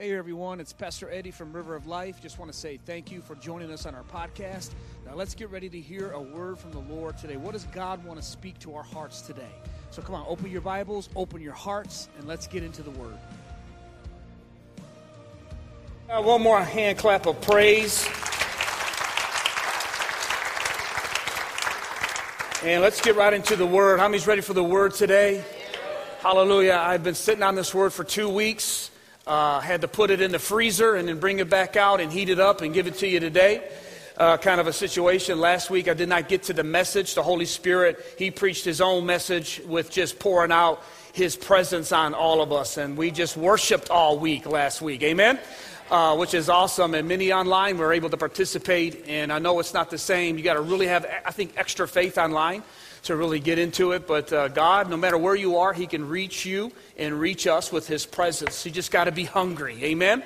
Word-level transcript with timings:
Hey 0.00 0.12
everyone, 0.16 0.58
it's 0.58 0.72
Pastor 0.72 1.08
Eddie 1.08 1.30
from 1.30 1.52
River 1.52 1.76
of 1.76 1.86
Life. 1.86 2.20
Just 2.20 2.36
want 2.36 2.50
to 2.50 2.58
say 2.58 2.80
thank 2.84 3.12
you 3.12 3.20
for 3.20 3.36
joining 3.36 3.70
us 3.70 3.86
on 3.86 3.94
our 3.94 4.02
podcast. 4.02 4.70
Now 5.06 5.14
let's 5.14 5.36
get 5.36 5.50
ready 5.50 5.68
to 5.68 5.80
hear 5.80 6.10
a 6.10 6.20
word 6.20 6.58
from 6.58 6.72
the 6.72 6.80
Lord 6.80 7.16
today. 7.16 7.36
What 7.36 7.52
does 7.52 7.62
God 7.66 8.04
want 8.04 8.18
to 8.18 8.26
speak 8.26 8.58
to 8.58 8.74
our 8.74 8.82
hearts 8.82 9.20
today? 9.20 9.52
So 9.92 10.02
come 10.02 10.16
on, 10.16 10.26
open 10.26 10.50
your 10.50 10.62
Bibles, 10.62 11.08
open 11.14 11.40
your 11.40 11.52
hearts, 11.52 12.08
and 12.18 12.26
let's 12.26 12.48
get 12.48 12.64
into 12.64 12.82
the 12.82 12.90
word. 12.90 13.16
Uh, 16.10 16.20
one 16.22 16.42
more 16.42 16.60
hand 16.60 16.98
clap 16.98 17.26
of 17.26 17.40
praise. 17.42 18.04
And 22.64 22.82
let's 22.82 23.00
get 23.00 23.14
right 23.14 23.32
into 23.32 23.54
the 23.54 23.64
word. 23.64 24.00
How 24.00 24.08
many's 24.08 24.26
ready 24.26 24.40
for 24.40 24.54
the 24.54 24.64
word 24.64 24.92
today? 24.92 25.44
Hallelujah. 26.18 26.82
I've 26.84 27.04
been 27.04 27.14
sitting 27.14 27.44
on 27.44 27.54
this 27.54 27.72
word 27.72 27.92
for 27.92 28.02
two 28.02 28.28
weeks. 28.28 28.90
Uh, 29.26 29.58
had 29.60 29.80
to 29.80 29.88
put 29.88 30.10
it 30.10 30.20
in 30.20 30.32
the 30.32 30.38
freezer 30.38 30.96
and 30.96 31.08
then 31.08 31.18
bring 31.18 31.38
it 31.38 31.48
back 31.48 31.76
out 31.76 31.98
and 31.98 32.12
heat 32.12 32.28
it 32.28 32.38
up 32.38 32.60
and 32.60 32.74
give 32.74 32.86
it 32.86 32.96
to 32.96 33.08
you 33.08 33.20
today. 33.20 33.66
Uh, 34.18 34.36
kind 34.36 34.60
of 34.60 34.66
a 34.66 34.72
situation. 34.72 35.40
Last 35.40 35.70
week 35.70 35.88
I 35.88 35.94
did 35.94 36.10
not 36.10 36.28
get 36.28 36.44
to 36.44 36.52
the 36.52 36.62
message. 36.62 37.14
The 37.14 37.22
Holy 37.22 37.46
Spirit, 37.46 38.04
He 38.18 38.30
preached 38.30 38.66
His 38.66 38.82
own 38.82 39.06
message 39.06 39.62
with 39.66 39.90
just 39.90 40.18
pouring 40.18 40.52
out 40.52 40.82
His 41.14 41.36
presence 41.36 41.90
on 41.90 42.12
all 42.12 42.42
of 42.42 42.52
us. 42.52 42.76
And 42.76 42.98
we 42.98 43.10
just 43.10 43.36
worshiped 43.36 43.88
all 43.88 44.18
week 44.18 44.44
last 44.44 44.82
week. 44.82 45.02
Amen? 45.02 45.38
Uh, 45.90 46.16
which 46.16 46.34
is 46.34 46.50
awesome. 46.50 46.94
And 46.94 47.08
many 47.08 47.32
online 47.32 47.78
were 47.78 47.94
able 47.94 48.10
to 48.10 48.16
participate. 48.18 49.08
And 49.08 49.32
I 49.32 49.38
know 49.38 49.58
it's 49.58 49.74
not 49.74 49.90
the 49.90 49.98
same. 49.98 50.36
You 50.36 50.44
got 50.44 50.54
to 50.54 50.60
really 50.60 50.86
have, 50.86 51.06
I 51.24 51.30
think, 51.30 51.54
extra 51.56 51.88
faith 51.88 52.18
online 52.18 52.62
to 53.04 53.16
really 53.16 53.40
get 53.40 53.58
into 53.58 53.92
it. 53.92 54.06
But 54.06 54.32
uh, 54.32 54.48
God, 54.48 54.90
no 54.90 54.96
matter 54.96 55.16
where 55.16 55.34
you 55.34 55.58
are, 55.58 55.72
He 55.72 55.86
can 55.86 56.08
reach 56.08 56.44
you 56.44 56.72
and 56.98 57.18
reach 57.18 57.46
us 57.46 57.72
with 57.72 57.86
His 57.86 58.06
presence. 58.06 58.64
You 58.64 58.72
just 58.72 58.90
got 58.90 59.04
to 59.04 59.12
be 59.12 59.24
hungry. 59.24 59.82
Amen? 59.82 60.22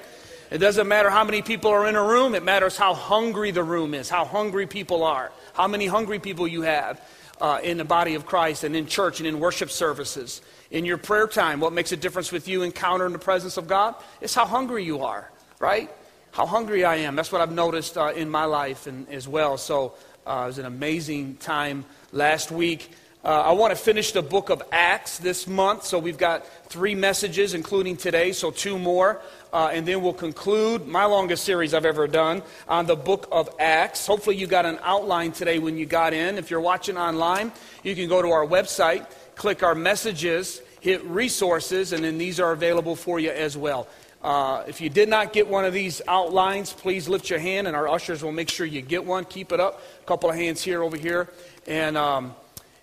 It 0.50 0.58
doesn't 0.58 0.88
matter 0.88 1.10
how 1.10 1.24
many 1.24 1.42
people 1.42 1.70
are 1.70 1.86
in 1.86 1.94
a 1.94 2.02
room, 2.02 2.34
it 2.34 2.42
matters 2.42 2.76
how 2.76 2.94
hungry 2.94 3.50
the 3.50 3.62
room 3.62 3.92
is, 3.92 4.08
how 4.08 4.24
hungry 4.24 4.66
people 4.66 5.04
are, 5.04 5.30
how 5.52 5.68
many 5.68 5.86
hungry 5.86 6.18
people 6.18 6.48
you 6.48 6.62
have 6.62 7.02
uh, 7.40 7.60
in 7.62 7.76
the 7.76 7.84
body 7.84 8.14
of 8.14 8.24
Christ 8.24 8.64
and 8.64 8.74
in 8.74 8.86
church 8.86 9.20
and 9.20 9.26
in 9.26 9.40
worship 9.40 9.70
services. 9.70 10.40
In 10.70 10.84
your 10.84 10.96
prayer 10.96 11.26
time, 11.26 11.60
what 11.60 11.72
makes 11.72 11.92
a 11.92 11.96
difference 11.96 12.32
with 12.32 12.48
you 12.48 12.62
encountering 12.62 13.12
the 13.12 13.18
presence 13.18 13.58
of 13.58 13.68
God 13.68 13.94
is 14.20 14.34
how 14.34 14.46
hungry 14.46 14.84
you 14.84 15.02
are, 15.02 15.30
right? 15.58 15.90
How 16.32 16.46
hungry 16.46 16.84
I 16.84 16.96
am. 16.96 17.16
That's 17.16 17.32
what 17.32 17.40
I've 17.40 17.52
noticed 17.52 17.98
uh, 17.98 18.12
in 18.14 18.30
my 18.30 18.44
life 18.44 18.86
and, 18.86 19.08
as 19.10 19.28
well. 19.28 19.58
So 19.58 19.94
uh, 20.26 20.42
it 20.44 20.46
was 20.46 20.58
an 20.58 20.66
amazing 20.66 21.36
time 21.36 21.84
last 22.12 22.50
week. 22.50 22.90
Uh, 23.24 23.42
I 23.46 23.52
want 23.52 23.72
to 23.72 23.76
finish 23.76 24.12
the 24.12 24.22
book 24.22 24.48
of 24.48 24.62
Acts 24.70 25.18
this 25.18 25.46
month, 25.46 25.84
so 25.84 25.98
we've 25.98 26.16
got 26.16 26.46
three 26.70 26.94
messages, 26.94 27.52
including 27.52 27.96
today, 27.96 28.32
so 28.32 28.50
two 28.50 28.78
more. 28.78 29.20
Uh, 29.52 29.70
and 29.72 29.86
then 29.86 30.02
we'll 30.02 30.12
conclude 30.12 30.86
my 30.86 31.04
longest 31.04 31.44
series 31.44 31.74
I've 31.74 31.84
ever 31.84 32.06
done 32.06 32.42
on 32.68 32.86
the 32.86 32.96
book 32.96 33.28
of 33.32 33.50
Acts. 33.58 34.06
Hopefully, 34.06 34.36
you 34.36 34.46
got 34.46 34.66
an 34.66 34.78
outline 34.82 35.32
today 35.32 35.58
when 35.58 35.76
you 35.76 35.84
got 35.84 36.14
in. 36.14 36.38
If 36.38 36.50
you're 36.50 36.60
watching 36.60 36.96
online, 36.96 37.50
you 37.82 37.94
can 37.94 38.08
go 38.08 38.22
to 38.22 38.28
our 38.28 38.46
website, 38.46 39.06
click 39.34 39.62
our 39.62 39.74
messages, 39.74 40.62
hit 40.80 41.04
resources, 41.04 41.92
and 41.92 42.04
then 42.04 42.18
these 42.18 42.38
are 42.38 42.52
available 42.52 42.94
for 42.94 43.18
you 43.18 43.30
as 43.30 43.56
well. 43.56 43.88
Uh, 44.22 44.64
if 44.66 44.80
you 44.80 44.88
did 44.88 45.08
not 45.08 45.32
get 45.32 45.46
one 45.46 45.64
of 45.64 45.72
these 45.72 46.02
outlines, 46.08 46.72
please 46.72 47.08
lift 47.08 47.30
your 47.30 47.38
hand, 47.38 47.66
and 47.66 47.76
our 47.76 47.88
ushers 47.88 48.22
will 48.22 48.32
make 48.32 48.50
sure 48.50 48.66
you 48.66 48.82
get 48.82 49.04
one. 49.04 49.24
Keep 49.24 49.52
it 49.52 49.60
up. 49.60 49.82
A 50.02 50.06
couple 50.06 50.28
of 50.28 50.36
hands 50.36 50.62
here, 50.62 50.82
over 50.82 50.96
here. 50.96 51.28
And. 51.66 51.96
Um, 51.96 52.34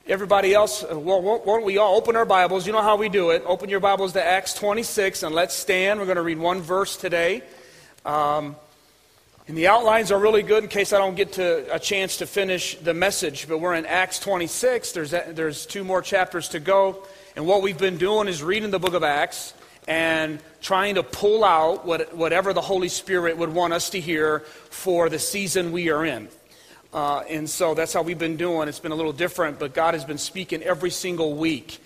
Everybody 0.08 0.54
else, 0.54 0.84
uh, 0.84 1.00
well, 1.00 1.20
won't 1.20 1.66
we 1.66 1.80
all 1.80 1.96
open 1.96 2.16
our 2.16 2.26
Bibles? 2.26 2.68
You 2.68 2.74
know 2.74 2.84
how 2.84 2.96
we 2.96 3.10
do 3.10 3.32
it. 3.32 3.42
Open 3.44 3.70
your 3.72 3.80
Bibles 3.80 4.14
to 4.14 4.24
Acts 4.24 4.54
26 4.54 5.24
and 5.24 5.34
let's 5.34 5.56
stand. 5.56 6.00
We're 6.00 6.06
going 6.06 6.18
to 6.18 6.22
read 6.22 6.38
one 6.38 6.62
verse 6.62 6.96
today. 6.96 7.42
Um, 8.06 8.56
and 9.48 9.58
the 9.58 9.66
outlines 9.66 10.12
are 10.12 10.20
really 10.20 10.44
good 10.44 10.62
in 10.64 10.70
case 10.70 10.94
I 10.94 11.00
don't 11.00 11.16
get 11.16 11.34
to 11.34 11.74
a 11.74 11.80
chance 11.80 12.18
to 12.18 12.28
finish 12.28 12.76
the 12.76 12.94
message. 12.94 13.48
But 13.48 13.58
we're 13.58 13.74
in 13.74 13.88
Acts 13.88 14.20
26. 14.20 14.92
There's, 14.92 15.10
there's 15.10 15.66
two 15.66 15.84
more 15.84 16.04
chapters 16.04 16.50
to 16.50 16.60
go. 16.60 17.04
And 17.36 17.48
what 17.48 17.64
we've 17.64 17.76
been 17.76 17.98
doing 17.98 18.28
is 18.28 18.44
reading 18.44 18.70
the 18.70 18.78
book 18.78 18.94
of 18.94 19.04
Acts 19.04 19.56
and 19.88 20.40
trying 20.62 20.96
to 20.96 21.04
pull 21.04 21.44
out 21.44 21.86
what, 21.86 22.16
whatever 22.16 22.54
the 22.54 22.62
Holy 22.62 22.90
Spirit 22.90 23.38
would 23.38 23.54
want 23.54 23.74
us 23.74 23.90
to 23.92 24.00
hear 24.00 24.40
for 24.40 25.10
the 25.10 25.20
season 25.20 25.72
we 25.72 25.90
are 25.90 26.06
in. 26.06 26.28
Uh, 26.94 27.20
and 27.30 27.50
so 27.50 27.74
that's 27.74 27.94
how 27.94 28.02
we've 28.02 28.18
been 28.18 28.38
doing. 28.38 28.68
It's 28.68 28.80
been 28.80 28.94
a 28.94 28.96
little 28.96 29.14
different, 29.14 29.60
but 29.60 29.74
God 29.74 29.94
has 29.94 30.06
been 30.06 30.18
speaking 30.18 30.64
every 30.64 30.90
single 30.90 31.36
week. 31.36 31.80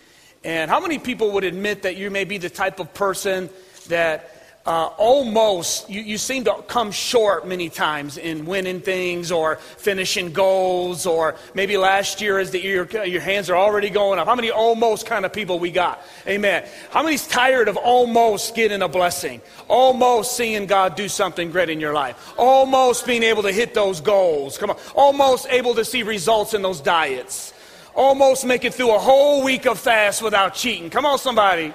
And 0.44 0.70
how 0.72 0.80
many 0.80 1.00
people 1.00 1.32
would 1.32 1.44
admit 1.44 1.82
that 1.82 1.98
you 1.98 2.10
may 2.10 2.24
be 2.24 2.38
the 2.38 2.50
type 2.50 2.80
of 2.80 2.94
person 2.94 3.50
that 3.88 4.39
uh, 4.70 4.86
almost, 5.00 5.90
you, 5.90 6.00
you 6.02 6.20
seem 6.20 6.44
to 6.44 6.54
come 6.68 6.92
short 6.92 7.48
many 7.48 7.70
times 7.70 8.20
in 8.20 8.46
winning 8.46 8.80
things 8.80 9.32
or 9.32 9.56
finishing 9.56 10.32
goals, 10.32 11.08
or 11.08 11.34
maybe 11.56 11.76
last 11.76 12.22
year 12.22 12.38
is 12.38 12.52
the 12.52 12.62
year, 12.62 12.88
your 13.04 13.20
hands 13.20 13.50
are 13.50 13.58
already 13.58 13.90
going 13.90 14.20
up. 14.20 14.28
How 14.28 14.36
many 14.36 14.52
almost 14.52 15.08
kind 15.08 15.26
of 15.26 15.34
people 15.34 15.58
we 15.58 15.72
got? 15.72 16.04
Amen. 16.28 16.68
How 16.92 17.02
many's 17.02 17.26
tired 17.26 17.68
of 17.68 17.78
almost 17.78 18.54
getting 18.54 18.84
a 18.84 18.88
blessing? 18.88 19.42
Almost 19.68 20.38
seeing 20.38 20.68
God 20.68 20.96
do 20.96 21.10
something 21.10 21.50
great 21.50 21.72
in 21.72 21.80
your 21.80 21.94
life? 21.94 22.36
Almost 22.38 23.08
being 23.08 23.24
able 23.24 23.42
to 23.42 23.52
hit 23.52 23.74
those 23.74 24.02
goals? 24.02 24.60
Come 24.60 24.70
on. 24.70 24.78
Almost 24.94 25.48
able 25.50 25.74
to 25.74 25.84
see 25.84 26.04
results 26.04 26.54
in 26.54 26.62
those 26.62 26.80
diets? 26.80 27.54
Almost 27.96 28.46
make 28.46 28.66
it 28.66 28.76
through 28.76 28.94
a 28.94 29.00
whole 29.00 29.44
week 29.44 29.66
of 29.66 29.80
fast 29.80 30.22
without 30.22 30.54
cheating? 30.54 30.92
Come 30.92 31.08
on, 31.08 31.18
somebody. 31.18 31.74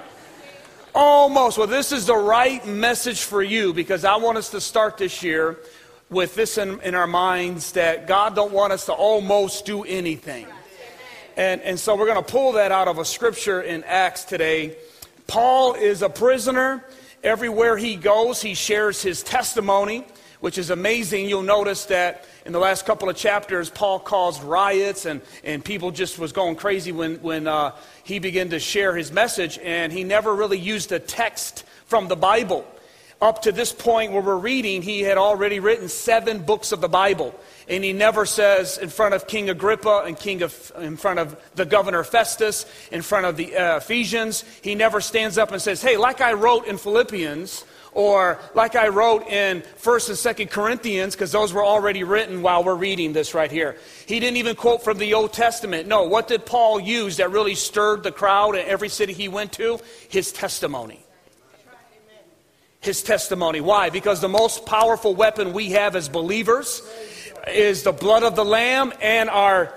Almost. 0.97 1.57
Well, 1.57 1.67
this 1.67 1.91
is 1.91 2.05
the 2.05 2.15
right 2.15 2.65
message 2.65 3.23
for 3.23 3.43
you 3.43 3.73
because 3.73 4.05
I 4.05 4.15
want 4.15 4.37
us 4.37 4.51
to 4.51 4.61
start 4.61 4.97
this 4.97 5.21
year 5.21 5.57
with 6.09 6.35
this 6.35 6.57
in, 6.57 6.79
in 6.79 6.95
our 6.95 7.05
minds 7.05 7.73
that 7.73 8.07
God 8.07 8.33
don't 8.33 8.53
want 8.53 8.71
us 8.71 8.85
to 8.85 8.93
almost 8.93 9.65
do 9.65 9.83
anything. 9.83 10.47
And, 11.35 11.59
and 11.63 11.77
so 11.77 11.97
we're 11.97 12.05
going 12.05 12.23
to 12.23 12.31
pull 12.31 12.53
that 12.53 12.71
out 12.71 12.87
of 12.87 12.97
a 12.97 13.03
scripture 13.03 13.61
in 13.61 13.83
Acts 13.83 14.23
today. 14.23 14.77
Paul 15.27 15.73
is 15.73 16.01
a 16.01 16.07
prisoner. 16.07 16.81
Everywhere 17.25 17.75
he 17.75 17.97
goes, 17.97 18.41
he 18.41 18.53
shares 18.53 19.01
his 19.01 19.21
testimony, 19.21 20.05
which 20.39 20.57
is 20.57 20.69
amazing. 20.69 21.27
You'll 21.27 21.43
notice 21.43 21.83
that 21.87 22.23
in 22.45 22.51
the 22.51 22.59
last 22.59 22.85
couple 22.85 23.09
of 23.09 23.15
chapters, 23.15 23.71
Paul 23.71 23.99
caused 23.99 24.43
riots 24.43 25.05
and, 25.05 25.21
and 25.43 25.65
people 25.65 25.89
just 25.89 26.19
was 26.19 26.31
going 26.31 26.55
crazy 26.55 26.91
when, 26.91 27.15
when 27.15 27.47
uh, 27.47 27.71
he 28.03 28.19
began 28.19 28.49
to 28.49 28.59
share 28.59 28.95
his 28.95 29.11
message, 29.11 29.57
and 29.63 29.91
he 29.91 30.03
never 30.03 30.33
really 30.33 30.59
used 30.59 30.91
a 30.91 30.99
text 30.99 31.63
from 31.87 32.07
the 32.07 32.15
Bible. 32.15 32.65
Up 33.19 33.41
to 33.43 33.51
this 33.51 33.73
point 33.73 34.11
where 34.11 34.21
we're 34.21 34.37
reading, 34.37 34.83
he 34.83 35.01
had 35.01 35.17
already 35.17 35.59
written 35.59 35.89
seven 35.89 36.43
books 36.43 36.71
of 36.71 36.81
the 36.81 36.87
Bible. 36.89 37.33
And 37.67 37.83
he 37.83 37.93
never 37.93 38.27
says 38.27 38.77
in 38.77 38.89
front 38.89 39.15
of 39.15 39.25
King 39.25 39.49
Agrippa 39.49 40.03
and 40.05 40.15
King 40.15 40.43
of, 40.43 40.71
in 40.77 40.97
front 40.97 41.17
of 41.17 41.35
the 41.55 41.65
governor 41.65 42.03
Festus, 42.03 42.67
in 42.91 43.01
front 43.01 43.25
of 43.25 43.37
the 43.37 43.55
uh, 43.55 43.77
Ephesians, 43.77 44.43
he 44.61 44.75
never 44.75 45.01
stands 45.01 45.39
up 45.39 45.51
and 45.51 45.59
says, 45.59 45.81
Hey, 45.81 45.97
like 45.97 46.21
I 46.21 46.33
wrote 46.33 46.67
in 46.67 46.77
Philippians, 46.77 47.63
or 47.95 48.37
like 48.53 48.75
I 48.75 48.89
wrote 48.89 49.25
in 49.27 49.63
1st 49.81 50.09
and 50.09 50.37
2nd 50.37 50.51
Corinthians, 50.51 51.15
because 51.15 51.31
those 51.31 51.53
were 51.53 51.65
already 51.65 52.03
written 52.03 52.43
while 52.43 52.63
we're 52.63 52.75
reading 52.75 53.13
this 53.13 53.33
right 53.33 53.49
here. 53.49 53.77
He 54.05 54.19
didn't 54.19 54.37
even 54.37 54.55
quote 54.55 54.83
from 54.83 54.99
the 54.99 55.15
Old 55.15 55.33
Testament. 55.33 55.87
No, 55.87 56.03
what 56.03 56.27
did 56.27 56.45
Paul 56.45 56.79
use 56.79 57.17
that 57.17 57.31
really 57.31 57.55
stirred 57.55 58.03
the 58.03 58.11
crowd 58.11 58.55
in 58.55 58.67
every 58.67 58.89
city 58.89 59.13
he 59.13 59.29
went 59.29 59.53
to? 59.53 59.79
His 60.09 60.31
testimony. 60.31 60.99
His 62.81 63.01
testimony. 63.01 63.61
Why? 63.61 63.89
Because 63.89 64.21
the 64.21 64.29
most 64.29 64.65
powerful 64.65 65.15
weapon 65.15 65.53
we 65.53 65.71
have 65.71 65.95
as 65.95 66.09
believers 66.09 66.83
is 67.47 67.83
the 67.83 67.93
blood 67.93 68.23
of 68.23 68.35
the 68.35 68.45
Lamb 68.45 68.91
and 69.01 69.29
our 69.29 69.73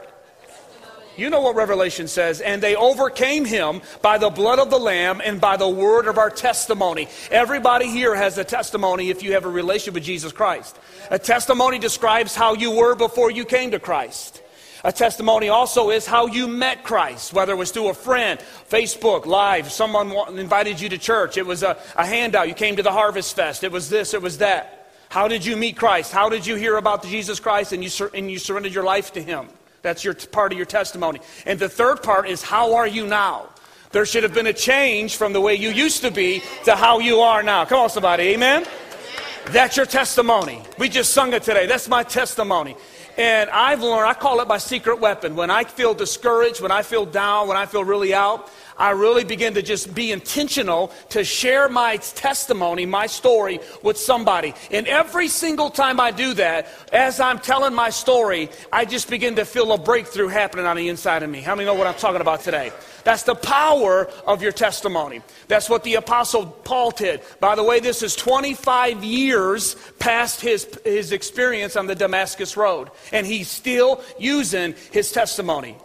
you 1.18 1.30
know 1.30 1.40
what 1.40 1.56
Revelation 1.56 2.08
says. 2.08 2.40
And 2.40 2.62
they 2.62 2.76
overcame 2.76 3.44
him 3.44 3.82
by 4.02 4.18
the 4.18 4.30
blood 4.30 4.58
of 4.58 4.70
the 4.70 4.78
Lamb 4.78 5.20
and 5.24 5.40
by 5.40 5.56
the 5.56 5.68
word 5.68 6.06
of 6.06 6.16
our 6.16 6.30
testimony. 6.30 7.08
Everybody 7.30 7.88
here 7.88 8.14
has 8.14 8.38
a 8.38 8.44
testimony 8.44 9.10
if 9.10 9.22
you 9.22 9.32
have 9.32 9.44
a 9.44 9.50
relationship 9.50 9.94
with 9.94 10.04
Jesus 10.04 10.32
Christ. 10.32 10.78
A 11.10 11.18
testimony 11.18 11.78
describes 11.78 12.34
how 12.34 12.54
you 12.54 12.70
were 12.70 12.94
before 12.94 13.30
you 13.30 13.44
came 13.44 13.72
to 13.72 13.80
Christ. 13.80 14.42
A 14.84 14.92
testimony 14.92 15.48
also 15.48 15.90
is 15.90 16.06
how 16.06 16.26
you 16.26 16.46
met 16.46 16.84
Christ, 16.84 17.32
whether 17.32 17.52
it 17.52 17.56
was 17.56 17.72
through 17.72 17.88
a 17.88 17.94
friend, 17.94 18.38
Facebook, 18.70 19.26
live, 19.26 19.72
someone 19.72 20.12
invited 20.38 20.80
you 20.80 20.88
to 20.90 20.98
church, 20.98 21.36
it 21.36 21.44
was 21.44 21.64
a, 21.64 21.76
a 21.96 22.06
handout, 22.06 22.46
you 22.46 22.54
came 22.54 22.76
to 22.76 22.82
the 22.82 22.92
Harvest 22.92 23.34
Fest, 23.34 23.64
it 23.64 23.72
was 23.72 23.90
this, 23.90 24.14
it 24.14 24.22
was 24.22 24.38
that. 24.38 24.92
How 25.08 25.26
did 25.26 25.44
you 25.44 25.56
meet 25.56 25.76
Christ? 25.76 26.12
How 26.12 26.28
did 26.28 26.46
you 26.46 26.54
hear 26.54 26.76
about 26.76 27.02
Jesus 27.02 27.40
Christ 27.40 27.72
and 27.72 27.82
you, 27.82 27.90
sur- 27.90 28.10
and 28.14 28.30
you 28.30 28.38
surrendered 28.38 28.74
your 28.74 28.84
life 28.84 29.12
to 29.14 29.22
Him? 29.22 29.48
That's 29.88 30.04
your 30.04 30.12
part 30.12 30.52
of 30.52 30.58
your 30.58 30.66
testimony. 30.66 31.18
And 31.46 31.58
the 31.58 31.68
third 31.68 32.02
part 32.02 32.28
is 32.28 32.42
how 32.42 32.74
are 32.74 32.86
you 32.86 33.06
now? 33.06 33.48
There 33.90 34.04
should 34.04 34.22
have 34.22 34.34
been 34.34 34.46
a 34.46 34.52
change 34.52 35.16
from 35.16 35.32
the 35.32 35.40
way 35.40 35.54
you 35.54 35.70
used 35.70 36.02
to 36.02 36.10
be 36.10 36.42
to 36.66 36.76
how 36.76 36.98
you 36.98 37.20
are 37.20 37.42
now. 37.42 37.64
Come 37.64 37.80
on, 37.80 37.88
somebody. 37.88 38.24
Amen? 38.34 38.66
That's 39.46 39.78
your 39.78 39.86
testimony. 39.86 40.62
We 40.76 40.90
just 40.90 41.14
sung 41.14 41.32
it 41.32 41.42
today. 41.42 41.64
That's 41.64 41.88
my 41.88 42.02
testimony. 42.02 42.76
And 43.16 43.48
I've 43.48 43.80
learned, 43.80 44.10
I 44.10 44.12
call 44.12 44.42
it 44.42 44.46
my 44.46 44.58
secret 44.58 45.00
weapon. 45.00 45.36
When 45.36 45.50
I 45.50 45.64
feel 45.64 45.94
discouraged, 45.94 46.60
when 46.60 46.70
I 46.70 46.82
feel 46.82 47.06
down, 47.06 47.48
when 47.48 47.56
I 47.56 47.64
feel 47.64 47.82
really 47.82 48.12
out, 48.12 48.50
I 48.78 48.90
really 48.90 49.24
begin 49.24 49.54
to 49.54 49.62
just 49.62 49.94
be 49.94 50.12
intentional 50.12 50.92
to 51.10 51.24
share 51.24 51.68
my 51.68 51.96
testimony, 51.96 52.86
my 52.86 53.06
story 53.06 53.60
with 53.82 53.98
somebody. 53.98 54.54
And 54.70 54.86
every 54.86 55.28
single 55.28 55.68
time 55.68 55.98
I 55.98 56.12
do 56.12 56.34
that, 56.34 56.68
as 56.92 57.18
I'm 57.18 57.40
telling 57.40 57.74
my 57.74 57.90
story, 57.90 58.50
I 58.72 58.84
just 58.84 59.10
begin 59.10 59.36
to 59.36 59.44
feel 59.44 59.72
a 59.72 59.78
breakthrough 59.78 60.28
happening 60.28 60.66
on 60.66 60.76
the 60.76 60.88
inside 60.88 61.22
of 61.22 61.30
me. 61.30 61.40
How 61.40 61.54
many 61.54 61.66
know 61.66 61.74
what 61.74 61.86
I'm 61.86 61.94
talking 61.94 62.20
about 62.20 62.40
today? 62.40 62.70
That's 63.04 63.24
the 63.24 63.34
power 63.34 64.08
of 64.26 64.42
your 64.42 64.52
testimony. 64.52 65.22
That's 65.48 65.68
what 65.68 65.82
the 65.82 65.94
Apostle 65.94 66.46
Paul 66.46 66.90
did. 66.90 67.22
By 67.40 67.54
the 67.54 67.64
way, 67.64 67.80
this 67.80 68.02
is 68.02 68.14
25 68.14 69.02
years 69.02 69.76
past 69.98 70.40
his, 70.40 70.68
his 70.84 71.12
experience 71.12 71.74
on 71.74 71.86
the 71.86 71.94
Damascus 71.94 72.56
Road, 72.56 72.90
and 73.12 73.26
he's 73.26 73.48
still 73.48 74.02
using 74.18 74.74
his 74.92 75.10
testimony. 75.10 75.76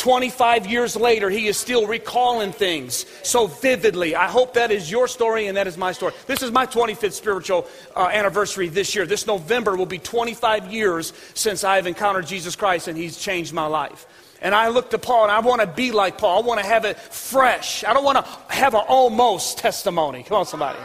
25 0.00 0.66
years 0.66 0.96
later, 0.96 1.28
he 1.28 1.46
is 1.46 1.58
still 1.58 1.86
recalling 1.86 2.52
things 2.52 3.04
so 3.22 3.46
vividly. 3.46 4.16
I 4.16 4.28
hope 4.28 4.54
that 4.54 4.70
is 4.70 4.90
your 4.90 5.06
story 5.06 5.46
and 5.46 5.58
that 5.58 5.66
is 5.66 5.76
my 5.76 5.92
story. 5.92 6.14
This 6.26 6.42
is 6.42 6.50
my 6.50 6.64
25th 6.64 7.12
spiritual 7.12 7.68
uh, 7.94 8.08
anniversary 8.10 8.68
this 8.68 8.94
year. 8.94 9.04
This 9.04 9.26
November 9.26 9.76
will 9.76 9.84
be 9.84 9.98
25 9.98 10.72
years 10.72 11.12
since 11.34 11.64
I 11.64 11.76
have 11.76 11.86
encountered 11.86 12.26
Jesus 12.26 12.56
Christ 12.56 12.88
and 12.88 12.96
he's 12.96 13.18
changed 13.18 13.52
my 13.52 13.66
life. 13.66 14.06
And 14.40 14.54
I 14.54 14.68
look 14.68 14.88
to 14.90 14.98
Paul 14.98 15.24
and 15.24 15.32
I 15.32 15.40
want 15.40 15.60
to 15.60 15.66
be 15.66 15.92
like 15.92 16.16
Paul. 16.16 16.42
I 16.42 16.46
want 16.46 16.60
to 16.60 16.66
have 16.66 16.86
it 16.86 16.98
fresh. 16.98 17.84
I 17.84 17.92
don't 17.92 18.04
want 18.04 18.24
to 18.24 18.54
have 18.54 18.72
an 18.72 18.84
almost 18.88 19.58
testimony. 19.58 20.22
Come 20.22 20.38
on, 20.38 20.46
somebody. 20.46 20.78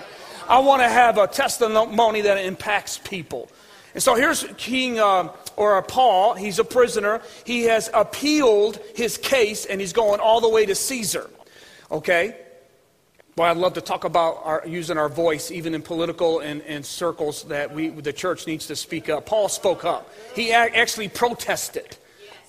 I 0.50 0.60
want 0.60 0.82
to 0.82 0.90
have 0.90 1.18
a 1.18 1.28
testimony 1.28 2.20
that 2.20 2.38
impacts 2.38 2.98
people. 2.98 3.50
And 3.94 4.04
so 4.04 4.16
here's 4.16 4.44
King 4.58 5.00
uh, 5.00 5.30
or 5.58 5.82
Paul. 5.82 6.34
He's 6.34 6.60
a 6.60 6.64
prisoner. 6.64 7.22
He 7.46 7.64
has 7.64 7.90
appealed 7.94 8.80
his 8.96 9.18
case 9.18 9.66
and 9.66 9.80
he's 9.80 9.94
going 9.94 10.20
all 10.20 10.42
the 10.42 10.50
way 10.50 10.66
to 10.66 10.76
Caesar. 10.76 11.30
Okay? 11.92 12.36
Well, 13.38 13.52
I'd 13.52 13.58
love 13.58 13.74
to 13.74 13.82
talk 13.82 14.06
about 14.06 14.40
our, 14.46 14.64
using 14.66 14.98
our 14.98 15.10
voice, 15.10 15.52
even 15.52 15.76
in 15.76 15.82
political 15.82 16.40
and, 16.40 16.62
and 16.62 16.86
circles, 16.86 17.44
that 17.44 17.74
we, 17.74 17.90
the 17.90 18.14
church 18.14 18.48
needs 18.48 18.68
to 18.68 18.78
speak 18.78 19.10
up. 19.10 19.26
Paul 19.26 19.50
spoke 19.50 19.84
up. 19.84 20.10
He 20.34 20.54
actually 20.54 21.10
protested 21.10 21.98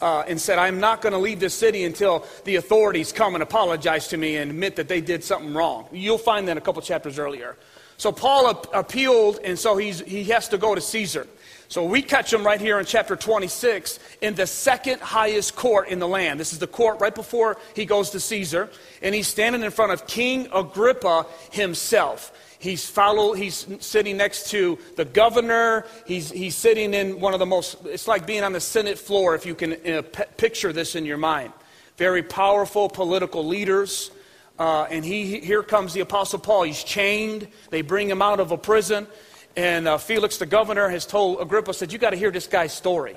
uh, 0.00 0.22
and 0.28 0.40
said, 0.40 0.60
I'm 0.60 0.78
not 0.78 1.00
going 1.00 1.12
to 1.12 1.18
leave 1.18 1.40
this 1.40 1.54
city 1.54 1.84
until 1.84 2.24
the 2.44 2.56
authorities 2.56 3.12
come 3.12 3.34
and 3.34 3.42
apologize 3.42 4.06
to 4.08 4.16
me 4.16 4.36
and 4.36 4.52
admit 4.52 4.76
that 4.76 4.86
they 4.86 5.00
did 5.00 5.24
something 5.24 5.54
wrong. 5.54 5.88
You'll 5.90 6.18
find 6.18 6.46
that 6.46 6.56
a 6.56 6.60
couple 6.60 6.82
chapters 6.82 7.18
earlier. 7.18 7.56
So 7.96 8.12
Paul 8.12 8.50
ap- 8.50 8.66
appealed, 8.72 9.40
and 9.42 9.58
so 9.58 9.76
he's, 9.76 10.00
he 10.00 10.24
has 10.24 10.48
to 10.50 10.58
go 10.58 10.74
to 10.74 10.80
Caesar. 10.80 11.26
So 11.68 11.84
we 11.84 12.00
catch 12.02 12.32
him 12.32 12.44
right 12.44 12.60
here 12.60 12.78
in 12.78 12.84
chapter 12.84 13.16
26 13.16 13.98
in 14.20 14.34
the 14.34 14.46
second 14.46 15.00
highest 15.00 15.56
court 15.56 15.88
in 15.88 15.98
the 15.98 16.06
land. 16.06 16.38
This 16.38 16.52
is 16.52 16.60
the 16.60 16.66
court 16.66 17.00
right 17.00 17.14
before 17.14 17.58
he 17.74 17.84
goes 17.84 18.10
to 18.10 18.20
Caesar, 18.20 18.70
and 19.02 19.14
he's 19.14 19.26
standing 19.26 19.62
in 19.62 19.70
front 19.70 19.92
of 19.92 20.06
King 20.06 20.48
Agrippa 20.52 21.26
himself. 21.50 22.32
He's 22.58 22.88
follow, 22.88 23.32
he's 23.34 23.66
sitting 23.80 24.16
next 24.16 24.50
to 24.50 24.78
the 24.96 25.04
governor. 25.04 25.86
He's, 26.06 26.30
he's 26.30 26.56
sitting 26.56 26.94
in 26.94 27.20
one 27.20 27.34
of 27.34 27.40
the 27.40 27.46
most, 27.46 27.76
it's 27.84 28.08
like 28.08 28.26
being 28.26 28.44
on 28.44 28.52
the 28.52 28.60
Senate 28.60 28.98
floor 28.98 29.34
if 29.34 29.44
you 29.44 29.54
can 29.54 29.74
uh, 29.74 30.02
p- 30.02 30.24
picture 30.36 30.72
this 30.72 30.94
in 30.94 31.04
your 31.04 31.18
mind. 31.18 31.52
Very 31.96 32.22
powerful 32.22 32.88
political 32.88 33.46
leaders. 33.46 34.10
Uh, 34.58 34.86
and 34.90 35.04
he, 35.04 35.40
here 35.40 35.62
comes 35.62 35.92
the 35.92 36.00
Apostle 36.00 36.38
Paul. 36.38 36.62
He's 36.62 36.82
chained. 36.82 37.48
They 37.70 37.82
bring 37.82 38.08
him 38.08 38.22
out 38.22 38.40
of 38.40 38.52
a 38.52 38.58
prison. 38.58 39.06
And 39.56 39.88
uh, 39.88 39.98
Felix, 39.98 40.36
the 40.36 40.46
governor, 40.46 40.88
has 40.88 41.06
told 41.06 41.40
Agrippa, 41.40 41.72
said, 41.72 41.92
You 41.92 41.98
got 41.98 42.10
to 42.10 42.16
hear 42.16 42.30
this 42.30 42.46
guy's 42.46 42.72
story. 42.72 43.16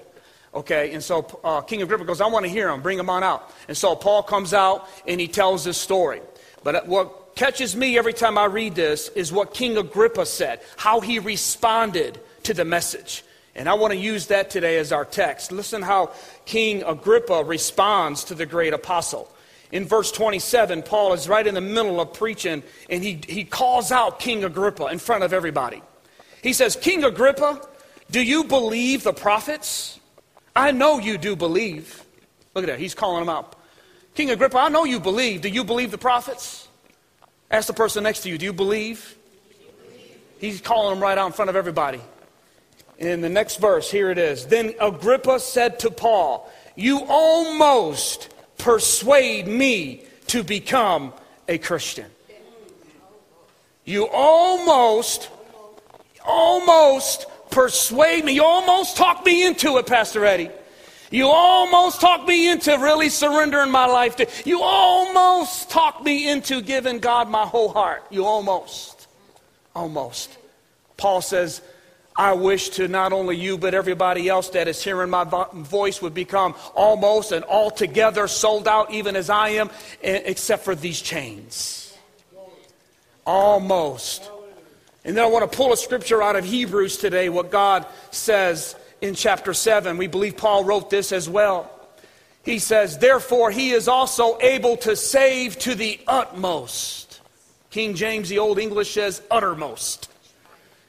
Okay, 0.53 0.94
and 0.94 1.03
so 1.03 1.39
uh, 1.44 1.62
King 1.62 1.83
Agrippa 1.83 2.06
goes, 2.06 2.21
I 2.21 2.27
want 2.27 2.45
to 2.45 2.50
hear 2.50 2.69
him. 2.69 2.81
Bring 2.81 2.97
him 2.97 3.09
on 3.09 3.24
out. 3.24 3.53
And 3.68 3.77
so 3.77 3.95
Paul 3.95 4.24
comes 4.24 4.53
out 4.53 4.88
and 5.06 5.21
he 5.21 5.27
tells 5.27 5.63
this 5.63 5.77
story. 5.77 6.21
But 6.63 6.75
uh, 6.75 6.81
what 6.86 7.36
catches 7.36 7.75
me 7.75 7.97
every 7.97 8.13
time 8.13 8.38
I 8.38 8.45
read 8.45 8.74
this 8.74 9.09
is 9.09 9.31
what 9.31 9.53
King 9.53 9.77
Agrippa 9.77 10.25
said, 10.25 10.62
how 10.77 11.01
he 11.01 11.19
responded 11.19 12.19
to 12.44 12.53
the 12.53 12.65
message. 12.65 13.24
And 13.53 13.68
I 13.68 13.74
want 13.74 13.94
to 13.94 14.00
use 14.00 14.27
that 14.27 14.50
today 14.50 14.77
as 14.77 14.92
our 14.92 15.06
text. 15.06 15.51
Listen 15.51 15.81
how 15.81 16.13
King 16.45 16.81
Agrippa 16.83 17.44
responds 17.44 18.24
to 18.25 18.35
the 18.35 18.45
great 18.45 18.74
apostle. 18.74 19.30
In 19.71 19.85
verse 19.85 20.12
27, 20.12 20.81
Paul 20.81 21.13
is 21.13 21.30
right 21.30 21.45
in 21.45 21.53
the 21.53 21.62
middle 21.62 22.01
of 22.01 22.13
preaching, 22.13 22.63
and 22.89 23.03
he, 23.03 23.19
he 23.27 23.44
calls 23.44 23.92
out 23.92 24.19
King 24.19 24.44
Agrippa 24.44 24.88
in 24.88 24.97
front 24.97 25.24
of 25.24 25.31
everybody. 25.31 25.83
He 26.41 26.53
says, 26.53 26.75
King 26.75 27.03
Agrippa, 27.03 27.62
do 28.12 28.21
you 28.21 28.44
believe 28.44 29.03
the 29.03 29.13
prophets? 29.13 30.00
I 30.56 30.71
know 30.71 31.00
you 31.00 31.18
do 31.18 31.36
believe. 31.36 32.03
Look 32.53 32.63
at 32.63 32.68
that. 32.68 32.80
He's 32.80 32.95
calling 32.95 33.25
them 33.25 33.30
out. 33.30 33.56
King 34.15 34.31
Agrippa, 34.31 34.57
I 34.57 34.69
know 34.69 34.83
you 34.86 35.00
believe. 35.00 35.41
Do 35.41 35.50
you 35.50 35.63
believe 35.63 35.91
the 35.91 35.97
prophets? 35.97 36.68
Ask 37.51 37.68
the 37.68 37.74
person 37.74 38.03
next 38.03 38.21
to 38.21 38.30
you, 38.30 38.38
do 38.38 38.45
you 38.45 38.53
believe? 38.53 39.18
He's 40.39 40.62
calling 40.62 40.95
them 40.95 41.03
right 41.03 41.18
out 41.18 41.27
in 41.27 41.33
front 41.33 41.50
of 41.50 41.56
everybody. 41.56 42.01
In 42.97 43.21
the 43.21 43.30
next 43.30 43.59
verse, 43.59 43.89
here 43.89 44.12
it 44.12 44.18
is. 44.18 44.45
Then 44.45 44.74
Agrippa 44.80 45.39
said 45.39 45.80
to 45.80 45.92
Paul, 45.92 46.51
You 46.75 47.06
almost 47.07 48.30
persuade 48.57 49.47
me 49.47 50.03
to 50.27 50.44
become 50.44 51.13
a 51.47 51.57
Christian. 51.57 52.06
You 53.85 54.07
almost, 54.07 55.30
almost 56.30 57.26
persuade 57.50 58.24
me. 58.24 58.34
You 58.34 58.44
almost 58.44 58.96
talk 58.96 59.26
me 59.26 59.46
into 59.46 59.78
it, 59.78 59.88
Pastor 59.88 60.26
Eddie. 60.26 60.52
You 61.12 61.28
almost 61.28 62.00
talked 62.00 62.28
me 62.28 62.52
into 62.52 62.72
really 62.78 63.10
surrendering 63.10 63.72
my 63.72 63.88
life 63.88 64.16
to. 64.18 64.28
You 64.46 64.62
almost 64.62 65.70
talked 65.72 66.04
me 66.04 66.30
into 66.30 66.62
giving 66.62 67.00
God 67.00 67.30
my 67.30 67.46
whole 67.46 67.70
heart. 67.70 68.04
You 68.12 68.26
almost. 68.26 69.08
Almost. 69.76 70.38
Paul 70.98 71.22
says, 71.22 71.62
I 72.16 72.34
wish 72.34 72.70
to 72.72 72.88
not 72.88 73.12
only 73.14 73.38
you, 73.38 73.58
but 73.58 73.74
everybody 73.74 74.28
else 74.30 74.50
that 74.50 74.68
is 74.68 74.84
hearing 74.84 75.10
my 75.10 75.24
voice 75.54 76.02
would 76.02 76.14
become 76.14 76.54
almost 76.76 77.31
and 77.31 77.46
altogether 77.46 78.28
sold 78.28 78.68
out, 78.68 78.92
even 78.92 79.16
as 79.16 79.30
I 79.30 79.50
am, 79.50 79.72
except 80.02 80.64
for 80.64 80.76
these 80.76 81.02
chains. 81.02 81.98
Almost. 83.26 84.30
And 85.06 85.16
then 85.16 85.24
I 85.24 85.28
want 85.28 85.50
to 85.50 85.57
pull 85.57 85.72
a 85.72 85.78
scripture 85.78 86.22
out 86.22 86.36
of 86.36 86.44
Hebrews 86.46 86.98
today, 86.98 87.30
what 87.30 87.51
God 87.51 87.86
says 88.12 88.75
in 89.01 89.16
chapter 89.16 89.54
7. 89.54 89.98
We 89.98 90.07
believe 90.07 90.38
Paul 90.38 90.66
wrote 90.66 90.90
this 90.90 91.12
as 91.12 91.30
well. 91.30 91.72
He 92.44 92.60
says, 92.60 92.98
Therefore, 92.98 93.51
he 93.51 93.72
is 93.72 93.88
also 93.88 94.38
able 94.42 94.78
to 94.78 94.96
save 94.96 95.57
to 95.60 95.75
the 95.75 96.00
utmost. 96.07 97.22
King 97.69 97.96
James, 97.96 98.30
the 98.30 98.40
Old 98.40 98.60
English 98.60 98.94
says, 98.94 99.22
uttermost. 99.30 100.10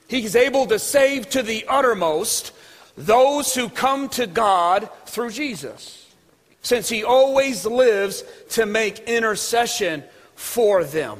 He's 0.09 0.35
able 0.35 0.67
to 0.67 0.79
save 0.79 1.31
to 1.31 1.43
the 1.43 1.65
uttermost 1.69 2.53
those 2.97 3.55
who 3.55 3.69
come 3.69 4.09
to 4.11 4.27
God 4.27 4.89
through 5.07 5.31
Jesus, 5.31 6.09
since 6.63 6.89
he 6.89 7.05
always 7.05 7.65
lives 7.65 8.25
to 8.51 8.67
make 8.67 9.01
intercession 9.01 10.03
for 10.35 10.83
them. 10.83 11.19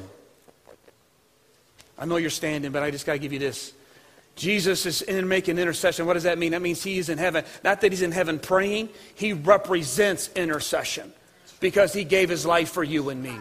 I 2.01 2.05
know 2.05 2.17
you're 2.17 2.31
standing, 2.31 2.71
but 2.71 2.81
I 2.81 2.89
just 2.89 3.05
got 3.05 3.13
to 3.13 3.19
give 3.19 3.31
you 3.31 3.37
this. 3.37 3.73
Jesus 4.35 4.87
is 4.87 5.03
in 5.03 5.27
making 5.27 5.59
intercession. 5.59 6.07
What 6.07 6.15
does 6.15 6.23
that 6.23 6.39
mean? 6.39 6.53
That 6.53 6.63
means 6.63 6.83
he 6.83 6.97
is 6.97 7.09
in 7.09 7.19
heaven. 7.19 7.45
Not 7.63 7.81
that 7.81 7.91
he's 7.91 8.01
in 8.01 8.11
heaven 8.11 8.39
praying, 8.39 8.89
he 9.13 9.33
represents 9.33 10.31
intercession 10.35 11.13
because 11.59 11.93
he 11.93 12.03
gave 12.03 12.27
his 12.27 12.43
life 12.43 12.71
for 12.71 12.83
you 12.83 13.09
and 13.09 13.21
me. 13.21 13.37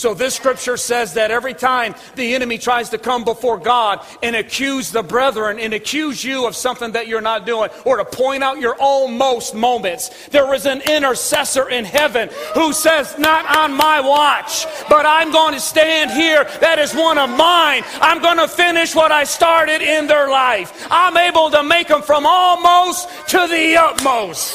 So 0.00 0.14
this 0.14 0.34
scripture 0.34 0.78
says 0.78 1.12
that 1.12 1.30
every 1.30 1.52
time 1.52 1.94
the 2.14 2.34
enemy 2.34 2.56
tries 2.56 2.88
to 2.88 2.96
come 2.96 3.22
before 3.22 3.58
God 3.58 4.00
and 4.22 4.34
accuse 4.34 4.90
the 4.90 5.02
brethren 5.02 5.58
and 5.58 5.74
accuse 5.74 6.24
you 6.24 6.46
of 6.46 6.56
something 6.56 6.92
that 6.92 7.06
you're 7.06 7.20
not 7.20 7.44
doing 7.44 7.68
or 7.84 7.98
to 7.98 8.06
point 8.06 8.42
out 8.42 8.60
your 8.60 8.76
almost 8.76 9.54
moments, 9.54 10.28
there 10.28 10.54
is 10.54 10.64
an 10.64 10.80
intercessor 10.88 11.68
in 11.68 11.84
heaven 11.84 12.30
who 12.54 12.72
says, 12.72 13.14
not 13.18 13.44
on 13.54 13.74
my 13.74 14.00
watch, 14.00 14.64
but 14.88 15.04
I'm 15.04 15.32
going 15.32 15.52
to 15.52 15.60
stand 15.60 16.10
here. 16.10 16.44
That 16.60 16.78
is 16.78 16.94
one 16.94 17.18
of 17.18 17.28
mine. 17.28 17.82
I'm 18.00 18.22
going 18.22 18.38
to 18.38 18.48
finish 18.48 18.94
what 18.94 19.12
I 19.12 19.24
started 19.24 19.82
in 19.82 20.06
their 20.06 20.30
life. 20.30 20.88
I'm 20.90 21.18
able 21.18 21.50
to 21.50 21.62
make 21.62 21.88
them 21.88 22.00
from 22.00 22.24
almost 22.24 23.06
to 23.28 23.46
the 23.46 23.76
utmost. 23.76 24.54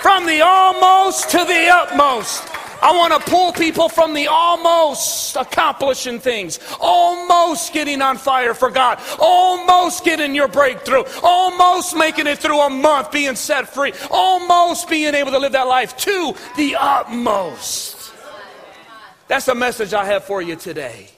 From 0.00 0.24
the 0.24 0.40
almost 0.40 1.28
to 1.28 1.44
the 1.44 1.68
utmost. 1.68 2.53
I 2.84 2.94
want 2.94 3.14
to 3.14 3.30
pull 3.30 3.50
people 3.54 3.88
from 3.88 4.12
the 4.12 4.26
almost 4.26 5.36
accomplishing 5.36 6.20
things, 6.20 6.60
almost 6.78 7.72
getting 7.72 8.02
on 8.02 8.18
fire 8.18 8.52
for 8.52 8.70
God, 8.70 9.00
almost 9.18 10.04
getting 10.04 10.34
your 10.34 10.48
breakthrough, 10.48 11.04
almost 11.22 11.96
making 11.96 12.26
it 12.26 12.40
through 12.40 12.60
a 12.60 12.68
month 12.68 13.10
being 13.10 13.36
set 13.36 13.72
free, 13.72 13.94
almost 14.10 14.90
being 14.90 15.14
able 15.14 15.30
to 15.30 15.38
live 15.38 15.52
that 15.52 15.66
life 15.66 15.96
to 15.96 16.34
the 16.58 16.76
utmost. 16.78 18.12
That's 19.28 19.46
the 19.46 19.54
message 19.54 19.94
I 19.94 20.04
have 20.04 20.24
for 20.24 20.42
you 20.42 20.54
today. 20.54 21.08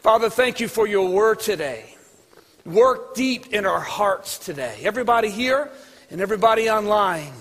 Father, 0.00 0.30
thank 0.30 0.58
you 0.58 0.68
for 0.68 0.86
your 0.86 1.10
word 1.10 1.38
today. 1.38 1.96
Work 2.64 3.14
deep 3.14 3.52
in 3.52 3.66
our 3.66 3.80
hearts 3.80 4.38
today. 4.38 4.78
Everybody 4.82 5.28
here 5.28 5.70
and 6.10 6.22
everybody 6.22 6.70
online 6.70 7.32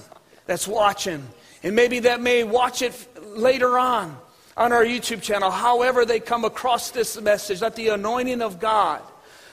that's 0.48 0.68
watching, 0.68 1.26
and 1.64 1.78
maybe 1.78 2.00
that 2.00 2.20
may 2.20 2.44
watch 2.44 2.82
it 2.82 3.08
later 3.36 3.78
on. 3.78 4.18
on 4.56 4.72
our 4.72 4.86
YouTube 4.86 5.22
channel, 5.22 5.50
however 5.50 6.06
they 6.06 6.20
come 6.20 6.46
across 6.46 6.92
this 6.92 7.20
message, 7.20 7.62
let 7.62 7.76
the 7.76 7.90
anointing 7.90 8.42
of 8.42 8.60
God 8.60 9.02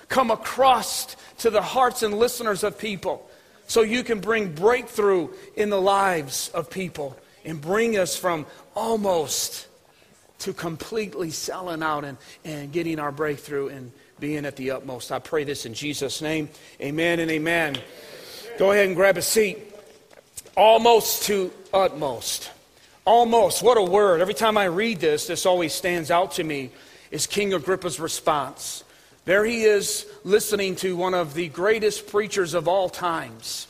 come 0.09 0.31
across 0.31 1.17
to 1.39 1.49
the 1.49 1.63
hearts 1.63 2.03
and 2.03 2.13
listeners 2.13 2.63
of 2.63 2.79
people 2.79 3.27
so 3.67 3.83
you 3.83 4.03
can 4.03 4.21
bring 4.21 4.53
breakthrough 4.53 5.29
in 5.57 5.71
the 5.71 5.81
lives 5.81 6.51
of 6.51 6.69
people 6.69 7.17
and 7.45 7.61
bring 7.61 7.97
us 7.97 8.17
from 8.17 8.45
almost 8.75 9.69
to 10.41 10.53
completely 10.53 11.31
selling 11.31 11.83
out 11.83 12.05
and, 12.05 12.19
and 12.45 12.73
getting 12.73 12.99
our 12.99 13.13
breakthrough 13.13 13.69
and 13.69 13.93
being 14.19 14.45
at 14.45 14.57
the 14.57 14.73
utmost. 14.73 15.13
I 15.13 15.19
pray 15.19 15.45
this 15.45 15.67
in 15.67 15.75
Jesus' 15.75 16.21
name. 16.21 16.49
Amen 16.81 17.21
and 17.21 17.31
amen. 17.31 17.77
Go 18.59 18.73
ahead 18.73 18.87
and 18.87 18.97
grab 18.97 19.17
a 19.17 19.23
seat. 19.23 19.59
Almost 20.57 21.25
to 21.25 21.53
utmost. 21.73 22.51
Almost. 23.11 23.65
What 23.65 23.77
a 23.77 23.83
word. 23.83 24.21
Every 24.21 24.35
time 24.35 24.57
I 24.57 24.67
read 24.67 25.01
this, 25.01 25.27
this 25.27 25.45
always 25.45 25.75
stands 25.75 26.13
out 26.13 26.31
to 26.35 26.45
me 26.45 26.71
is 27.11 27.27
King 27.27 27.53
Agrippa's 27.55 27.99
response. 27.99 28.85
There 29.25 29.45
he 29.45 29.65
is 29.65 30.07
listening 30.23 30.77
to 30.77 30.97
one 30.97 31.15
of 31.15 31.35
the 31.35 31.49
greatest 31.49 32.07
preachers 32.07 32.55
of 32.55 32.69
all 32.69 32.89
times. 32.89 33.67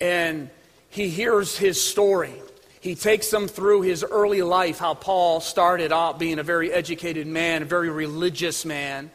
And 0.00 0.50
he 0.90 1.08
hears 1.08 1.56
his 1.56 1.80
story. 1.80 2.32
He 2.80 2.96
takes 2.96 3.30
them 3.30 3.46
through 3.46 3.82
his 3.82 4.02
early 4.02 4.42
life, 4.42 4.80
how 4.80 4.94
Paul 4.94 5.38
started 5.38 5.92
out 5.92 6.18
being 6.18 6.40
a 6.40 6.42
very 6.42 6.72
educated 6.72 7.28
man, 7.28 7.62
a 7.62 7.66
very 7.66 7.90
religious 7.90 8.64
man, 8.64 9.12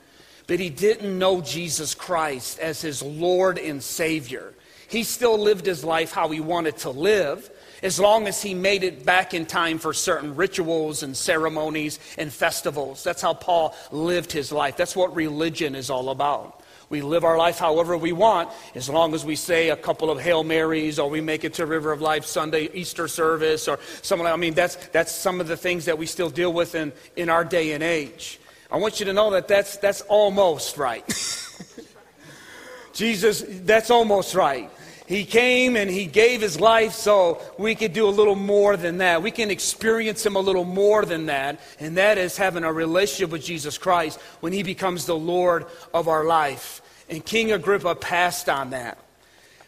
but 0.47 0.61
he 0.61 0.69
didn't 0.69 1.19
know 1.19 1.41
Jesus 1.41 1.93
Christ 1.93 2.57
as 2.59 2.79
his 2.79 3.03
Lord 3.03 3.57
and 3.57 3.83
Savior. 3.83 4.53
He 4.87 5.03
still 5.03 5.37
lived 5.37 5.65
his 5.65 5.83
life 5.83 6.13
how 6.13 6.29
he 6.29 6.39
wanted 6.39 6.77
to 6.77 6.89
live, 6.89 7.49
as 7.81 7.99
long 7.99 8.27
as 8.27 8.41
he 8.41 8.53
made 8.53 8.83
it 8.83 9.05
back 9.05 9.33
in 9.33 9.45
time 9.45 9.79
for 9.79 9.93
certain 9.93 10.35
rituals 10.35 11.03
and 11.03 11.15
ceremonies 11.15 11.99
and 12.17 12.31
festivals. 12.31 13.03
That's 13.03 13.21
how 13.21 13.33
Paul 13.33 13.75
lived 13.91 14.31
his 14.31 14.51
life. 14.51 14.77
That's 14.77 14.95
what 14.95 15.15
religion 15.15 15.75
is 15.75 15.89
all 15.89 16.09
about. 16.09 16.61
We 16.89 17.01
live 17.01 17.23
our 17.23 17.37
life 17.37 17.57
however 17.57 17.97
we 17.97 18.11
want, 18.11 18.49
as 18.75 18.89
long 18.89 19.13
as 19.13 19.23
we 19.23 19.37
say 19.37 19.69
a 19.69 19.77
couple 19.77 20.11
of 20.11 20.19
Hail 20.19 20.43
Marys 20.43 20.99
or 20.99 21.09
we 21.09 21.21
make 21.21 21.45
it 21.45 21.53
to 21.53 21.65
River 21.65 21.93
of 21.93 22.01
Life 22.01 22.25
Sunday 22.25 22.69
Easter 22.73 23.07
service 23.07 23.69
or 23.69 23.79
something. 24.01 24.27
I 24.27 24.35
mean, 24.35 24.53
that's, 24.53 24.75
that's 24.87 25.13
some 25.13 25.39
of 25.39 25.47
the 25.47 25.55
things 25.55 25.85
that 25.85 25.97
we 25.97 26.05
still 26.05 26.29
deal 26.29 26.51
with 26.51 26.75
in, 26.75 26.91
in 27.15 27.29
our 27.29 27.45
day 27.45 27.71
and 27.71 27.81
age. 27.81 28.41
I 28.69 28.75
want 28.75 28.99
you 28.99 29.05
to 29.05 29.13
know 29.13 29.31
that 29.31 29.47
that's, 29.47 29.77
that's 29.77 30.01
almost 30.01 30.77
right. 30.77 31.05
Jesus, 32.93 33.43
that's 33.47 33.89
almost 33.89 34.35
right. 34.35 34.69
He 35.11 35.25
came 35.25 35.75
and 35.75 35.89
he 35.89 36.05
gave 36.05 36.39
his 36.39 36.57
life 36.57 36.93
so 36.93 37.41
we 37.57 37.75
could 37.75 37.91
do 37.91 38.07
a 38.07 38.09
little 38.09 38.33
more 38.33 38.77
than 38.77 38.99
that. 38.99 39.21
We 39.21 39.29
can 39.29 39.51
experience 39.51 40.25
him 40.25 40.37
a 40.37 40.39
little 40.39 40.63
more 40.63 41.03
than 41.03 41.25
that, 41.25 41.59
and 41.81 41.97
that 41.97 42.17
is 42.17 42.37
having 42.37 42.63
a 42.63 42.71
relationship 42.71 43.29
with 43.29 43.43
Jesus 43.43 43.77
Christ 43.77 44.21
when 44.39 44.53
he 44.53 44.63
becomes 44.63 45.05
the 45.05 45.17
Lord 45.17 45.65
of 45.93 46.07
our 46.07 46.23
life. 46.23 46.81
And 47.09 47.25
King 47.25 47.51
Agrippa 47.51 47.95
passed 47.95 48.47
on 48.47 48.69
that. 48.69 48.99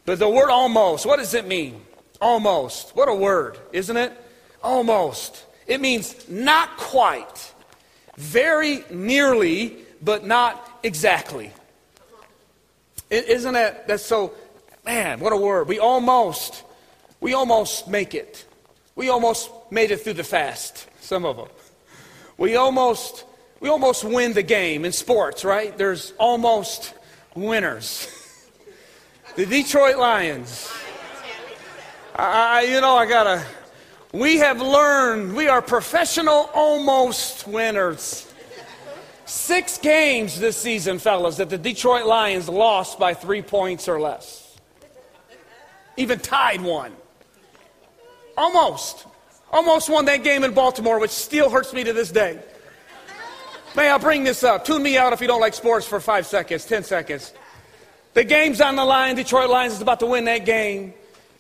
But 0.06 0.18
the 0.18 0.30
word 0.30 0.50
almost, 0.50 1.06
what 1.06 1.20
does 1.20 1.34
it 1.34 1.46
mean? 1.46 1.82
Almost. 2.22 2.96
What 2.96 3.10
a 3.10 3.14
word, 3.14 3.60
isn't 3.74 3.98
it? 3.98 4.14
Almost. 4.64 5.46
It 5.68 5.82
means 5.82 6.30
not 6.30 6.78
quite, 6.78 7.54
very 8.16 8.86
nearly, 8.90 9.76
but 10.02 10.26
not 10.26 10.80
exactly. 10.84 11.52
Isn't 13.10 13.54
that 13.54 13.90
that's 13.90 14.06
so 14.06 14.34
Man, 14.86 15.20
what 15.20 15.32
a 15.32 15.38
word. 15.38 15.68
We 15.68 15.80
almost, 15.80 16.64
we 17.22 17.34
almost 17.34 17.88
make 17.88 18.14
it. 18.14 18.46
We 18.96 19.10
almost 19.10 19.50
made 19.72 19.92
it 19.92 20.02
through 20.02 20.14
the 20.14 20.24
fast, 20.24 20.88
some 21.02 21.26
of 21.26 21.38
them. 21.38 21.48
We 22.38 22.58
almost, 22.58 23.24
we 23.60 23.70
almost 23.70 24.04
win 24.04 24.34
the 24.34 24.44
game 24.44 24.84
in 24.84 24.92
sports, 24.92 25.46
right? 25.46 25.76
There's 25.78 26.12
almost 26.20 26.94
winners. 27.34 28.08
the 29.36 29.46
Detroit 29.46 29.98
Lions. 29.98 30.70
I, 32.16 32.64
you 32.64 32.82
know, 32.82 32.96
I 32.96 33.06
gotta, 33.06 33.44
we 34.12 34.38
have 34.38 34.62
learned 34.62 35.34
we 35.34 35.48
are 35.48 35.62
professional 35.62 36.50
almost 36.54 37.48
winners. 37.48 38.30
Six 39.26 39.78
games 39.78 40.40
this 40.40 40.58
season, 40.58 41.00
fellas, 41.00 41.38
that 41.38 41.50
the 41.50 41.58
Detroit 41.58 42.06
Lions 42.06 42.50
lost 42.50 43.00
by 43.00 43.14
three 43.14 43.42
points 43.42 43.88
or 43.88 44.00
less 44.00 44.43
even 45.98 46.20
tied 46.20 46.62
one. 46.62 46.94
Almost. 48.38 49.06
Almost 49.52 49.90
won 49.90 50.06
that 50.06 50.24
game 50.24 50.44
in 50.44 50.54
Baltimore, 50.54 51.00
which 51.00 51.12
still 51.12 51.50
hurts 51.50 51.74
me 51.74 51.84
to 51.84 51.94
this 51.94 52.12
day. 52.12 52.40
May 53.76 53.90
I 53.90 53.98
bring 53.98 54.24
this 54.24 54.44
up? 54.44 54.66
Tune 54.66 54.84
me 54.84 54.98
out 54.98 55.14
if 55.14 55.22
you 55.22 55.28
don't 55.28 55.42
like 55.42 55.54
sports 55.54 55.86
for 55.88 56.00
five 56.00 56.26
seconds, 56.26 56.66
ten 56.66 56.84
seconds. 56.84 57.34
The 58.14 58.24
game's 58.24 58.62
on 58.62 58.76
the 58.76 58.86
line. 58.86 59.16
Detroit 59.16 59.50
Lions 59.50 59.74
is 59.74 59.82
about 59.82 60.00
to 60.00 60.06
win 60.06 60.26
that 60.26 60.46
game. 60.46 60.94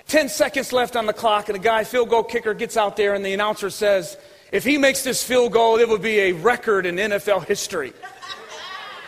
Ten 0.07 0.29
seconds 0.29 0.73
left 0.73 0.95
on 0.95 1.05
the 1.05 1.13
clock, 1.13 1.49
and 1.49 1.55
the 1.55 1.63
guy, 1.63 1.83
field 1.83 2.09
goal 2.09 2.23
kicker, 2.23 2.53
gets 2.53 2.77
out 2.77 2.97
there, 2.97 3.13
and 3.13 3.23
the 3.23 3.33
announcer 3.33 3.69
says, 3.69 4.17
if 4.51 4.63
he 4.63 4.77
makes 4.77 5.03
this 5.03 5.23
field 5.23 5.51
goal, 5.51 5.77
it 5.77 5.89
would 5.89 6.03
be 6.03 6.19
a 6.19 6.31
record 6.33 6.85
in 6.85 6.97
NFL 6.97 7.45
history. 7.47 7.91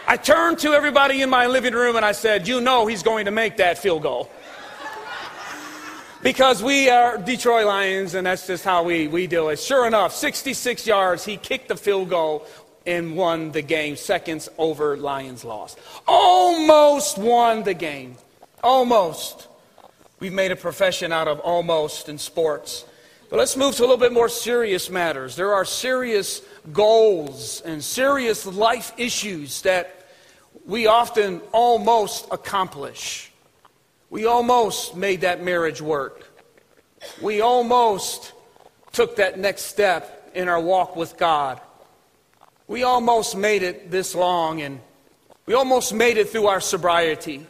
I 0.08 0.18
turned 0.18 0.60
to 0.60 0.74
everybody 0.74 1.22
in 1.22 1.30
my 1.30 1.46
living 1.46 1.74
room 1.74 1.96
and 1.96 2.06
I 2.06 2.14
said, 2.14 2.48
You 2.48 2.62
know 2.62 2.88
he's 2.88 3.04
going 3.04 3.26
to 3.26 3.32
make 3.32 3.58
that 3.58 3.78
field 3.78 4.04
goal 4.04 4.30
because 6.26 6.64
we 6.64 6.90
are 6.90 7.20
Detroit 7.20 7.68
Lions, 7.68 8.16
and 8.16 8.26
that's 8.26 8.48
just 8.48 8.66
how 8.66 8.82
we, 8.82 9.08
we 9.08 9.28
do 9.28 9.50
it. 9.50 9.60
Sure 9.60 9.86
enough, 9.86 10.12
66 10.12 10.88
yards, 10.88 11.24
he 11.24 11.38
kicked 11.38 11.68
the 11.68 11.76
field 11.76 12.10
goal 12.10 12.48
and 12.88 13.16
won 13.16 13.52
the 13.52 13.62
game. 13.62 13.96
Seconds 13.96 14.50
over, 14.58 14.98
Lions 14.98 15.46
lost. 15.46 15.78
Almost 16.08 17.20
won 17.20 17.62
the 17.62 17.76
game. 17.76 18.16
Almost. 18.64 19.48
We've 20.20 20.34
made 20.34 20.52
a 20.52 20.56
profession 20.56 21.12
out 21.12 21.28
of 21.28 21.40
almost 21.42 22.10
in 22.10 22.18
sports. 22.18 22.86
But 23.30 23.38
let's 23.38 23.56
move 23.56 23.76
to 23.76 23.82
a 23.82 23.86
little 23.86 23.96
bit 23.96 24.12
more 24.12 24.28
serious 24.28 24.90
matters. 24.90 25.36
There 25.36 25.54
are 25.54 25.64
serious 25.64 26.42
goals 26.74 27.62
and 27.62 27.84
serious 27.84 28.48
life 28.48 28.94
issues 28.98 29.62
that 29.62 30.08
we 30.66 30.88
often 30.88 31.42
almost 31.52 32.26
accomplish. 32.32 33.32
We 34.10 34.26
almost 34.26 34.96
made 34.96 35.22
that 35.22 35.44
marriage 35.44 35.82
work. 35.82 36.32
We 37.22 37.42
almost 37.42 38.34
took 38.92 39.18
that 39.18 39.40
next 39.40 39.64
step 39.64 40.32
in 40.34 40.48
our 40.48 40.60
walk 40.60 40.96
with 40.96 41.18
God. 41.18 41.60
We 42.68 42.84
almost 42.84 43.36
made 43.36 43.64
it 43.64 43.92
this 43.92 44.16
long, 44.16 44.62
and 44.62 44.80
we 45.46 45.54
almost 45.54 45.94
made 45.94 46.18
it 46.18 46.30
through 46.30 46.48
our 46.48 46.62
sobriety. 46.62 47.46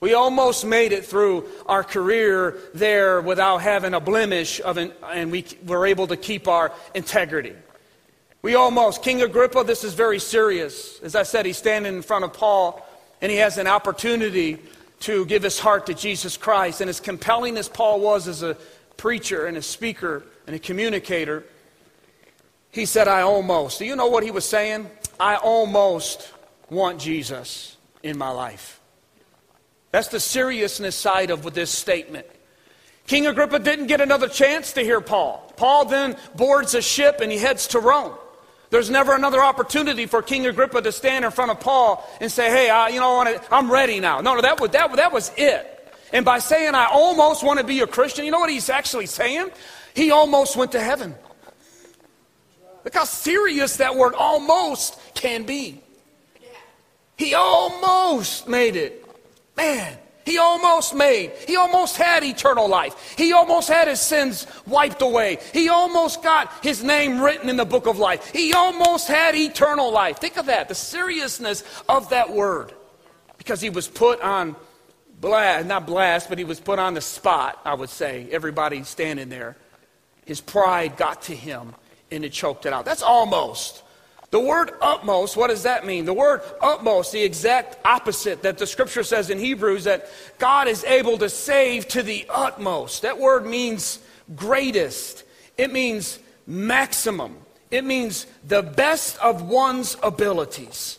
We 0.00 0.14
almost 0.14 0.64
made 0.64 0.92
it 0.92 1.06
through 1.06 1.46
our 1.66 1.82
career 1.82 2.58
there 2.74 3.20
without 3.20 3.58
having 3.58 3.94
a 3.94 4.00
blemish 4.00 4.60
of 4.60 4.76
an, 4.76 4.92
and 5.10 5.32
we 5.32 5.46
were 5.64 5.86
able 5.86 6.06
to 6.08 6.16
keep 6.16 6.48
our 6.48 6.72
integrity. 6.94 7.54
We 8.42 8.54
almost, 8.54 9.02
King 9.02 9.22
Agrippa, 9.22 9.64
this 9.64 9.82
is 9.82 9.94
very 9.94 10.20
serious. 10.20 11.00
As 11.00 11.16
I 11.16 11.24
said, 11.24 11.46
he's 11.46 11.56
standing 11.56 11.96
in 11.96 12.02
front 12.02 12.24
of 12.24 12.32
Paul 12.32 12.86
and 13.20 13.32
he 13.32 13.38
has 13.38 13.58
an 13.58 13.66
opportunity 13.66 14.62
to 15.00 15.26
give 15.26 15.42
his 15.42 15.58
heart 15.58 15.86
to 15.86 15.94
Jesus 15.94 16.36
Christ. 16.36 16.80
And 16.80 16.90
as 16.90 17.00
compelling 17.00 17.56
as 17.56 17.68
Paul 17.68 18.00
was 18.00 18.28
as 18.28 18.42
a 18.42 18.56
preacher 18.96 19.46
and 19.46 19.56
a 19.56 19.62
speaker 19.62 20.24
and 20.46 20.56
a 20.56 20.58
communicator, 20.58 21.44
he 22.70 22.86
said, 22.86 23.08
I 23.08 23.22
almost. 23.22 23.78
Do 23.78 23.84
you 23.84 23.96
know 23.96 24.08
what 24.08 24.22
he 24.22 24.30
was 24.30 24.46
saying? 24.46 24.90
I 25.18 25.36
almost 25.36 26.32
want 26.68 27.00
Jesus 27.00 27.76
in 28.02 28.18
my 28.18 28.30
life. 28.30 28.80
That's 29.92 30.08
the 30.08 30.20
seriousness 30.20 30.94
side 30.94 31.30
of 31.30 31.54
this 31.54 31.70
statement. 31.70 32.26
King 33.06 33.26
Agrippa 33.26 33.60
didn't 33.60 33.86
get 33.86 34.00
another 34.00 34.28
chance 34.28 34.72
to 34.72 34.82
hear 34.82 35.00
Paul. 35.00 35.52
Paul 35.56 35.84
then 35.84 36.16
boards 36.34 36.74
a 36.74 36.82
ship 36.82 37.20
and 37.20 37.30
he 37.30 37.38
heads 37.38 37.68
to 37.68 37.80
Rome. 37.80 38.12
There's 38.76 38.90
never 38.90 39.14
another 39.14 39.42
opportunity 39.42 40.04
for 40.04 40.20
King 40.20 40.46
Agrippa 40.46 40.82
to 40.82 40.92
stand 40.92 41.24
in 41.24 41.30
front 41.30 41.50
of 41.50 41.60
Paul 41.60 42.06
and 42.20 42.30
say, 42.30 42.50
hey, 42.50 42.68
I, 42.68 42.88
you 42.88 43.00
know, 43.00 43.40
I'm 43.50 43.72
ready 43.72 44.00
now. 44.00 44.20
No, 44.20 44.34
no, 44.34 44.42
that 44.42 44.60
was, 44.60 44.68
that, 44.72 44.94
that 44.96 45.14
was 45.14 45.32
it. 45.38 45.94
And 46.12 46.26
by 46.26 46.40
saying, 46.40 46.74
I 46.74 46.84
almost 46.92 47.42
want 47.42 47.58
to 47.58 47.64
be 47.64 47.80
a 47.80 47.86
Christian, 47.86 48.26
you 48.26 48.30
know 48.30 48.38
what 48.38 48.50
he's 48.50 48.68
actually 48.68 49.06
saying? 49.06 49.48
He 49.94 50.10
almost 50.10 50.56
went 50.56 50.72
to 50.72 50.80
heaven. 50.80 51.14
Look 52.84 52.92
how 52.92 53.04
serious 53.04 53.78
that 53.78 53.96
word 53.96 54.12
almost 54.12 55.00
can 55.14 55.44
be. 55.44 55.80
He 57.16 57.32
almost 57.32 58.46
made 58.46 58.76
it. 58.76 59.06
Man, 59.56 59.96
he 60.26 60.38
almost 60.38 60.92
made, 60.92 61.30
he 61.46 61.54
almost 61.54 61.96
had 61.96 62.24
eternal 62.24 62.68
life. 62.68 63.14
He 63.16 63.32
almost 63.32 63.68
had 63.68 63.86
his 63.86 64.00
sins 64.00 64.46
wiped 64.66 65.00
away. 65.00 65.38
He 65.52 65.68
almost 65.68 66.20
got 66.20 66.52
his 66.64 66.82
name 66.82 67.20
written 67.20 67.48
in 67.48 67.56
the 67.56 67.64
book 67.64 67.86
of 67.86 67.98
life. 67.98 68.28
He 68.32 68.52
almost 68.52 69.06
had 69.06 69.36
eternal 69.36 69.92
life. 69.92 70.18
Think 70.18 70.36
of 70.36 70.46
that, 70.46 70.68
the 70.68 70.74
seriousness 70.74 71.62
of 71.88 72.10
that 72.10 72.32
word. 72.32 72.74
Because 73.38 73.60
he 73.60 73.70
was 73.70 73.86
put 73.86 74.20
on 74.20 74.56
blast, 75.20 75.66
not 75.66 75.86
blast, 75.86 76.28
but 76.28 76.38
he 76.38 76.44
was 76.44 76.58
put 76.58 76.80
on 76.80 76.94
the 76.94 77.00
spot, 77.00 77.60
I 77.64 77.74
would 77.74 77.90
say. 77.90 78.26
Everybody 78.32 78.82
standing 78.82 79.28
there. 79.28 79.56
His 80.24 80.40
pride 80.40 80.96
got 80.96 81.22
to 81.22 81.36
him, 81.36 81.72
and 82.10 82.24
it 82.24 82.32
choked 82.32 82.66
it 82.66 82.72
out. 82.72 82.84
That's 82.84 83.02
almost. 83.02 83.84
The 84.36 84.40
word 84.40 84.72
utmost, 84.82 85.34
what 85.34 85.46
does 85.46 85.62
that 85.62 85.86
mean? 85.86 86.04
The 86.04 86.12
word 86.12 86.42
utmost, 86.60 87.10
the 87.10 87.22
exact 87.22 87.78
opposite 87.86 88.42
that 88.42 88.58
the 88.58 88.66
scripture 88.66 89.02
says 89.02 89.30
in 89.30 89.38
Hebrews 89.38 89.84
that 89.84 90.10
God 90.36 90.68
is 90.68 90.84
able 90.84 91.16
to 91.16 91.30
save 91.30 91.88
to 91.88 92.02
the 92.02 92.26
utmost. 92.28 93.00
That 93.00 93.18
word 93.18 93.46
means 93.46 93.98
greatest, 94.36 95.24
it 95.56 95.72
means 95.72 96.18
maximum, 96.46 97.38
it 97.70 97.82
means 97.82 98.26
the 98.46 98.60
best 98.60 99.18
of 99.20 99.40
one's 99.40 99.96
abilities. 100.02 100.98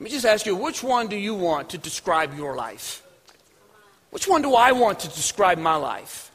Let 0.00 0.04
me 0.06 0.10
just 0.10 0.26
ask 0.26 0.46
you, 0.46 0.56
which 0.56 0.82
one 0.82 1.06
do 1.06 1.16
you 1.16 1.36
want 1.36 1.70
to 1.70 1.78
describe 1.78 2.36
your 2.36 2.56
life? 2.56 3.04
Which 4.10 4.26
one 4.26 4.42
do 4.42 4.56
I 4.56 4.72
want 4.72 4.98
to 4.98 5.08
describe 5.10 5.58
my 5.58 5.76
life? 5.76 6.32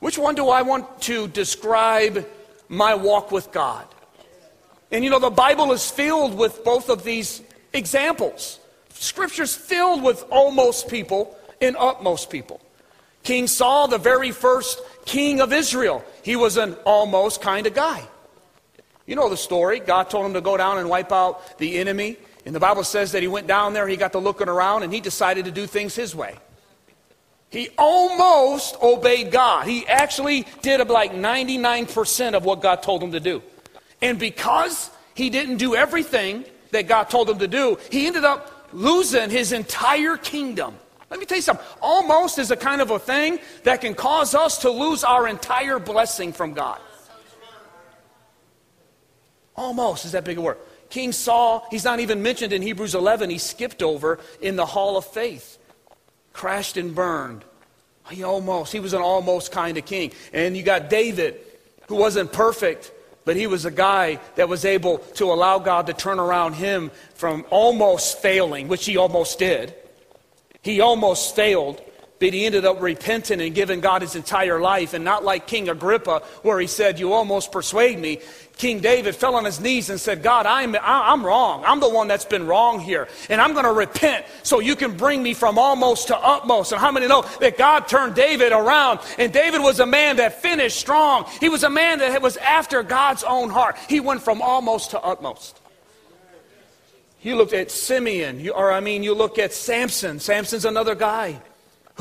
Which 0.00 0.18
one 0.18 0.34
do 0.34 0.50
I 0.50 0.60
want 0.60 1.00
to 1.04 1.28
describe 1.28 2.28
my 2.68 2.94
walk 2.94 3.32
with 3.32 3.52
God? 3.52 3.86
And 4.92 5.02
you 5.02 5.10
know, 5.10 5.18
the 5.18 5.30
Bible 5.30 5.72
is 5.72 5.90
filled 5.90 6.36
with 6.36 6.62
both 6.64 6.90
of 6.90 7.02
these 7.02 7.42
examples. 7.72 8.60
Scripture's 8.90 9.54
filled 9.54 10.02
with 10.02 10.24
almost 10.30 10.88
people 10.88 11.36
and 11.60 11.76
utmost 11.78 12.30
people. 12.30 12.60
King 13.22 13.46
Saul, 13.46 13.88
the 13.88 13.98
very 13.98 14.32
first 14.32 14.80
king 15.06 15.40
of 15.40 15.52
Israel, 15.52 16.04
he 16.22 16.36
was 16.36 16.56
an 16.56 16.74
almost 16.84 17.40
kind 17.40 17.66
of 17.66 17.74
guy. 17.74 18.06
You 19.06 19.16
know 19.16 19.28
the 19.28 19.36
story. 19.36 19.80
God 19.80 20.10
told 20.10 20.26
him 20.26 20.34
to 20.34 20.40
go 20.40 20.56
down 20.56 20.78
and 20.78 20.88
wipe 20.88 21.10
out 21.10 21.58
the 21.58 21.78
enemy. 21.78 22.16
And 22.44 22.54
the 22.54 22.60
Bible 22.60 22.84
says 22.84 23.12
that 23.12 23.22
he 23.22 23.28
went 23.28 23.46
down 23.46 23.72
there, 23.72 23.88
he 23.88 23.96
got 23.96 24.12
to 24.12 24.18
looking 24.18 24.48
around, 24.48 24.82
and 24.82 24.92
he 24.92 25.00
decided 25.00 25.44
to 25.46 25.50
do 25.50 25.66
things 25.66 25.94
his 25.94 26.14
way. 26.14 26.36
He 27.50 27.68
almost 27.76 28.76
obeyed 28.82 29.30
God. 29.30 29.66
He 29.66 29.86
actually 29.86 30.46
did 30.62 30.86
like 30.88 31.12
99% 31.12 32.34
of 32.34 32.44
what 32.44 32.62
God 32.62 32.82
told 32.82 33.02
him 33.02 33.12
to 33.12 33.20
do. 33.20 33.42
And 34.02 34.18
because 34.18 34.90
he 35.14 35.30
didn't 35.30 35.56
do 35.56 35.74
everything 35.74 36.44
that 36.72 36.88
God 36.88 37.04
told 37.04 37.30
him 37.30 37.38
to 37.38 37.48
do, 37.48 37.78
he 37.90 38.06
ended 38.06 38.24
up 38.24 38.68
losing 38.72 39.30
his 39.30 39.52
entire 39.52 40.16
kingdom. 40.16 40.74
Let 41.10 41.20
me 41.20 41.26
tell 41.26 41.36
you 41.38 41.42
something. 41.42 41.64
Almost 41.80 42.38
is 42.38 42.50
a 42.50 42.56
kind 42.56 42.80
of 42.80 42.90
a 42.90 42.98
thing 42.98 43.38
that 43.64 43.80
can 43.80 43.94
cause 43.94 44.34
us 44.34 44.58
to 44.58 44.70
lose 44.70 45.04
our 45.04 45.28
entire 45.28 45.78
blessing 45.78 46.32
from 46.32 46.52
God. 46.52 46.80
Almost 49.54 50.06
is 50.06 50.12
that 50.12 50.24
big 50.24 50.38
a 50.38 50.40
word. 50.40 50.58
King 50.88 51.12
Saul, 51.12 51.66
he's 51.70 51.84
not 51.84 52.00
even 52.00 52.22
mentioned 52.22 52.52
in 52.52 52.60
Hebrews 52.62 52.94
11. 52.94 53.30
He 53.30 53.38
skipped 53.38 53.82
over 53.82 54.18
in 54.40 54.56
the 54.56 54.66
hall 54.66 54.96
of 54.96 55.06
faith 55.06 55.58
crashed 56.32 56.76
and 56.76 56.94
burned. 56.94 57.44
He 58.10 58.22
almost, 58.22 58.72
he 58.72 58.80
was 58.80 58.92
an 58.92 59.00
almost 59.00 59.52
kind 59.52 59.78
of 59.78 59.84
king. 59.84 60.12
And 60.32 60.56
you 60.56 60.62
got 60.62 60.90
David, 60.90 61.40
who 61.86 61.96
wasn't 61.96 62.32
perfect, 62.32 62.90
but 63.24 63.36
he 63.36 63.46
was 63.46 63.64
a 63.64 63.70
guy 63.70 64.18
that 64.36 64.48
was 64.48 64.64
able 64.64 64.98
to 64.98 65.32
allow 65.32 65.58
God 65.58 65.86
to 65.86 65.92
turn 65.92 66.18
around 66.18 66.54
him 66.54 66.90
from 67.14 67.44
almost 67.50 68.18
failing, 68.18 68.68
which 68.68 68.84
he 68.84 68.96
almost 68.96 69.38
did. 69.38 69.74
He 70.62 70.80
almost 70.80 71.34
failed, 71.34 71.80
but 72.22 72.32
he 72.32 72.46
ended 72.46 72.64
up 72.64 72.80
repenting 72.80 73.40
and 73.40 73.52
giving 73.52 73.80
God 73.80 74.00
his 74.00 74.14
entire 74.14 74.60
life. 74.60 74.94
And 74.94 75.04
not 75.04 75.24
like 75.24 75.48
King 75.48 75.68
Agrippa, 75.68 76.22
where 76.42 76.60
he 76.60 76.68
said, 76.68 77.00
You 77.00 77.12
almost 77.14 77.50
persuade 77.50 77.98
me. 77.98 78.20
King 78.56 78.78
David 78.78 79.16
fell 79.16 79.34
on 79.34 79.44
his 79.44 79.58
knees 79.58 79.90
and 79.90 80.00
said, 80.00 80.22
God, 80.22 80.46
I'm, 80.46 80.76
I'm 80.80 81.26
wrong. 81.26 81.64
I'm 81.66 81.80
the 81.80 81.88
one 81.88 82.06
that's 82.06 82.24
been 82.24 82.46
wrong 82.46 82.78
here. 82.78 83.08
And 83.28 83.40
I'm 83.40 83.54
going 83.54 83.64
to 83.64 83.72
repent 83.72 84.24
so 84.44 84.60
you 84.60 84.76
can 84.76 84.96
bring 84.96 85.20
me 85.20 85.34
from 85.34 85.58
almost 85.58 86.08
to 86.08 86.16
utmost. 86.16 86.70
And 86.70 86.80
how 86.80 86.92
many 86.92 87.08
know 87.08 87.22
that 87.40 87.58
God 87.58 87.88
turned 87.88 88.14
David 88.14 88.52
around? 88.52 89.00
And 89.18 89.32
David 89.32 89.60
was 89.60 89.80
a 89.80 89.86
man 89.86 90.16
that 90.18 90.40
finished 90.40 90.78
strong. 90.78 91.28
He 91.40 91.48
was 91.48 91.64
a 91.64 91.70
man 91.70 91.98
that 91.98 92.22
was 92.22 92.36
after 92.36 92.84
God's 92.84 93.24
own 93.24 93.50
heart. 93.50 93.76
He 93.88 93.98
went 93.98 94.22
from 94.22 94.40
almost 94.42 94.92
to 94.92 95.00
utmost. 95.00 95.58
You 97.20 97.34
looked 97.34 97.52
at 97.52 97.72
Simeon, 97.72 98.48
or 98.50 98.70
I 98.70 98.78
mean, 98.78 99.02
you 99.02 99.14
look 99.14 99.40
at 99.40 99.52
Samson. 99.52 100.20
Samson's 100.20 100.64
another 100.64 100.94
guy 100.94 101.40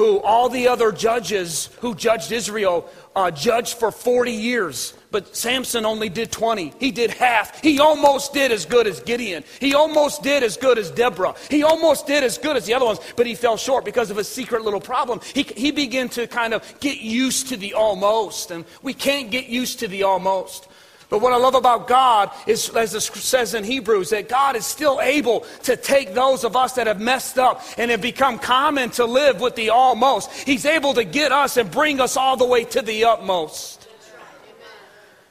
who 0.01 0.19
all 0.21 0.49
the 0.49 0.67
other 0.67 0.91
judges 0.91 1.69
who 1.79 1.93
judged 1.93 2.31
Israel 2.31 2.89
uh, 3.15 3.29
judged 3.29 3.77
for 3.77 3.91
40 3.91 4.31
years. 4.31 4.95
But 5.11 5.35
Samson 5.35 5.85
only 5.85 6.09
did 6.09 6.31
20. 6.31 6.73
He 6.79 6.89
did 6.89 7.11
half. 7.11 7.61
He 7.61 7.79
almost 7.79 8.33
did 8.33 8.51
as 8.51 8.65
good 8.65 8.87
as 8.87 8.99
Gideon. 9.01 9.43
He 9.59 9.75
almost 9.75 10.23
did 10.23 10.41
as 10.41 10.57
good 10.57 10.79
as 10.79 10.89
Deborah. 10.89 11.35
He 11.51 11.61
almost 11.61 12.07
did 12.07 12.23
as 12.23 12.39
good 12.39 12.57
as 12.57 12.65
the 12.65 12.73
other 12.73 12.85
ones, 12.85 12.99
but 13.15 13.27
he 13.27 13.35
fell 13.35 13.57
short 13.57 13.85
because 13.85 14.09
of 14.09 14.17
a 14.17 14.23
secret 14.23 14.63
little 14.63 14.81
problem. 14.81 15.19
He, 15.35 15.43
he 15.43 15.69
began 15.69 16.09
to 16.09 16.25
kind 16.25 16.55
of 16.55 16.79
get 16.79 17.01
used 17.01 17.49
to 17.49 17.57
the 17.57 17.75
almost, 17.75 18.49
and 18.49 18.65
we 18.81 18.95
can't 18.95 19.29
get 19.29 19.47
used 19.47 19.79
to 19.81 19.87
the 19.87 20.01
almost. 20.01 20.67
But 21.11 21.19
what 21.19 21.33
I 21.33 21.35
love 21.35 21.55
about 21.55 21.89
God 21.89 22.31
is, 22.47 22.69
as 22.69 22.95
it 22.95 23.01
says 23.01 23.53
in 23.53 23.65
Hebrews, 23.65 24.11
that 24.11 24.29
God 24.29 24.55
is 24.55 24.65
still 24.65 25.01
able 25.01 25.41
to 25.63 25.75
take 25.75 26.13
those 26.13 26.45
of 26.45 26.55
us 26.55 26.71
that 26.75 26.87
have 26.87 27.01
messed 27.01 27.37
up 27.37 27.61
and 27.77 27.91
have 27.91 28.01
become 28.01 28.39
common 28.39 28.91
to 28.91 29.03
live 29.03 29.41
with 29.41 29.57
the 29.57 29.71
almost. 29.71 30.31
He's 30.31 30.65
able 30.65 30.93
to 30.93 31.03
get 31.03 31.33
us 31.33 31.57
and 31.57 31.69
bring 31.69 31.99
us 31.99 32.15
all 32.15 32.37
the 32.37 32.45
way 32.45 32.63
to 32.63 32.81
the 32.81 33.03
utmost. 33.03 33.89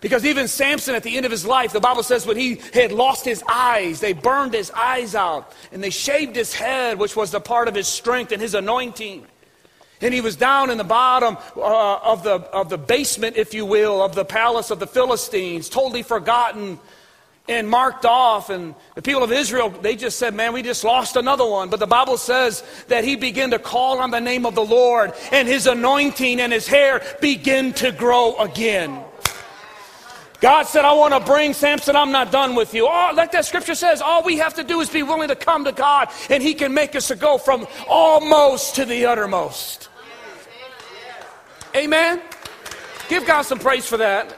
Because 0.03 0.27
even 0.27 0.49
Samson, 0.49 0.95
at 0.95 1.03
the 1.03 1.17
end 1.17 1.25
of 1.25 1.33
his 1.33 1.47
life, 1.47 1.73
the 1.73 1.81
Bible 1.81 2.03
says 2.03 2.27
when 2.27 2.37
he 2.37 2.57
had 2.75 2.93
lost 2.93 3.25
his 3.25 3.43
eyes, 3.49 4.01
they 4.01 4.13
burned 4.13 4.53
his 4.53 4.71
eyes 4.73 5.15
out 5.15 5.51
and 5.73 5.83
they 5.83 5.89
shaved 5.89 6.37
his 6.37 6.53
head, 6.53 6.99
which 6.99 7.17
was 7.17 7.31
the 7.31 7.41
part 7.41 7.69
of 7.69 7.75
his 7.75 7.89
strength 7.89 8.33
and 8.33 8.43
his 8.43 8.55
anointing. 8.55 9.27
And 10.01 10.15
he 10.15 10.21
was 10.21 10.37
down 10.37 10.71
in 10.71 10.79
the 10.79 10.85
bottom 10.85 11.37
uh, 11.57 11.99
of, 11.99 12.23
the, 12.23 12.37
of 12.53 12.71
the 12.71 12.79
basement, 12.79 13.37
if 13.37 13.53
you 13.53 13.67
will, 13.67 14.03
of 14.03 14.15
the 14.15 14.25
palace 14.25 14.71
of 14.71 14.79
the 14.79 14.87
Philistines, 14.87 15.69
totally 15.69 16.03
forgotten 16.03 16.79
and 17.49 17.69
marked 17.69 18.07
off. 18.07 18.49
And 18.49 18.75
the 18.95 19.03
people 19.03 19.23
of 19.23 19.33
Israel, 19.33 19.69
they 19.69 19.97
just 19.97 20.19
said, 20.19 20.35
Man, 20.35 20.53
we 20.53 20.63
just 20.63 20.85
lost 20.85 21.17
another 21.17 21.47
one. 21.47 21.69
But 21.69 21.81
the 21.81 21.87
Bible 21.87 22.17
says 22.17 22.63
that 22.89 23.05
he 23.05 23.17
began 23.17 23.51
to 23.51 23.59
call 23.59 23.99
on 23.99 24.11
the 24.11 24.21
name 24.21 24.47
of 24.47 24.55
the 24.55 24.65
Lord, 24.65 25.13
and 25.33 25.47
his 25.47 25.67
anointing 25.67 26.41
and 26.41 26.53
his 26.53 26.67
hair 26.67 27.03
began 27.21 27.73
to 27.75 27.93
grow 27.93 28.37
again. 28.39 29.05
God 30.41 30.63
said, 30.63 30.87
I 30.87 30.95
want 30.95 31.13
to 31.13 31.21
bring 31.21 31.53
Samson, 31.53 31.97
I'm 31.97 32.13
not 32.13 32.33
done 32.33 32.55
with 32.55 32.73
you. 32.73 32.89
Oh, 32.91 33.13
like 33.15 33.33
that 33.33 33.45
scripture 33.45 33.75
says, 33.75 34.01
all 34.01 34.23
we 34.23 34.39
have 34.39 34.55
to 34.55 34.65
do 34.65 34.81
is 34.81 34.89
be 34.89 35.03
willing 35.03 35.29
to 35.29 35.37
come 35.37 35.67
to 35.67 35.73
God, 35.73 36.09
and 36.31 36.43
He 36.43 36.55
can 36.55 36.73
make 36.73 36.97
us 36.97 37.13
go 37.13 37.37
from 37.37 37.67
almost 37.87 38.77
to 38.77 38.87
the 38.87 39.05
uttermost. 39.05 39.90
Amen? 41.75 42.21
Give 43.09 43.27
God 43.27 43.43
some 43.43 43.59
praise 43.59 43.87
for 43.87 43.97
that. 43.97 44.37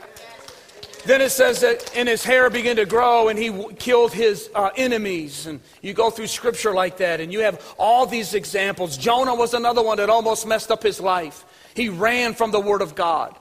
Then 1.05 1.21
it 1.21 1.31
says 1.31 1.61
that, 1.61 1.97
and 1.97 2.09
his 2.09 2.23
hair 2.23 2.49
began 2.49 2.77
to 2.77 2.87
grow, 2.87 3.29
and 3.29 3.39
he 3.39 3.49
w- 3.49 3.75
killed 3.75 4.13
his 4.13 4.51
uh, 4.55 4.71
enemies. 4.77 5.47
And 5.47 5.61
you 5.81 5.95
go 5.95 6.11
through 6.11 6.29
scripture 6.29 6.73
like 6.73 6.99
that, 6.99 7.21
and 7.21 7.33
you 7.33 7.41
have 7.41 7.75
all 7.77 8.07
these 8.07 8.35
examples. 8.35 8.97
Jonah 8.97 9.35
was 9.35 9.53
another 9.53 9.83
one 9.83 9.97
that 9.97 10.11
almost 10.11 10.47
messed 10.47 10.71
up 10.71 10.83
his 10.83 11.01
life. 11.01 11.45
He 11.75 11.89
ran 11.89 12.35
from 12.35 12.53
the 12.53 12.61
word 12.61 12.83
of 12.83 12.95
God. 12.95 13.37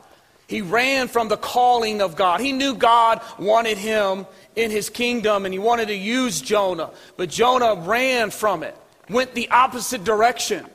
He 0.47 0.61
ran 0.61 1.07
from 1.07 1.29
the 1.29 1.37
calling 1.37 2.01
of 2.01 2.15
God. 2.15 2.41
He 2.41 2.51
knew 2.51 2.75
God 2.75 3.21
wanted 3.39 3.77
him 3.77 4.25
in 4.55 4.69
his 4.69 4.89
kingdom 4.89 5.45
and 5.45 5.53
he 5.53 5.59
wanted 5.59 5.87
to 5.87 5.95
use 5.95 6.41
Jonah. 6.41 6.89
But 7.15 7.29
Jonah 7.29 7.75
ran 7.75 8.31
from 8.31 8.63
it, 8.63 8.75
went 9.09 9.33
the 9.33 9.49
opposite 9.49 10.03
direction, 10.03 10.65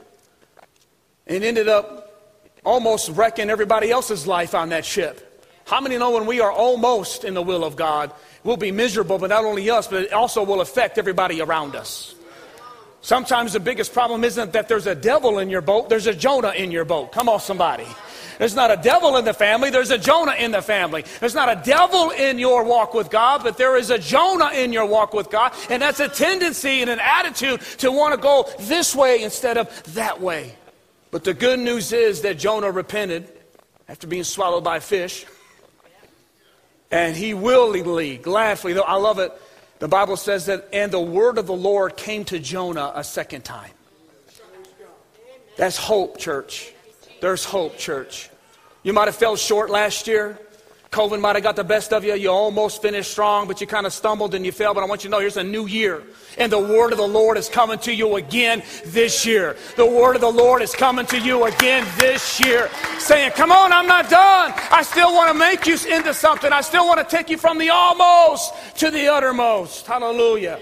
and 1.26 1.44
ended 1.44 1.68
up 1.68 2.05
almost 2.66 3.08
wrecking 3.10 3.48
everybody 3.48 3.90
else's 3.90 4.26
life 4.26 4.54
on 4.54 4.70
that 4.70 4.84
ship. 4.84 5.22
How 5.64 5.80
many 5.80 5.96
know 5.96 6.10
when 6.10 6.26
we 6.26 6.40
are 6.40 6.52
almost 6.52 7.24
in 7.24 7.34
the 7.34 7.42
will 7.42 7.64
of 7.64 7.76
God, 7.76 8.12
we'll 8.44 8.56
be 8.56 8.72
miserable, 8.72 9.18
but 9.18 9.30
not 9.30 9.44
only 9.44 9.70
us, 9.70 9.86
but 9.86 10.02
it 10.02 10.12
also 10.12 10.42
will 10.42 10.60
affect 10.60 10.98
everybody 10.98 11.40
around 11.40 11.74
us? 11.74 12.14
Sometimes 13.00 13.52
the 13.52 13.60
biggest 13.60 13.92
problem 13.92 14.24
isn't 14.24 14.52
that 14.52 14.68
there's 14.68 14.86
a 14.86 14.94
devil 14.94 15.38
in 15.38 15.48
your 15.48 15.60
boat, 15.60 15.88
there's 15.88 16.08
a 16.08 16.14
Jonah 16.14 16.50
in 16.50 16.72
your 16.72 16.84
boat. 16.84 17.12
Come 17.12 17.28
on, 17.28 17.40
somebody. 17.40 17.86
There's 18.38 18.54
not 18.54 18.70
a 18.70 18.76
devil 18.76 19.16
in 19.16 19.24
the 19.24 19.32
family, 19.32 19.70
there's 19.70 19.90
a 19.90 19.98
Jonah 19.98 20.34
in 20.34 20.50
the 20.50 20.60
family. 20.60 21.04
There's 21.20 21.34
not 21.34 21.48
a 21.48 21.60
devil 21.64 22.10
in 22.10 22.38
your 22.38 22.64
walk 22.64 22.94
with 22.94 23.10
God, 23.10 23.42
but 23.42 23.56
there 23.56 23.76
is 23.76 23.90
a 23.90 23.98
Jonah 23.98 24.50
in 24.50 24.72
your 24.72 24.86
walk 24.86 25.14
with 25.14 25.30
God. 25.30 25.52
And 25.70 25.80
that's 25.80 26.00
a 26.00 26.08
tendency 26.08 26.80
and 26.80 26.90
an 26.90 26.98
attitude 27.00 27.60
to 27.78 27.90
want 27.92 28.14
to 28.14 28.20
go 28.20 28.48
this 28.60 28.94
way 28.94 29.22
instead 29.22 29.56
of 29.56 29.94
that 29.94 30.20
way. 30.20 30.54
But 31.16 31.24
the 31.24 31.32
good 31.32 31.58
news 31.58 31.94
is 31.94 32.20
that 32.20 32.36
Jonah 32.36 32.70
repented 32.70 33.26
after 33.88 34.06
being 34.06 34.22
swallowed 34.22 34.64
by 34.64 34.76
a 34.76 34.80
fish. 34.82 35.24
And 36.90 37.16
he 37.16 37.32
willingly, 37.32 38.18
gladly, 38.18 38.74
though 38.74 38.82
I 38.82 38.96
love 38.96 39.18
it, 39.18 39.32
the 39.78 39.88
Bible 39.88 40.18
says 40.18 40.44
that, 40.44 40.68
and 40.74 40.92
the 40.92 41.00
word 41.00 41.38
of 41.38 41.46
the 41.46 41.54
Lord 41.54 41.96
came 41.96 42.26
to 42.26 42.38
Jonah 42.38 42.92
a 42.94 43.02
second 43.02 43.46
time. 43.46 43.70
That's 45.56 45.78
hope, 45.78 46.18
church. 46.18 46.74
There's 47.22 47.46
hope, 47.46 47.78
church. 47.78 48.28
You 48.82 48.92
might 48.92 49.06
have 49.06 49.16
fell 49.16 49.36
short 49.36 49.70
last 49.70 50.06
year. 50.06 50.38
COVID 50.90 51.20
might 51.20 51.34
have 51.36 51.42
got 51.42 51.56
the 51.56 51.64
best 51.64 51.92
of 51.92 52.04
you. 52.04 52.14
You 52.14 52.30
almost 52.30 52.80
finished 52.80 53.10
strong, 53.10 53.48
but 53.48 53.60
you 53.60 53.66
kind 53.66 53.86
of 53.86 53.92
stumbled 53.92 54.34
and 54.34 54.46
you 54.46 54.52
fell. 54.52 54.72
But 54.72 54.82
I 54.82 54.86
want 54.86 55.02
you 55.02 55.10
to 55.10 55.12
know 55.12 55.20
here's 55.20 55.36
a 55.36 55.44
new 55.44 55.66
year. 55.66 56.02
And 56.38 56.50
the 56.50 56.58
word 56.58 56.92
of 56.92 56.98
the 56.98 57.06
Lord 57.06 57.36
is 57.36 57.48
coming 57.48 57.78
to 57.80 57.92
you 57.92 58.16
again 58.16 58.62
this 58.84 59.26
year. 59.26 59.56
The 59.76 59.86
word 59.86 60.14
of 60.14 60.20
the 60.20 60.30
Lord 60.30 60.62
is 60.62 60.74
coming 60.74 61.04
to 61.06 61.18
you 61.18 61.44
again 61.44 61.86
this 61.98 62.40
year. 62.44 62.70
Saying, 62.98 63.32
Come 63.32 63.50
on, 63.50 63.72
I'm 63.72 63.86
not 63.86 64.08
done. 64.08 64.52
I 64.70 64.82
still 64.82 65.12
want 65.12 65.32
to 65.32 65.38
make 65.38 65.66
you 65.66 65.76
into 65.92 66.14
something. 66.14 66.52
I 66.52 66.60
still 66.60 66.86
want 66.86 67.00
to 67.00 67.16
take 67.16 67.30
you 67.30 67.36
from 67.36 67.58
the 67.58 67.70
almost 67.70 68.54
to 68.76 68.90
the 68.90 69.08
uttermost. 69.08 69.86
Hallelujah. 69.86 70.60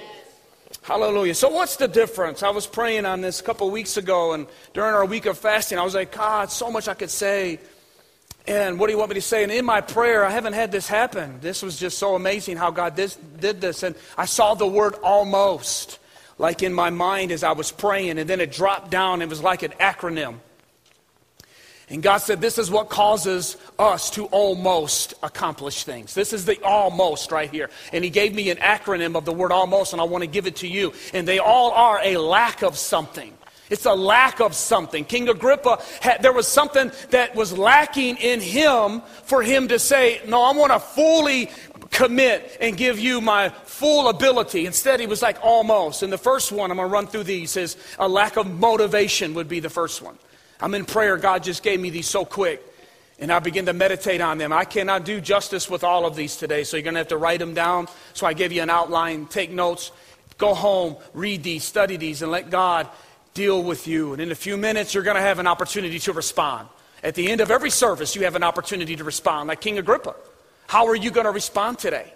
Hallelujah. 0.83 1.35
So, 1.35 1.49
what's 1.49 1.77
the 1.77 1.89
difference? 1.89 2.43
I 2.43 2.51
was 2.51 2.67
praying 2.67 3.07
on 3.07 3.21
this 3.21 3.41
a 3.41 3.43
couple 3.43 3.71
weeks 3.71 3.97
ago, 3.97 4.33
and 4.33 4.47
during 4.75 4.95
our 4.95 5.07
week 5.07 5.27
of 5.27 5.39
fasting, 5.39 5.79
I 5.79 5.83
was 5.83 5.95
like, 5.95 6.13
God, 6.13 6.51
so 6.51 6.71
much 6.71 6.89
I 6.89 6.95
could 6.95 7.11
say. 7.11 7.59
And 8.47 8.79
what 8.79 8.89
do 8.89 8.93
you 8.93 8.99
want 8.99 9.11
me 9.11 9.15
to 9.15 9.23
say? 9.23 9.43
And 9.43 9.51
in 9.51 9.65
my 9.65 9.81
prayer, 9.81 10.25
I 10.25 10.31
haven't 10.31 10.53
had 10.53 10.71
this 10.71 10.87
happen. 10.87 11.39
This 11.41 11.63
was 11.63 11.79
just 11.79 11.99
so 11.99 12.15
amazing 12.15 12.59
how 12.59 12.71
God 12.71 12.95
this, 12.95 13.17
did 13.17 13.61
this. 13.61 13.83
And 13.83 13.95
I 14.19 14.27
saw 14.27 14.55
the 14.55 14.67
word 14.67 14.95
almost, 15.03 15.99
like 16.37 16.63
in 16.63 16.75
my 16.75 16.91
mind 16.91 17.33
as 17.33 17.43
I 17.43 17.53
was 17.53 17.73
praying. 17.73 18.19
And 18.19 18.29
then 18.29 18.41
it 18.41 18.53
dropped 18.53 18.91
down. 18.91 19.23
It 19.23 19.31
was 19.31 19.43
like 19.43 19.63
an 19.63 19.73
acronym. 19.81 20.41
And 21.89 22.03
God 22.03 22.19
said, 22.19 22.41
This 22.41 22.59
is 22.59 22.71
what 22.71 22.89
causes 22.89 23.57
us 23.79 24.11
to 24.11 24.27
almost 24.27 25.15
accomplish 25.23 25.85
things. 25.85 26.15
This 26.15 26.33
is 26.33 26.45
the 26.45 26.63
almost 26.63 27.31
right 27.31 27.51
here. 27.51 27.71
And 27.93 28.05
He 28.05 28.11
gave 28.11 28.35
me 28.35 28.51
an 28.51 28.59
acronym 28.59 29.17
of 29.17 29.25
the 29.25 29.33
word 29.33 29.53
almost, 29.53 29.93
and 29.93 30.01
I 30.01 30.05
want 30.05 30.23
to 30.23 30.29
give 30.29 30.47
it 30.47 30.57
to 30.57 30.69
you. 30.69 30.93
And 31.13 31.29
they 31.29 31.39
all 31.39 31.73
are 31.73 32.01
a 32.03 32.17
lack 32.17 32.63
of 32.63 32.77
something. 32.77 33.33
It's 33.71 33.87
a 33.87 33.95
lack 33.95 34.41
of 34.41 34.55
something. 34.55 35.05
King 35.05 35.29
Agrippa, 35.29 35.83
had, 36.01 36.23
there 36.23 36.33
was 36.33 36.47
something 36.47 36.93
that 37.11 37.35
was 37.35 37.57
lacking 37.57 38.19
in 38.19 38.41
him 38.41 39.01
for 39.25 39.43
him 39.43 39.69
to 39.69 39.79
say, 39.79 40.21
No, 40.27 40.43
I 40.43 40.53
want 40.53 40.73
to 40.73 40.81
fully 40.81 41.51
commit 41.91 42.59
and 42.61 42.77
give 42.77 42.99
you 42.99 43.21
my 43.21 43.49
full 43.49 44.09
ability. 44.09 44.67
Instead, 44.67 45.01
he 45.01 45.07
was 45.07 45.23
like, 45.23 45.39
Almost. 45.43 46.03
And 46.03 46.13
the 46.13 46.19
first 46.19 46.53
one, 46.53 46.71
I'm 46.71 46.77
going 46.77 46.89
to 46.89 46.93
run 46.93 47.07
through 47.07 47.25
these, 47.25 47.57
is 47.57 47.77
a 47.99 48.09
lack 48.09 48.37
of 48.37 48.47
motivation, 48.47 49.33
would 49.35 49.49
be 49.49 49.61
the 49.61 49.71
first 49.71 50.03
one. 50.03 50.19
I'm 50.61 50.75
in 50.75 50.85
prayer. 50.85 51.17
God 51.17 51.43
just 51.43 51.63
gave 51.63 51.81
me 51.81 51.91
these 51.91 52.07
so 52.07 52.25
quick. 52.25 52.63
And 53.19 53.33
I 53.33 53.39
begin 53.39 53.67
to 53.67 53.73
meditate 53.73 54.21
on 54.21 54.39
them. 54.39 54.53
I 54.53 54.65
cannot 54.65 55.05
do 55.05 55.21
justice 55.21 55.71
with 55.71 55.85
all 55.85 56.05
of 56.05 56.17
these 56.17 56.37
today, 56.37 56.65
so 56.65 56.77
you're 56.77 56.85
going 56.85 56.95
to 56.95 57.01
have 57.01 57.09
to 57.09 57.17
write 57.17 57.39
them 57.39 57.55
down. 57.55 57.89
So 58.13 58.27
I 58.27 58.33
give 58.33 58.53
you 58.53 58.61
an 58.61 58.71
outline, 58.71 59.27
take 59.27 59.51
notes, 59.51 59.93
go 60.37 60.53
home, 60.53 60.97
read 61.15 61.43
these, 61.43 61.65
study 61.65 61.97
these, 61.97 62.23
and 62.23 62.31
let 62.31 62.51
God 62.51 62.89
deal 63.35 63.65
with 63.65 63.89
you. 63.89 64.13
And 64.13 64.23
in 64.23 64.31
a 64.31 64.37
few 64.37 64.57
minutes, 64.57 64.95
you're 64.95 65.03
going 65.03 65.17
to 65.17 65.23
have 65.23 65.41
an 65.41 65.49
opportunity 65.49 65.99
to 65.99 66.13
respond. 66.13 66.69
At 67.03 67.17
the 67.17 67.31
end 67.31 67.41
of 67.41 67.51
every 67.51 67.71
service, 67.71 68.15
you 68.15 68.23
have 68.23 68.37
an 68.37 68.45
opportunity 68.45 68.95
to 68.97 69.05
respond, 69.05 69.49
like 69.49 69.61
King 69.61 69.79
Agrippa. 69.79 70.15
How 70.69 70.87
are 70.87 70.95
you 70.95 71.11
going 71.11 71.27
to 71.27 71.33
respond 71.33 71.79
today? 71.81 72.13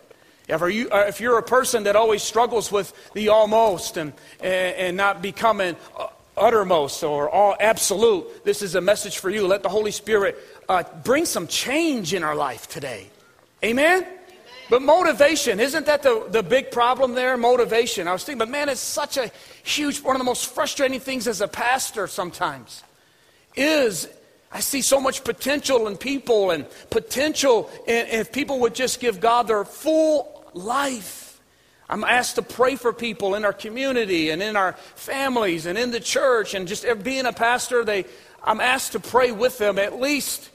If, 0.49 0.63
you, 0.73 0.89
uh, 0.91 1.05
if 1.09 1.21
you're 1.21 1.37
a 1.37 1.43
person 1.43 1.83
that 1.83 1.97
always 1.97 2.23
struggles 2.23 2.73
with 2.73 2.95
the 3.13 3.29
almost 3.29 3.97
and, 3.97 4.13
and, 4.41 4.77
and 4.77 4.97
not 4.97 5.21
becoming 5.21 5.77
uh, 5.99 6.07
uttermost 6.37 7.03
or 7.03 7.29
all 7.29 7.57
absolute, 7.59 8.45
this 8.45 8.63
is 8.63 8.77
a 8.77 8.81
message 8.81 9.19
for 9.19 9.29
you. 9.29 9.47
Let 9.47 9.63
the 9.63 9.69
Holy 9.69 9.91
Spirit 9.91 10.39
uh, 10.69 10.85
bring 11.05 11.27
some 11.27 11.49
change 11.49 12.15
in 12.15 12.23
our 12.23 12.37
life 12.37 12.69
today. 12.69 13.11
Amen? 13.63 14.07
But 14.71 14.83
motivation, 14.83 15.61
isn't 15.61 15.87
that 15.87 16.03
the, 16.03 16.27
the 16.31 16.43
big 16.43 16.71
problem 16.71 17.15
there? 17.15 17.37
Motivation. 17.37 18.07
I 18.07 18.13
was 18.13 18.25
thinking, 18.25 18.39
but 18.39 18.51
man, 18.51 18.69
it's 18.69 18.81
such 18.81 19.17
a 19.17 19.31
huge, 19.69 20.01
one 20.01 20.17
of 20.17 20.21
the 20.21 20.25
most 20.25 20.55
frustrating 20.55 21.01
things 21.01 21.29
as 21.29 21.41
a 21.41 21.49
pastor 21.49 22.07
sometimes 22.07 22.83
is 23.57 24.09
I 24.51 24.61
see 24.61 24.83
so 24.83 25.01
much 25.01 25.25
potential 25.25 25.89
in 25.89 25.97
people 25.97 26.51
and 26.51 26.67
potential 26.91 27.71
in, 27.87 28.07
if 28.07 28.33
people 28.33 28.61
would 28.61 28.75
just 28.75 29.01
give 29.01 29.21
God 29.21 29.47
their 29.47 29.65
full 29.65 30.45
life. 30.55 31.41
I'm 31.91 32.05
asked 32.05 32.37
to 32.37 32.43
pray 32.43 32.77
for 32.77 32.93
people 32.93 33.35
in 33.35 33.45
our 33.45 33.53
community 33.53 34.31
and 34.31 34.43
in 34.43 34.57
our 34.57 34.75
families 34.95 35.67
and 35.67 35.79
in 35.79 35.91
the 35.91 36.01
church 36.01 36.55
and 36.55 36.69
just 36.69 36.85
being 37.03 37.27
a 37.27 37.33
pastor, 37.33 37.85
they, 37.85 38.05
I'm 38.43 38.61
asked 38.61 38.93
to 38.93 39.01
pray 39.01 39.33
with 39.33 39.59
them 39.59 39.79
at 39.79 40.01
least 40.01 40.51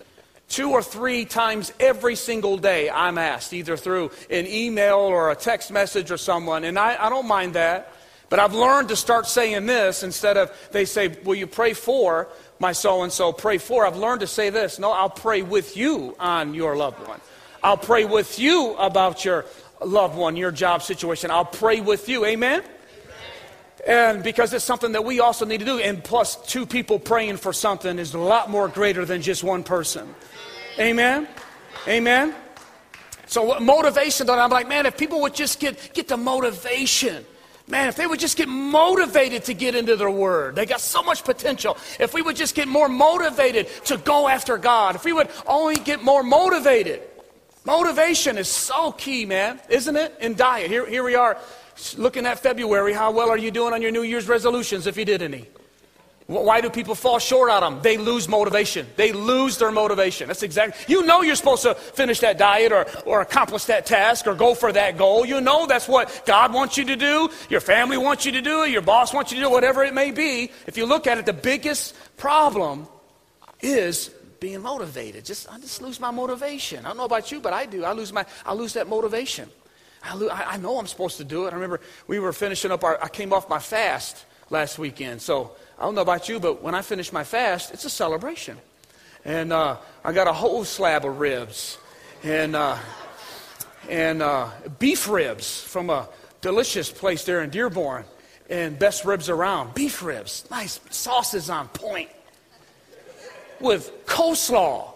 Two 0.49 0.71
or 0.71 0.83
three 0.83 1.25
times 1.25 1.73
every 1.79 2.15
single 2.15 2.57
day, 2.57 2.87
I'm 2.87 3.17
asked, 3.17 3.53
either 3.53 3.75
through 3.75 4.11
an 4.29 4.45
email 4.45 4.97
or 4.97 5.31
a 5.31 5.35
text 5.35 5.71
message 5.71 6.11
or 6.11 6.17
someone, 6.17 6.63
and 6.63 6.77
I, 6.77 6.95
I 7.03 7.09
don't 7.09 7.27
mind 7.27 7.53
that. 7.53 7.91
But 8.33 8.39
I've 8.39 8.55
learned 8.55 8.89
to 8.89 8.95
start 8.95 9.27
saying 9.27 9.67
this 9.67 10.01
instead 10.01 10.37
of 10.37 10.51
they 10.71 10.85
say, 10.85 11.09
Will 11.23 11.35
you 11.35 11.45
pray 11.45 11.73
for 11.73 12.29
my 12.57 12.71
so 12.71 13.03
and 13.03 13.13
so? 13.13 13.31
Pray 13.31 13.59
for. 13.59 13.85
I've 13.85 13.95
learned 13.95 14.21
to 14.21 14.27
say 14.27 14.49
this 14.49 14.79
No, 14.79 14.91
I'll 14.91 15.07
pray 15.07 15.43
with 15.43 15.77
you 15.77 16.15
on 16.19 16.55
your 16.55 16.75
loved 16.75 17.07
one. 17.07 17.21
I'll 17.61 17.77
pray 17.77 18.05
with 18.05 18.39
you 18.39 18.73
about 18.79 19.23
your 19.23 19.45
loved 19.85 20.17
one, 20.17 20.35
your 20.35 20.49
job 20.49 20.81
situation. 20.81 21.29
I'll 21.29 21.45
pray 21.45 21.79
with 21.79 22.09
you. 22.09 22.25
Amen? 22.25 22.63
And 23.85 24.23
because 24.23 24.51
it's 24.51 24.65
something 24.65 24.93
that 24.93 25.05
we 25.05 25.19
also 25.19 25.45
need 25.45 25.59
to 25.59 25.65
do. 25.65 25.77
And 25.77 26.03
plus, 26.03 26.35
two 26.47 26.65
people 26.65 26.97
praying 26.97 27.37
for 27.37 27.53
something 27.53 27.99
is 27.99 28.15
a 28.15 28.19
lot 28.19 28.49
more 28.49 28.67
greater 28.67 29.05
than 29.05 29.21
just 29.21 29.43
one 29.43 29.63
person. 29.63 30.11
Amen? 30.79 31.27
Amen? 31.87 32.33
So 33.27 33.59
motivation, 33.59 34.25
though, 34.25 34.39
I'm 34.39 34.49
like, 34.49 34.67
man, 34.67 34.87
if 34.87 34.97
people 34.97 35.21
would 35.21 35.35
just 35.35 35.59
get, 35.59 35.93
get 35.93 36.07
the 36.07 36.17
motivation, 36.17 37.27
man, 37.73 37.89
if 37.89 37.95
they 37.95 38.05
would 38.05 38.19
just 38.19 38.37
get 38.37 38.47
motivated 38.47 39.45
to 39.45 39.53
get 39.55 39.73
into 39.73 39.95
their 39.95 40.09
word, 40.09 40.55
they 40.55 40.65
got 40.65 40.79
so 40.79 41.01
much 41.01 41.23
potential. 41.23 41.75
If 41.99 42.13
we 42.13 42.21
would 42.21 42.35
just 42.35 42.53
get 42.53 42.67
more 42.67 42.87
motivated 42.87 43.67
to 43.85 43.97
go 43.97 44.27
after 44.27 44.59
God, 44.59 44.95
if 44.95 45.03
we 45.03 45.11
would 45.11 45.27
only 45.47 45.75
get 45.75 46.03
more 46.03 46.21
motivated, 46.21 47.01
motivation 47.65 48.37
is 48.37 48.47
so 48.47 48.91
key, 48.91 49.25
man, 49.25 49.59
isn't 49.69 49.95
it? 49.95 50.15
In 50.21 50.35
diet. 50.35 50.69
Here, 50.69 50.85
here 50.85 51.03
we 51.03 51.15
are 51.15 51.35
looking 51.97 52.27
at 52.27 52.37
February. 52.37 52.93
How 52.93 53.09
well 53.09 53.29
are 53.29 53.39
you 53.39 53.49
doing 53.49 53.73
on 53.73 53.81
your 53.81 53.91
New 53.91 54.03
Year's 54.03 54.27
resolutions 54.27 54.85
if 54.85 54.95
you 54.95 55.03
did 55.03 55.23
any? 55.23 55.47
Why 56.27 56.61
do 56.61 56.69
people 56.69 56.95
fall 56.95 57.19
short 57.19 57.49
on 57.49 57.61
them? 57.61 57.81
They 57.81 57.97
lose 57.97 58.29
motivation. 58.29 58.87
They 58.95 59.11
lose 59.11 59.57
their 59.57 59.71
motivation. 59.71 60.27
That's 60.27 60.43
exactly. 60.43 60.81
You 60.87 61.05
know 61.05 61.21
you're 61.21 61.35
supposed 61.35 61.63
to 61.63 61.75
finish 61.75 62.21
that 62.21 62.37
diet 62.37 62.71
or, 62.71 62.85
or 63.05 63.21
accomplish 63.21 63.65
that 63.65 63.85
task 63.85 64.25
or 64.25 64.33
go 64.33 64.55
for 64.55 64.71
that 64.71 64.97
goal. 64.97 65.25
You 65.25 65.41
know 65.41 65.67
that's 65.67 65.87
what 65.87 66.23
God 66.25 66.53
wants 66.53 66.77
you 66.77 66.85
to 66.85 66.95
do. 66.95 67.29
Your 67.49 67.59
family 67.59 67.97
wants 67.97 68.25
you 68.25 68.31
to 68.33 68.41
do 68.41 68.63
it. 68.63 68.71
Your 68.71 68.81
boss 68.81 69.13
wants 69.13 69.31
you 69.31 69.37
to 69.39 69.43
do 69.43 69.49
whatever 69.49 69.83
it 69.83 69.93
may 69.93 70.11
be. 70.11 70.49
If 70.65 70.77
you 70.77 70.85
look 70.85 71.07
at 71.07 71.17
it, 71.17 71.25
the 71.25 71.33
biggest 71.33 71.93
problem 72.15 72.87
is 73.61 74.09
being 74.39 74.61
motivated. 74.61 75.25
Just 75.25 75.51
I 75.51 75.59
just 75.59 75.81
lose 75.81 75.99
my 75.99 76.11
motivation. 76.11 76.85
I 76.85 76.89
don't 76.89 76.97
know 76.97 77.05
about 77.05 77.31
you, 77.33 77.41
but 77.41 77.51
I 77.51 77.65
do. 77.65 77.83
I 77.83 77.91
lose 77.91 78.13
my 78.13 78.25
I 78.45 78.53
lose 78.53 78.73
that 78.73 78.87
motivation. 78.87 79.49
I, 80.03 80.15
lo- 80.15 80.29
I 80.29 80.57
know 80.57 80.79
I'm 80.79 80.87
supposed 80.87 81.17
to 81.17 81.23
do 81.23 81.45
it. 81.45 81.51
I 81.51 81.55
remember 81.55 81.79
we 82.07 82.19
were 82.19 82.33
finishing 82.33 82.71
up 82.71 82.83
our. 82.83 83.01
I 83.03 83.09
came 83.09 83.33
off 83.33 83.49
my 83.49 83.59
fast 83.59 84.25
last 84.49 84.77
weekend, 84.77 85.21
so 85.21 85.51
I 85.77 85.83
don't 85.83 85.95
know 85.95 86.01
about 86.01 86.29
you, 86.29 86.39
but 86.39 86.61
when 86.61 86.75
I 86.75 86.81
finish 86.81 87.11
my 87.11 87.23
fast, 87.23 87.73
it's 87.73 87.85
a 87.85 87.89
celebration. 87.89 88.57
And 89.25 89.51
uh, 89.53 89.77
I 90.03 90.11
got 90.11 90.27
a 90.27 90.33
whole 90.33 90.63
slab 90.65 91.05
of 91.05 91.19
ribs 91.19 91.77
and, 92.23 92.55
uh, 92.55 92.77
and 93.89 94.21
uh, 94.21 94.49
beef 94.79 95.09
ribs 95.09 95.61
from 95.61 95.89
a 95.89 96.07
delicious 96.41 96.91
place 96.91 97.23
there 97.25 97.41
in 97.41 97.49
Dearborn. 97.49 98.05
And 98.49 98.77
best 98.77 99.05
ribs 99.05 99.29
around. 99.29 99.73
Beef 99.73 100.03
ribs. 100.03 100.45
Nice 100.51 100.79
sauces 100.89 101.49
on 101.49 101.69
point. 101.69 102.09
With 103.59 104.05
coleslaw 104.05 104.91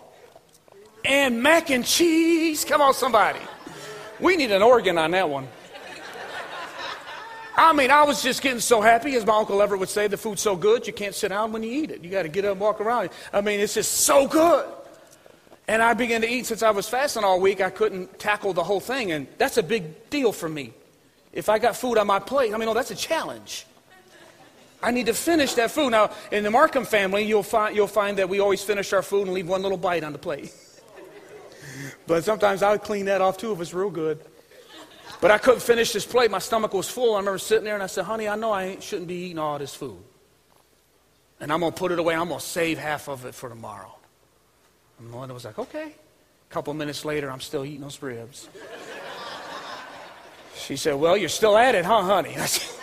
and 1.06 1.42
mac 1.42 1.70
and 1.72 1.86
cheese. 1.86 2.66
Come 2.66 2.82
on, 2.82 2.94
somebody. 2.94 3.40
We 4.20 4.36
need 4.36 4.52
an 4.52 4.62
organ 4.62 4.98
on 4.98 5.12
that 5.12 5.30
one. 5.30 5.48
I 7.60 7.74
mean, 7.74 7.90
I 7.90 8.04
was 8.04 8.22
just 8.22 8.44
getting 8.44 8.60
so 8.60 8.82
happy, 8.82 9.16
as 9.16 9.26
my 9.26 9.36
Uncle 9.36 9.60
Everett 9.64 9.80
would 9.80 9.90
say, 9.90 10.08
the 10.08 10.16
food's 10.16 10.44
so 10.44 10.56
good, 10.56 10.86
you 10.86 10.94
can't 10.94 11.16
sit 11.16 11.30
down 11.30 11.52
when 11.52 11.64
you 11.64 11.72
eat 11.72 11.90
it. 11.90 12.04
You 12.04 12.12
got 12.12 12.22
to 12.22 12.30
get 12.30 12.46
up 12.46 12.52
and 12.52 12.62
walk 12.62 12.80
around. 12.80 13.10
I 13.34 13.42
mean, 13.42 13.60
it's 13.60 13.74
just 13.74 13.92
so 13.92 14.28
good. 14.28 14.64
And 15.68 15.82
I 15.82 15.96
began 15.96 16.22
to 16.22 16.30
eat 16.30 16.46
since 16.46 16.62
I 16.62 16.70
was 16.70 16.88
fasting 16.88 17.24
all 17.24 17.42
week. 17.42 17.60
I 17.60 17.72
couldn't 17.72 18.20
tackle 18.20 18.54
the 18.54 18.64
whole 18.64 18.80
thing, 18.80 19.12
and 19.12 19.28
that's 19.40 19.58
a 19.58 19.64
big 19.64 20.10
deal 20.12 20.32
for 20.32 20.48
me. 20.48 20.72
If 21.34 21.50
I 21.50 21.58
got 21.58 21.76
food 21.76 21.98
on 21.98 22.06
my 22.06 22.20
plate, 22.20 22.54
I 22.54 22.58
mean, 22.58 22.70
oh, 22.70 22.76
that's 22.76 22.92
a 22.92 22.96
challenge. 22.96 23.66
I 24.82 24.92
need 24.92 25.08
to 25.08 25.14
finish 25.16 25.56
that 25.56 25.72
food. 25.72 25.90
Now, 25.90 26.12
in 26.32 26.44
the 26.44 26.52
Markham 26.52 26.86
family, 26.86 27.24
you'll 27.24 27.42
find, 27.42 27.76
you'll 27.76 27.88
find 27.88 28.20
that 28.20 28.30
we 28.30 28.40
always 28.40 28.64
finish 28.64 28.94
our 28.94 29.02
food 29.02 29.24
and 29.24 29.34
leave 29.34 29.50
one 29.50 29.64
little 29.64 29.80
bite 29.80 30.04
on 30.04 30.14
the 30.14 30.20
plate. 30.20 30.54
but 32.08 32.24
sometimes 32.24 32.62
I'll 32.62 32.78
clean 32.78 33.06
that 33.06 33.20
off 33.20 33.38
too 33.38 33.52
if 33.52 33.60
it's 33.60 33.74
real 33.74 33.90
good. 33.90 34.20
But 35.20 35.32
I 35.32 35.38
couldn't 35.38 35.62
finish 35.62 35.94
this 35.94 36.06
plate. 36.06 36.30
My 36.30 36.40
stomach 36.40 36.74
was 36.74 36.90
full. 36.90 37.16
I 37.16 37.20
remember 37.20 37.40
sitting 37.40 37.66
there 37.66 37.74
and 37.74 37.84
I 37.84 37.88
said, 37.88 38.06
honey, 38.06 38.28
I 38.28 38.36
know 38.36 38.52
I 38.52 38.80
shouldn't 38.80 39.08
be 39.08 39.16
eating 39.16 39.40
all 39.40 39.58
this 39.58 39.74
food. 39.74 39.98
And 41.40 41.52
I'm 41.52 41.60
going 41.60 41.72
to 41.72 41.78
put 41.78 41.92
it 41.92 42.00
away. 42.00 42.16
I'm 42.16 42.28
going 42.28 42.40
to 42.40 42.46
save 42.46 42.78
half 42.78 43.08
of 43.10 43.26
it 43.26 43.34
for 43.34 43.50
tomorrow. 43.50 43.96
And 45.00 45.10
Melinda 45.10 45.34
was 45.34 45.46
like, 45.46 45.58
okay. 45.60 45.92
A 46.50 46.54
couple 46.54 46.74
minutes 46.74 47.04
later, 47.04 47.32
I'm 47.32 47.42
still 47.42 47.66
eating 47.66 47.82
those 47.82 48.02
ribs. 48.02 48.48
She 50.56 50.76
said, 50.76 50.96
well, 50.96 51.16
you're 51.16 51.30
still 51.30 51.58
at 51.58 51.76
it, 51.76 51.86
huh, 51.86 52.02
honey? 52.02 52.36
I 52.38 52.46
said, 52.46 52.76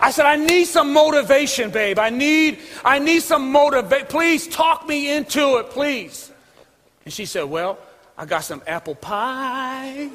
I 0.00 0.10
said, 0.10 0.26
I 0.26 0.36
need 0.36 0.64
some 0.64 0.92
motivation, 0.92 1.70
babe. 1.70 1.98
I 1.98 2.10
need, 2.10 2.58
I 2.84 2.98
need 2.98 3.22
some 3.22 3.52
motivation. 3.52 4.06
Please 4.08 4.48
talk 4.48 4.88
me 4.88 5.14
into 5.14 5.58
it, 5.58 5.70
please. 5.70 6.32
And 7.04 7.14
she 7.14 7.24
said, 7.24 7.44
well, 7.44 7.78
I 8.18 8.24
got 8.26 8.40
some 8.40 8.62
apple 8.66 8.94
pie. 8.94 10.10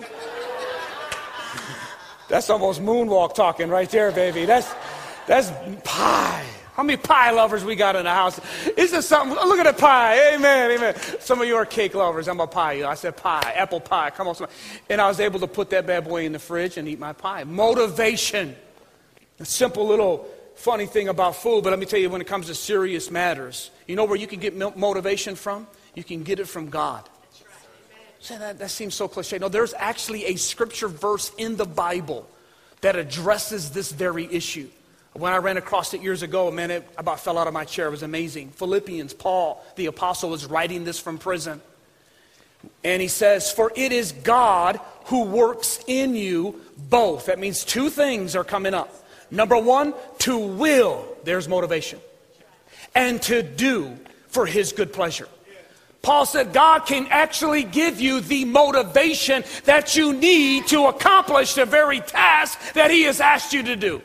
That's 2.28 2.50
almost 2.50 2.82
moonwalk 2.82 3.36
talking 3.36 3.70
right 3.70 3.90
there, 3.90 4.12
baby. 4.12 4.46
That's, 4.46 4.74
that's 5.28 5.52
pie. 5.84 6.46
How 6.74 6.84
many 6.84 6.98
pie 6.98 7.32
lovers 7.32 7.66
we 7.66 7.76
got 7.76 7.96
in 7.96 8.04
the 8.04 8.12
house? 8.12 8.40
Is 8.78 8.92
this 8.92 9.08
something? 9.08 9.36
Look 9.36 9.58
at 9.58 9.66
the 9.66 9.82
pie. 9.82 10.36
Amen, 10.36 10.72
amen. 10.72 10.96
Some 11.20 11.42
of 11.42 11.48
you 11.48 11.56
are 11.56 11.66
cake 11.66 11.96
lovers. 11.96 12.28
I'm 12.28 12.40
a 12.40 12.46
pie. 12.46 12.74
You. 12.74 12.86
I 12.86 12.94
said 12.94 13.18
pie, 13.18 13.54
apple 13.56 13.80
pie. 13.80 14.12
Come 14.12 14.28
on. 14.28 14.36
Somebody. 14.36 14.56
And 14.88 15.02
I 15.02 15.08
was 15.08 15.20
able 15.20 15.40
to 15.40 15.48
put 15.48 15.72
that 15.72 15.88
bad 15.88 16.08
boy 16.08 16.26
in 16.26 16.34
the 16.34 16.40
fridge 16.40 16.78
and 16.78 16.88
eat 16.88 17.00
my 17.00 17.14
pie. 17.14 17.46
Motivation. 17.46 18.56
A 19.40 19.46
simple 19.46 19.88
little 19.88 20.28
funny 20.56 20.86
thing 20.86 21.08
about 21.08 21.36
food, 21.36 21.64
but 21.64 21.72
let 21.72 21.80
me 21.80 21.86
tell 21.86 22.00
you 22.00 22.10
when 22.10 22.22
it 22.22 22.28
comes 22.28 22.48
to 22.48 22.56
serious 22.56 23.10
matters, 23.10 23.72
you 23.88 23.96
know 23.96 24.06
where 24.06 24.18
you 24.18 24.28
can 24.28 24.40
get 24.40 24.56
motivation 24.56 25.36
from? 25.36 25.66
You 25.96 26.04
can 26.04 26.24
get 26.24 26.40
it 26.40 26.48
from 26.48 26.70
God. 26.70 27.08
That, 28.30 28.60
that 28.60 28.72
seems 28.72 28.96
so 28.96 29.08
cliche. 29.08 29.38
No, 29.38 29.48
there's 29.48 29.74
actually 29.74 30.26
a 30.26 30.36
scripture 30.36 30.88
verse 30.88 31.32
in 31.38 31.56
the 31.56 31.66
Bible 31.66 32.28
that 32.82 32.96
addresses 32.96 33.72
this 33.72 33.92
very 33.92 34.32
issue. 34.32 34.70
When 35.14 35.34
I 35.34 35.38
ran 35.38 35.58
across 35.58 35.94
it 35.94 36.02
years 36.02 36.22
ago, 36.22 36.52
man, 36.52 36.70
it 36.70 36.88
about 36.98 37.20
fell 37.20 37.38
out 37.38 37.48
of 37.48 37.54
my 37.54 37.66
chair. 37.66 37.88
It 37.88 37.92
was 37.92 38.04
amazing. 38.04 38.50
Philippians, 38.50 39.14
Paul, 39.14 39.64
the 39.76 39.88
apostle, 39.88 40.34
is 40.34 40.46
writing 40.46 40.84
this 40.84 41.00
from 41.00 41.18
prison. 41.18 41.62
And 42.84 43.02
he 43.02 43.08
says, 43.08 43.52
For 43.52 43.72
it 43.76 43.92
is 43.92 44.12
God 44.12 44.80
who 45.06 45.24
works 45.24 45.80
in 45.88 46.16
you 46.16 46.62
both. 46.78 47.28
That 47.28 47.40
means 47.40 47.64
two 47.64 47.90
things 47.90 48.36
are 48.36 48.44
coming 48.44 48.74
up. 48.74 48.94
Number 49.32 49.58
one, 49.58 49.94
to 50.20 50.38
will, 50.38 51.06
there's 51.24 51.48
motivation, 51.48 52.00
and 52.94 53.22
to 53.24 53.42
do 53.42 53.98
for 54.28 54.46
his 54.46 54.72
good 54.72 54.94
pleasure. 54.94 55.28
Paul 56.08 56.26
said 56.26 56.54
God 56.54 56.86
can 56.86 57.06
actually 57.10 57.64
give 57.66 58.00
you 58.00 58.22
the 58.22 58.46
motivation 58.46 59.44
that 59.66 59.98
you 59.98 60.14
need 60.14 60.66
to 60.68 60.86
accomplish 60.86 61.54
the 61.54 61.66
very 61.66 62.00
task 62.00 62.58
that 62.76 62.92
he 62.92 63.04
has 63.04 63.20
asked 63.20 63.52
you 63.52 63.62
to 63.64 63.76
do. 63.76 64.02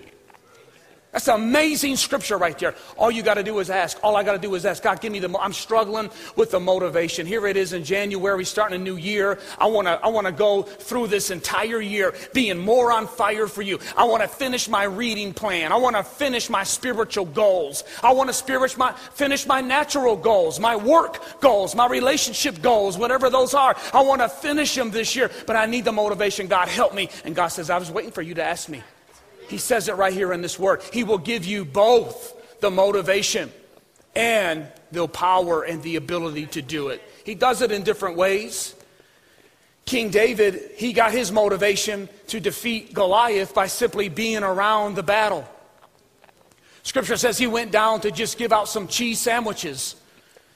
That's 1.13 1.29
amazing 1.29 1.97
scripture 1.97 2.39
right 2.39 2.59
there. 2.59 2.75
All 2.97 3.11
you 3.11 3.23
got 3.23 3.35
to 3.35 3.43
do 3.43 3.59
is 3.59 3.69
ask. 3.69 3.99
All 4.03 4.17
I 4.17 4.23
got 4.23 4.33
to 4.33 4.39
do 4.39 4.55
is 4.55 4.65
ask. 4.65 4.83
God, 4.83 4.99
give 5.03 5.13
me 5.13 5.19
the. 5.19 5.29
I'm 5.39 5.53
struggling 5.53 6.11
with 6.37 6.53
the 6.53 6.59
motivation. 6.59 7.27
Here 7.27 7.47
it 7.47 7.59
is 7.59 7.75
in 7.75 7.85
January, 7.85 8.47
starting 8.47 8.81
a 8.81 8.83
new 8.83 8.97
year. 8.97 9.39
I 9.59 9.67
want 9.67 9.89
to. 9.89 10.01
I 10.03 10.09
want 10.09 10.27
to 10.27 10.33
go 10.33 10.63
through 10.63 11.09
this 11.09 11.31
entire 11.31 11.83
year 11.83 12.15
being 12.33 12.57
more 12.57 12.91
on 12.91 13.07
fire 13.07 13.47
for 13.47 13.61
you. 13.61 13.79
I 13.95 14.05
want 14.05 14.23
to 14.23 14.29
finish 14.29 14.71
my 14.71 14.85
reading 14.85 15.35
plan. 15.35 15.71
I 15.71 15.77
want 15.77 15.97
to 15.97 16.03
finish 16.03 16.49
my 16.49 16.65
spiritual 16.65 17.27
goals. 17.27 17.85
I 18.03 18.13
want 18.13 18.33
to 18.33 18.75
my, 18.79 18.93
finish 18.93 19.47
my 19.47 19.61
natural 19.61 20.17
goals, 20.17 20.59
my 20.59 20.77
work 20.77 21.41
goals, 21.41 21.75
my 21.75 21.89
relationship 21.89 22.63
goals, 22.63 22.97
whatever 22.97 23.29
those 23.29 23.53
are. 23.53 23.77
I 23.93 24.01
want 24.01 24.23
to 24.23 24.31
finish 24.31 24.75
them 24.75 24.91
this 24.91 25.15
year, 25.15 25.31
but 25.47 25.57
I 25.57 25.67
need 25.67 25.85
the 25.85 25.93
motivation. 25.93 26.47
God, 26.47 26.69
help 26.69 26.95
me. 26.95 27.11
And 27.27 27.35
God 27.35 27.49
says, 27.49 27.69
I 27.69 27.77
was 27.77 27.91
waiting 27.91 28.13
for 28.13 28.23
you 28.23 28.35
to 28.35 28.43
ask 28.43 28.71
me. 28.71 28.83
He 29.53 29.59
says 29.59 29.89
it 29.89 29.97
right 29.97 30.15
here 30.15 30.33
in 30.33 30.41
this 30.41 30.59
word. 30.59 30.83
He 30.95 31.05
will 31.05 31.19
give 31.19 31.45
you 31.45 31.67
both 31.67 32.61
the 32.61 32.71
motivation 32.71 33.53
and 34.17 34.67
the 34.93 35.07
power 35.07 35.63
and 35.63 35.83
the 35.83 35.97
ability 35.97 36.47
to 36.47 36.63
do 36.63 36.89
it. 36.89 37.03
He 37.23 37.35
does 37.35 37.61
it 37.61 37.71
in 37.71 37.83
different 37.83 38.17
ways. 38.17 38.75
King 39.85 40.09
David, 40.09 40.71
he 40.77 40.95
got 40.95 41.13
his 41.13 41.31
motivation 41.31 42.09
to 42.29 42.41
defeat 42.41 42.95
Goliath 42.95 43.53
by 43.53 43.67
simply 43.67 44.09
being 44.09 44.43
around 44.43 44.95
the 44.95 45.03
battle. 45.03 45.47
Scripture 46.83 47.19
says 47.19 47.37
he 47.37 47.47
went 47.47 47.71
down 47.71 48.01
to 48.01 48.11
just 48.11 48.39
give 48.39 48.55
out 48.55 48.71
some 48.71 48.89
cheese 48.89 49.21
sandwiches, 49.21 49.97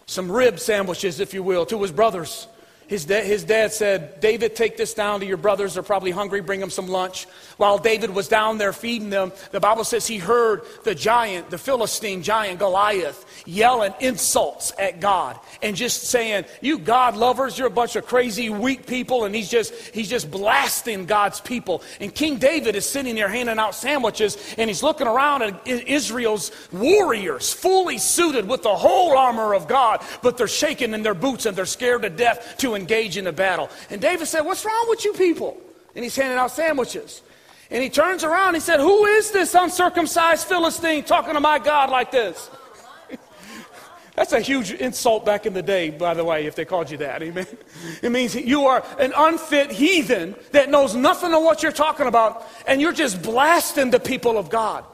some 0.07 0.33
rib 0.33 0.59
sandwiches, 0.59 1.21
if 1.21 1.35
you 1.35 1.43
will, 1.43 1.67
to 1.67 1.83
his 1.83 1.93
brothers. 1.93 2.47
His, 2.87 3.05
da- 3.05 3.25
his 3.25 3.43
dad 3.45 3.73
said, 3.73 4.21
David, 4.21 4.55
take 4.55 4.77
this 4.77 4.95
down 4.95 5.21
to 5.21 5.27
your 5.27 5.37
brothers. 5.37 5.75
They're 5.75 5.83
probably 5.83 6.13
hungry. 6.13 6.41
Bring 6.41 6.61
them 6.61 6.71
some 6.71 6.87
lunch. 6.87 7.27
While 7.57 7.79
David 7.79 8.11
was 8.11 8.29
down 8.29 8.59
there 8.59 8.75
feeding 8.75 9.09
them, 9.09 9.33
the 9.51 9.61
Bible 9.61 9.85
says 9.85 10.07
he 10.07 10.19
heard 10.19 10.63
the 10.85 10.95
giant, 10.95 11.49
the 11.49 11.57
Philistine 11.57 12.23
giant 12.23 12.59
Goliath, 12.59 13.25
yelling 13.47 13.95
insults 14.01 14.73
at 14.79 15.01
God 15.01 15.39
and 15.63 15.75
just 15.75 16.05
saying, 16.05 16.45
You 16.61 16.79
God 16.79 17.17
lovers, 17.17 17.59
you're 17.59 17.69
a 17.69 17.71
bunch 17.71 17.97
of 17.97 18.07
crazy, 18.07 18.51
weak 18.51 18.87
people. 18.87 19.25
And 19.25 19.35
he's 19.35 19.49
just, 19.49 19.73
he's 19.95 20.09
just 20.09 20.31
blasting 20.31 21.07
God's 21.07 21.41
people. 21.41 21.83
And 21.99 22.15
King 22.15 22.37
David 22.37 22.77
is 22.77 22.87
sitting 22.87 23.15
there 23.15 23.29
handing 23.29 23.59
out 23.59 23.75
sandwiches 23.75 24.37
and 24.59 24.69
he's 24.69 24.83
looking 24.83 25.07
around 25.07 25.43
at 25.43 25.67
Israel's 25.67 26.53
warriors, 26.73 27.55
fully 27.55 27.97
suited 27.97 28.47
with 28.47 28.63
the 28.63 28.77
whole 28.77 29.17
armor 29.17 29.55
of 29.55 29.67
God, 29.67 30.05
but 30.23 30.37
they're 30.37 30.47
shaking 30.47 30.93
in 30.93 31.03
their 31.03 31.15
boots 31.15 31.47
and 31.47 31.57
they're 31.57 31.65
scared 31.65 32.03
to 32.03 32.11
death 32.11 32.57
to 32.59 32.75
engage 32.75 33.17
in 33.17 33.25
the 33.25 33.33
battle. 33.33 33.71
And 33.89 34.01
David 34.01 34.27
said, 34.27 34.43
What's 34.43 34.65
wrong 34.65 34.87
with 34.91 35.07
you 35.07 35.15
people? 35.15 35.57
And 35.95 36.05
he's 36.05 36.17
handing 36.17 36.39
out 36.39 36.51
sandwiches. 36.51 37.23
And 37.71 37.83
he 37.83 37.91
turns 37.91 38.23
around 38.25 38.55
he 38.55 38.61
said, 38.61 38.81
Who 38.81 39.05
is 39.07 39.33
this 39.33 39.55
uncircumcised 39.55 40.47
Philistine 40.47 41.05
talking 41.05 41.35
to 41.35 41.41
my 41.41 41.59
God 41.59 41.91
like 41.91 42.11
this? 42.11 42.51
That's 44.15 44.33
a 44.33 44.41
huge 44.41 44.73
insult 44.73 45.27
back 45.27 45.47
in 45.47 45.53
the 45.53 45.63
day, 45.63 45.91
by 45.91 46.15
the 46.15 46.25
way, 46.25 46.47
if 46.47 46.55
they 46.55 46.65
called 46.65 46.91
you 46.91 46.97
that. 46.99 47.23
Amen. 47.23 47.47
It 48.03 48.11
means 48.11 48.35
you 48.35 48.67
are 48.67 48.85
an 48.99 49.13
unfit 49.17 49.73
heathen 49.73 50.37
that 50.53 50.71
knows 50.71 50.95
nothing 50.95 51.35
of 51.35 51.43
what 51.43 51.63
you're 51.63 51.73
talking 51.73 52.07
about, 52.07 52.47
and 52.67 52.81
you're 52.81 52.93
just 52.93 53.21
blasting 53.23 53.91
the 53.91 54.01
people 54.01 54.39
of 54.39 54.49
God. 54.49 54.85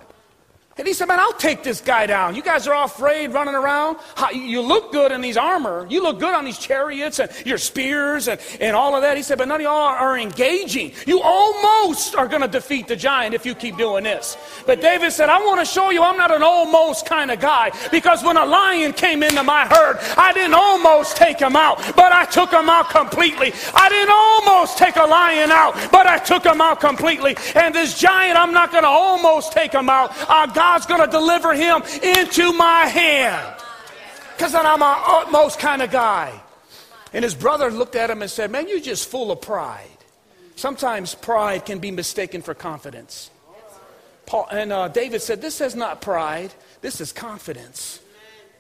And 0.79 0.87
he 0.87 0.95
said, 0.95 1.07
Man, 1.07 1.21
I'll 1.21 1.35
take 1.35 1.63
this 1.63 1.83
guy 1.83 2.07
down. 2.07 2.35
You 2.35 2.43
guys 2.43 2.67
are 2.67 2.73
all 2.73 2.87
afraid 2.87 3.35
running 3.35 3.55
around. 3.55 3.99
You 4.33 4.63
look 4.63 4.91
good 4.91 5.13
in 5.13 5.21
these 5.21 5.37
armor. 5.37 5.87
You 5.91 6.03
look 6.03 6.19
good 6.19 6.33
on 6.33 6.47
these 6.47 6.59
chariots 6.59 7.19
and 7.19 7.31
your 7.45 7.59
spears 7.59 8.27
and, 8.27 8.41
and 8.59 8.75
all 8.75 8.97
of 8.97 9.03
that. 9.03 9.19
He 9.19 9.23
said, 9.23 9.37
But 9.37 9.49
none 9.49 9.61
of 9.61 9.65
y'all 9.65 9.75
are 9.75 10.19
engaging. 10.19 10.93
You 11.07 11.21
almost 11.21 12.15
are 12.15 12.27
going 12.27 12.41
to 12.41 12.49
defeat 12.49 12.89
the 12.89 12.97
giant 12.97 13.35
if 13.35 13.45
you 13.45 13.55
keep 13.55 13.77
doing 13.77 14.05
this. 14.05 14.39
But 14.65 14.81
David 14.81 15.13
said, 15.13 15.29
I 15.29 15.39
want 15.41 15.61
to 15.61 15.67
show 15.67 15.91
you 15.91 16.03
I'm 16.03 16.17
not 16.17 16.35
an 16.35 16.43
almost 16.43 17.05
kind 17.05 17.31
of 17.31 17.39
guy 17.39 17.71
because 17.91 18.25
when 18.25 18.39
a 18.39 18.45
lion 18.45 18.95
came 18.95 19.23
into 19.23 19.43
my 19.43 19.67
herd, 19.67 19.99
I 20.17 20.33
didn't 20.33 20.55
almost 20.55 21.19
take 21.19 21.39
him 21.39 21.55
out, 21.55 21.79
but 21.95 22.13
I 22.13 22.25
took 22.25 22.51
him 22.51 22.71
out 22.71 22.89
completely. 22.89 23.53
I 23.75 23.91
didn't 23.91 24.11
almost 24.11 24.79
take 24.79 24.97
a 24.97 25.05
lion 25.05 25.51
out, 25.51 25.75
but 25.93 26.07
I 26.07 26.17
took 26.17 26.47
him 26.47 26.63
out 26.63 26.81
completely. 26.81 27.37
And 27.55 27.75
this 27.75 27.99
giant, 27.99 28.39
I'm 28.39 28.53
not 28.53 28.71
going 28.71 28.85
to 28.85 28.89
almost 28.89 29.53
take 29.53 29.73
him 29.73 29.91
out. 29.91 30.13
I 30.31 30.47
God's 30.62 30.87
going 30.87 31.01
to 31.01 31.11
deliver 31.11 31.53
him 31.55 31.83
into 32.05 32.53
my 32.53 32.87
hand. 32.87 33.57
Because 34.37 34.53
then 34.53 34.64
I'm 34.64 34.81
an 34.81 34.96
utmost 35.07 35.59
kind 35.59 35.83
of 35.83 35.90
guy. 35.90 36.40
And 37.12 37.25
his 37.25 37.35
brother 37.35 37.68
looked 37.68 37.96
at 37.96 38.11
him 38.11 38.22
and 38.22 38.31
said, 38.31 38.53
Man, 38.53 38.68
you're 38.68 38.79
just 38.79 39.09
full 39.09 39.33
of 39.33 39.40
pride. 39.40 39.98
Sometimes 40.55 41.16
pride 41.16 41.66
can 41.66 41.81
be 41.81 41.90
mistaken 41.90 42.42
for 42.42 42.55
confidence. 42.55 43.29
Paul, 44.25 44.46
and 44.53 44.72
uh, 44.72 44.87
David 44.87 45.20
said, 45.20 45.42
This 45.42 45.61
is 45.61 45.75
not 45.75 46.01
pride, 46.01 46.55
this 46.81 47.01
is 47.01 47.11
confidence. 47.11 47.98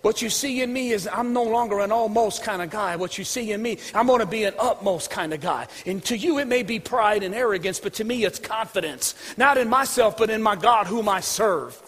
What 0.00 0.20
you 0.20 0.28
see 0.28 0.60
in 0.60 0.72
me 0.72 0.90
is 0.90 1.06
I'm 1.06 1.32
no 1.32 1.44
longer 1.44 1.78
an 1.78 1.92
almost 1.92 2.42
kind 2.42 2.62
of 2.62 2.70
guy. 2.70 2.96
What 2.96 3.16
you 3.16 3.22
see 3.22 3.52
in 3.52 3.62
me, 3.62 3.78
I'm 3.94 4.08
going 4.08 4.18
to 4.18 4.26
be 4.26 4.42
an 4.42 4.54
utmost 4.58 5.08
kind 5.08 5.32
of 5.32 5.40
guy. 5.40 5.68
And 5.86 6.04
to 6.06 6.16
you, 6.16 6.40
it 6.40 6.48
may 6.48 6.64
be 6.64 6.80
pride 6.80 7.22
and 7.22 7.32
arrogance, 7.32 7.78
but 7.78 7.94
to 7.94 8.04
me, 8.04 8.24
it's 8.24 8.40
confidence. 8.40 9.14
Not 9.36 9.56
in 9.56 9.68
myself, 9.68 10.16
but 10.16 10.30
in 10.30 10.42
my 10.42 10.56
God 10.56 10.88
whom 10.88 11.08
I 11.08 11.20
serve. 11.20 11.80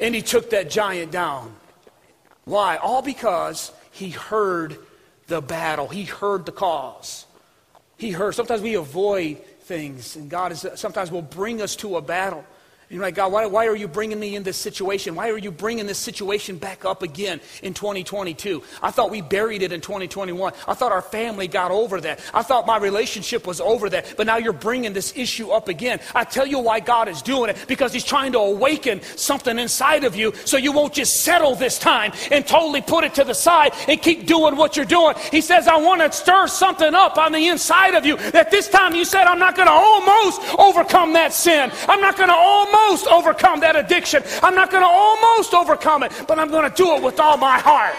And 0.00 0.14
he 0.14 0.22
took 0.22 0.50
that 0.50 0.70
giant 0.70 1.12
down. 1.12 1.54
Why? 2.44 2.76
All 2.76 3.02
because 3.02 3.72
he 3.90 4.10
heard 4.10 4.78
the 5.26 5.40
battle, 5.40 5.88
he 5.88 6.04
heard 6.04 6.46
the 6.46 6.52
cause. 6.52 7.26
He 7.96 8.10
heard. 8.10 8.34
Sometimes 8.34 8.60
we 8.60 8.74
avoid 8.74 9.38
things, 9.62 10.16
and 10.16 10.30
God 10.30 10.52
is 10.52 10.66
sometimes 10.74 11.10
will 11.10 11.22
bring 11.22 11.62
us 11.62 11.76
to 11.76 11.96
a 11.96 12.02
battle. 12.02 12.44
You're 12.88 13.02
like, 13.02 13.16
God, 13.16 13.32
why, 13.32 13.46
why 13.46 13.66
are 13.66 13.74
you 13.74 13.88
bringing 13.88 14.20
me 14.20 14.36
in 14.36 14.44
this 14.44 14.56
situation? 14.56 15.16
Why 15.16 15.30
are 15.30 15.38
you 15.38 15.50
bringing 15.50 15.86
this 15.86 15.98
situation 15.98 16.56
back 16.56 16.84
up 16.84 17.02
again 17.02 17.40
in 17.64 17.74
2022? 17.74 18.62
I 18.80 18.92
thought 18.92 19.10
we 19.10 19.22
buried 19.22 19.62
it 19.62 19.72
in 19.72 19.80
2021. 19.80 20.52
I 20.68 20.74
thought 20.74 20.92
our 20.92 21.02
family 21.02 21.48
got 21.48 21.72
over 21.72 22.00
that. 22.02 22.20
I 22.32 22.44
thought 22.44 22.64
my 22.64 22.76
relationship 22.76 23.44
was 23.44 23.60
over 23.60 23.90
that. 23.90 24.14
But 24.16 24.28
now 24.28 24.36
you're 24.36 24.52
bringing 24.52 24.92
this 24.92 25.12
issue 25.16 25.50
up 25.50 25.66
again. 25.66 25.98
I 26.14 26.22
tell 26.22 26.46
you 26.46 26.60
why 26.60 26.78
God 26.78 27.08
is 27.08 27.22
doing 27.22 27.50
it 27.50 27.64
because 27.66 27.92
He's 27.92 28.04
trying 28.04 28.30
to 28.32 28.38
awaken 28.38 29.02
something 29.02 29.58
inside 29.58 30.04
of 30.04 30.14
you 30.14 30.32
so 30.44 30.56
you 30.56 30.70
won't 30.70 30.94
just 30.94 31.24
settle 31.24 31.56
this 31.56 31.80
time 31.80 32.12
and 32.30 32.46
totally 32.46 32.82
put 32.82 33.02
it 33.02 33.14
to 33.14 33.24
the 33.24 33.34
side 33.34 33.72
and 33.88 34.00
keep 34.00 34.28
doing 34.28 34.54
what 34.54 34.76
you're 34.76 34.86
doing. 34.86 35.16
He 35.32 35.40
says, 35.40 35.66
I 35.66 35.76
want 35.76 36.02
to 36.02 36.12
stir 36.12 36.46
something 36.46 36.94
up 36.94 37.18
on 37.18 37.32
the 37.32 37.48
inside 37.48 37.96
of 37.96 38.06
you 38.06 38.16
that 38.30 38.52
this 38.52 38.68
time 38.68 38.94
you 38.94 39.04
said, 39.04 39.24
I'm 39.24 39.40
not 39.40 39.56
going 39.56 39.66
to 39.66 39.74
almost 39.74 40.40
overcome 40.56 41.14
that 41.14 41.32
sin. 41.32 41.72
I'm 41.88 42.00
not 42.00 42.16
going 42.16 42.28
to 42.28 42.34
almost 42.36 42.75
almost 42.76 43.06
overcome 43.06 43.60
that 43.60 43.76
addiction. 43.76 44.22
I'm 44.42 44.54
not 44.54 44.70
going 44.70 44.82
to 44.82 44.88
almost 44.88 45.54
overcome 45.54 46.02
it, 46.02 46.12
but 46.28 46.38
I'm 46.38 46.50
going 46.50 46.70
to 46.70 46.76
do 46.76 46.94
it 46.94 47.02
with 47.02 47.18
all 47.18 47.36
my 47.36 47.58
heart. 47.58 47.96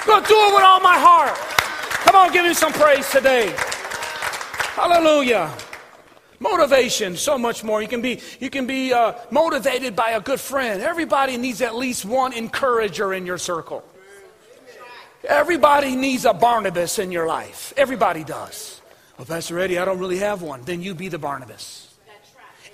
I'm 0.00 0.06
going 0.06 0.22
to 0.22 0.28
do 0.28 0.34
it 0.34 0.54
with 0.54 0.64
all 0.64 0.80
my 0.80 0.98
heart. 0.98 1.36
Come 2.04 2.14
on, 2.14 2.32
give 2.32 2.44
me 2.44 2.54
some 2.54 2.72
praise 2.72 3.10
today. 3.10 3.54
Hallelujah. 4.76 5.52
Motivation, 6.38 7.16
so 7.16 7.38
much 7.38 7.64
more. 7.64 7.80
You 7.80 7.88
can 7.88 8.02
be, 8.02 8.20
you 8.40 8.50
can 8.50 8.66
be 8.66 8.92
uh, 8.92 9.14
motivated 9.30 9.96
by 9.96 10.10
a 10.10 10.20
good 10.20 10.38
friend. 10.38 10.82
Everybody 10.82 11.38
needs 11.38 11.62
at 11.62 11.74
least 11.74 12.04
one 12.04 12.32
encourager 12.34 13.14
in 13.14 13.24
your 13.24 13.38
circle. 13.38 13.82
Everybody 15.26 15.96
needs 15.96 16.24
a 16.24 16.34
Barnabas 16.34 16.98
in 16.98 17.10
your 17.10 17.26
life. 17.26 17.72
Everybody 17.76 18.22
does. 18.22 18.80
Well, 19.18 19.24
Pastor 19.26 19.58
Eddie, 19.58 19.78
I 19.78 19.84
don't 19.84 19.98
really 19.98 20.18
have 20.18 20.42
one. 20.42 20.62
Then 20.62 20.82
you 20.82 20.94
be 20.94 21.08
the 21.08 21.18
Barnabas. 21.18 21.85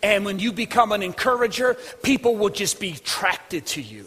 And 0.02 0.24
when 0.24 0.38
you 0.38 0.52
become 0.52 0.92
an 0.92 1.02
encourager, 1.02 1.76
people 2.02 2.36
will 2.36 2.50
just 2.50 2.80
be 2.80 2.92
attracted 2.92 3.66
to 3.66 3.82
you. 3.82 4.06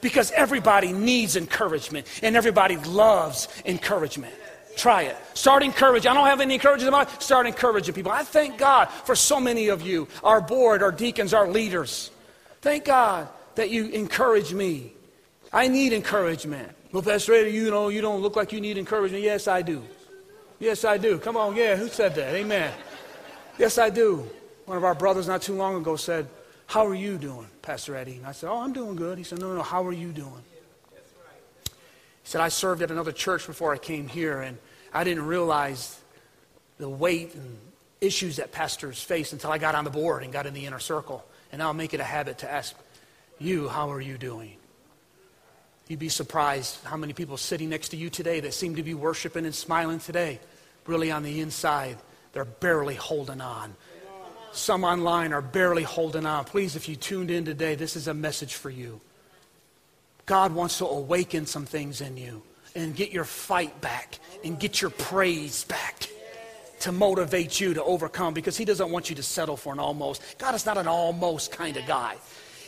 Because 0.00 0.30
everybody 0.32 0.92
needs 0.92 1.36
encouragement 1.36 2.06
and 2.22 2.36
everybody 2.36 2.76
loves 2.76 3.48
encouragement. 3.64 4.34
Try 4.76 5.02
it. 5.02 5.16
Start 5.34 5.62
encouraging. 5.62 6.10
I 6.10 6.14
don't 6.14 6.26
have 6.26 6.40
any 6.40 6.54
encouragement 6.54 6.88
in 6.88 6.92
my. 6.92 7.06
Start 7.18 7.46
encouraging 7.46 7.94
people. 7.94 8.12
I 8.12 8.24
thank 8.24 8.58
God 8.58 8.90
for 8.90 9.16
so 9.16 9.40
many 9.40 9.68
of 9.68 9.80
you, 9.80 10.06
our 10.22 10.40
board, 10.40 10.82
our 10.82 10.92
deacons, 10.92 11.32
our 11.32 11.48
leaders. 11.48 12.10
Thank 12.60 12.84
God 12.84 13.28
that 13.54 13.70
you 13.70 13.86
encourage 13.88 14.52
me. 14.52 14.92
I 15.50 15.68
need 15.68 15.94
encouragement. 15.94 16.70
Well, 16.92 17.02
Pastor 17.02 17.48
you 17.48 17.70
know, 17.70 17.88
you 17.88 18.02
don't 18.02 18.20
look 18.20 18.36
like 18.36 18.52
you 18.52 18.60
need 18.60 18.76
encouragement. 18.76 19.24
Yes, 19.24 19.48
I 19.48 19.62
do. 19.62 19.82
Yes, 20.58 20.84
I 20.84 20.98
do. 20.98 21.18
Come 21.18 21.36
on, 21.36 21.56
yeah, 21.56 21.76
who 21.76 21.88
said 21.88 22.14
that? 22.14 22.34
Amen. 22.34 22.72
Yes, 23.58 23.78
I 23.78 23.90
do. 23.90 24.28
One 24.66 24.76
of 24.76 24.84
our 24.84 24.94
brothers 24.96 25.28
not 25.28 25.42
too 25.42 25.54
long 25.54 25.76
ago 25.76 25.94
said, 25.96 26.28
How 26.66 26.86
are 26.86 26.94
you 26.94 27.18
doing, 27.18 27.46
Pastor 27.62 27.96
Eddie? 27.96 28.16
And 28.16 28.26
I 28.26 28.32
said, 28.32 28.50
Oh, 28.50 28.58
I'm 28.58 28.72
doing 28.72 28.96
good. 28.96 29.16
He 29.16 29.24
said, 29.24 29.40
No, 29.40 29.48
no, 29.48 29.56
no, 29.56 29.62
how 29.62 29.86
are 29.86 29.92
you 29.92 30.10
doing? 30.10 30.42
He 31.64 31.70
said, 32.24 32.40
I 32.40 32.48
served 32.48 32.82
at 32.82 32.90
another 32.90 33.12
church 33.12 33.46
before 33.46 33.72
I 33.72 33.78
came 33.78 34.08
here, 34.08 34.40
and 34.40 34.58
I 34.92 35.04
didn't 35.04 35.26
realize 35.26 36.00
the 36.78 36.88
weight 36.88 37.34
and 37.34 37.56
issues 38.00 38.36
that 38.36 38.50
pastors 38.50 39.00
face 39.00 39.32
until 39.32 39.52
I 39.52 39.58
got 39.58 39.76
on 39.76 39.84
the 39.84 39.90
board 39.90 40.24
and 40.24 40.32
got 40.32 40.46
in 40.46 40.52
the 40.52 40.66
inner 40.66 40.80
circle. 40.80 41.24
And 41.52 41.62
I'll 41.62 41.72
make 41.72 41.94
it 41.94 42.00
a 42.00 42.04
habit 42.04 42.38
to 42.38 42.50
ask 42.50 42.74
you, 43.38 43.68
How 43.68 43.92
are 43.92 44.00
you 44.00 44.18
doing? 44.18 44.56
You'd 45.86 46.00
be 46.00 46.08
surprised 46.08 46.82
how 46.82 46.96
many 46.96 47.12
people 47.12 47.36
sitting 47.36 47.68
next 47.68 47.90
to 47.90 47.96
you 47.96 48.10
today 48.10 48.40
that 48.40 48.52
seem 48.52 48.74
to 48.74 48.82
be 48.82 48.94
worshiping 48.94 49.44
and 49.44 49.54
smiling 49.54 50.00
today, 50.00 50.40
really 50.86 51.12
on 51.12 51.22
the 51.22 51.40
inside, 51.40 51.98
they're 52.32 52.44
barely 52.44 52.96
holding 52.96 53.40
on. 53.40 53.76
Some 54.56 54.84
online 54.84 55.34
are 55.34 55.42
barely 55.42 55.82
holding 55.82 56.24
on. 56.24 56.46
Please, 56.46 56.76
if 56.76 56.88
you 56.88 56.96
tuned 56.96 57.30
in 57.30 57.44
today, 57.44 57.74
this 57.74 57.94
is 57.94 58.08
a 58.08 58.14
message 58.14 58.54
for 58.54 58.70
you. 58.70 59.02
God 60.24 60.54
wants 60.54 60.78
to 60.78 60.86
awaken 60.86 61.44
some 61.44 61.66
things 61.66 62.00
in 62.00 62.16
you 62.16 62.42
and 62.74 62.96
get 62.96 63.12
your 63.12 63.24
fight 63.24 63.78
back 63.82 64.18
and 64.42 64.58
get 64.58 64.80
your 64.80 64.90
praise 64.90 65.64
back 65.64 66.08
to 66.80 66.90
motivate 66.90 67.60
you 67.60 67.74
to 67.74 67.84
overcome 67.84 68.32
because 68.32 68.56
He 68.56 68.64
doesn't 68.64 68.90
want 68.90 69.10
you 69.10 69.16
to 69.16 69.22
settle 69.22 69.58
for 69.58 69.74
an 69.74 69.78
almost. 69.78 70.22
God 70.38 70.54
is 70.54 70.64
not 70.64 70.78
an 70.78 70.88
almost 70.88 71.52
kind 71.52 71.76
of 71.76 71.86
guy. 71.86 72.16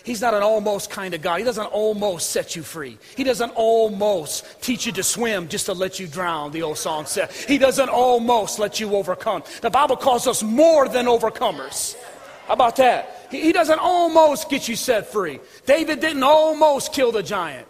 He's 0.09 0.23
not 0.23 0.33
an 0.33 0.43
almost 0.43 0.89
kind 0.89 1.13
of 1.13 1.21
God. 1.21 1.37
He 1.37 1.45
doesn't 1.45 1.67
almost 1.67 2.31
set 2.31 2.57
you 2.57 2.63
free. 2.63 2.97
He 3.15 3.25
doesn't 3.25 3.51
almost 3.51 4.63
teach 4.63 4.87
you 4.87 4.93
to 4.93 5.03
swim 5.03 5.49
just 5.49 5.67
to 5.67 5.75
let 5.75 6.01
you 6.01 6.07
drown, 6.07 6.51
the 6.51 6.63
old 6.63 6.79
song 6.79 7.05
said. 7.05 7.31
He 7.31 7.59
doesn't 7.59 7.91
almost 7.91 8.59
let 8.59 8.81
you 8.81 8.97
overcome. 8.97 9.43
The 9.61 9.69
Bible 9.69 9.97
calls 9.97 10.27
us 10.27 10.43
more 10.43 10.89
than 10.89 11.05
overcomers. 11.05 11.95
How 12.47 12.55
about 12.55 12.77
that? 12.77 13.29
He, 13.31 13.53
doesn't 13.53 13.81
almost 13.81 14.49
get 14.49 14.67
you 14.67 14.77
set 14.77 15.13
free. 15.13 15.41
David 15.67 16.01
didn't 16.01 16.23
almost 16.23 16.95
kill 16.95 17.13
the 17.13 17.23
giant. 17.23 17.69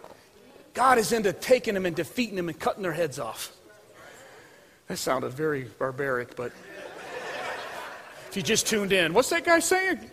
God 0.73 0.97
is 0.97 1.11
into 1.11 1.33
taking 1.33 1.73
them 1.73 1.85
and 1.85 1.93
defeating 1.93 2.37
them 2.37 2.47
and 2.47 2.57
cutting 2.57 2.83
their 2.83 2.93
heads 2.93 3.19
off. 3.19 3.51
That 4.87 4.95
sounded 4.95 5.33
very 5.33 5.63
barbaric, 5.77 6.37
but 6.37 6.53
if 8.29 8.37
you 8.37 8.41
just 8.41 8.65
tuned 8.65 8.93
in, 8.93 9.13
what's 9.13 9.29
that 9.31 9.43
guy 9.43 9.59
saying? 9.59 10.09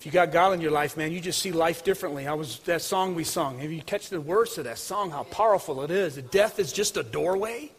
If 0.00 0.06
you 0.06 0.12
got 0.12 0.32
God 0.32 0.54
in 0.54 0.62
your 0.62 0.70
life, 0.70 0.96
man, 0.96 1.12
you 1.12 1.20
just 1.20 1.40
see 1.40 1.52
life 1.52 1.84
differently. 1.84 2.26
I 2.26 2.32
was 2.32 2.60
that 2.60 2.80
song 2.80 3.14
we 3.14 3.22
sung. 3.22 3.58
Have 3.58 3.70
you 3.70 3.82
catch 3.82 4.08
the 4.08 4.18
words 4.18 4.54
to 4.54 4.62
that 4.62 4.78
song? 4.78 5.10
How 5.10 5.24
powerful 5.24 5.82
it 5.82 5.90
is. 5.90 6.16
Death 6.16 6.58
is 6.58 6.72
just 6.72 6.96
a 6.96 7.02
doorway. 7.02 7.70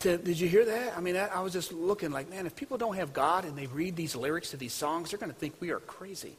To, 0.00 0.16
did 0.16 0.38
you 0.38 0.46
hear 0.46 0.64
that? 0.64 0.96
I 0.96 1.00
mean, 1.00 1.16
I 1.16 1.40
was 1.40 1.52
just 1.52 1.72
looking 1.72 2.12
like, 2.12 2.30
man, 2.30 2.46
if 2.46 2.54
people 2.54 2.78
don't 2.78 2.94
have 2.94 3.12
God 3.12 3.44
and 3.46 3.58
they 3.58 3.66
read 3.66 3.96
these 3.96 4.14
lyrics 4.14 4.50
to 4.50 4.56
these 4.56 4.72
songs, 4.72 5.10
they're 5.10 5.18
going 5.18 5.32
to 5.32 5.36
think 5.36 5.56
we 5.58 5.70
are 5.70 5.80
crazy. 5.80 6.36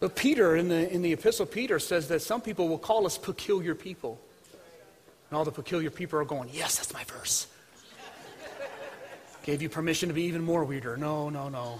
But 0.00 0.16
Peter, 0.16 0.56
in 0.56 0.68
the, 0.68 0.92
in 0.92 1.00
the 1.00 1.12
epistle, 1.12 1.46
Peter 1.46 1.78
says 1.78 2.08
that 2.08 2.22
some 2.22 2.40
people 2.40 2.68
will 2.68 2.76
call 2.76 3.06
us 3.06 3.16
peculiar 3.18 3.76
people. 3.76 4.20
And 5.30 5.38
all 5.38 5.44
the 5.44 5.52
peculiar 5.52 5.90
people 5.90 6.18
are 6.18 6.24
going, 6.24 6.50
yes, 6.52 6.78
that's 6.78 6.92
my 6.92 7.04
verse. 7.04 7.46
Gave 9.44 9.62
you 9.62 9.68
permission 9.68 10.08
to 10.08 10.12
be 10.12 10.24
even 10.24 10.42
more 10.42 10.64
weirder. 10.64 10.96
No, 10.96 11.28
no, 11.28 11.48
no. 11.48 11.78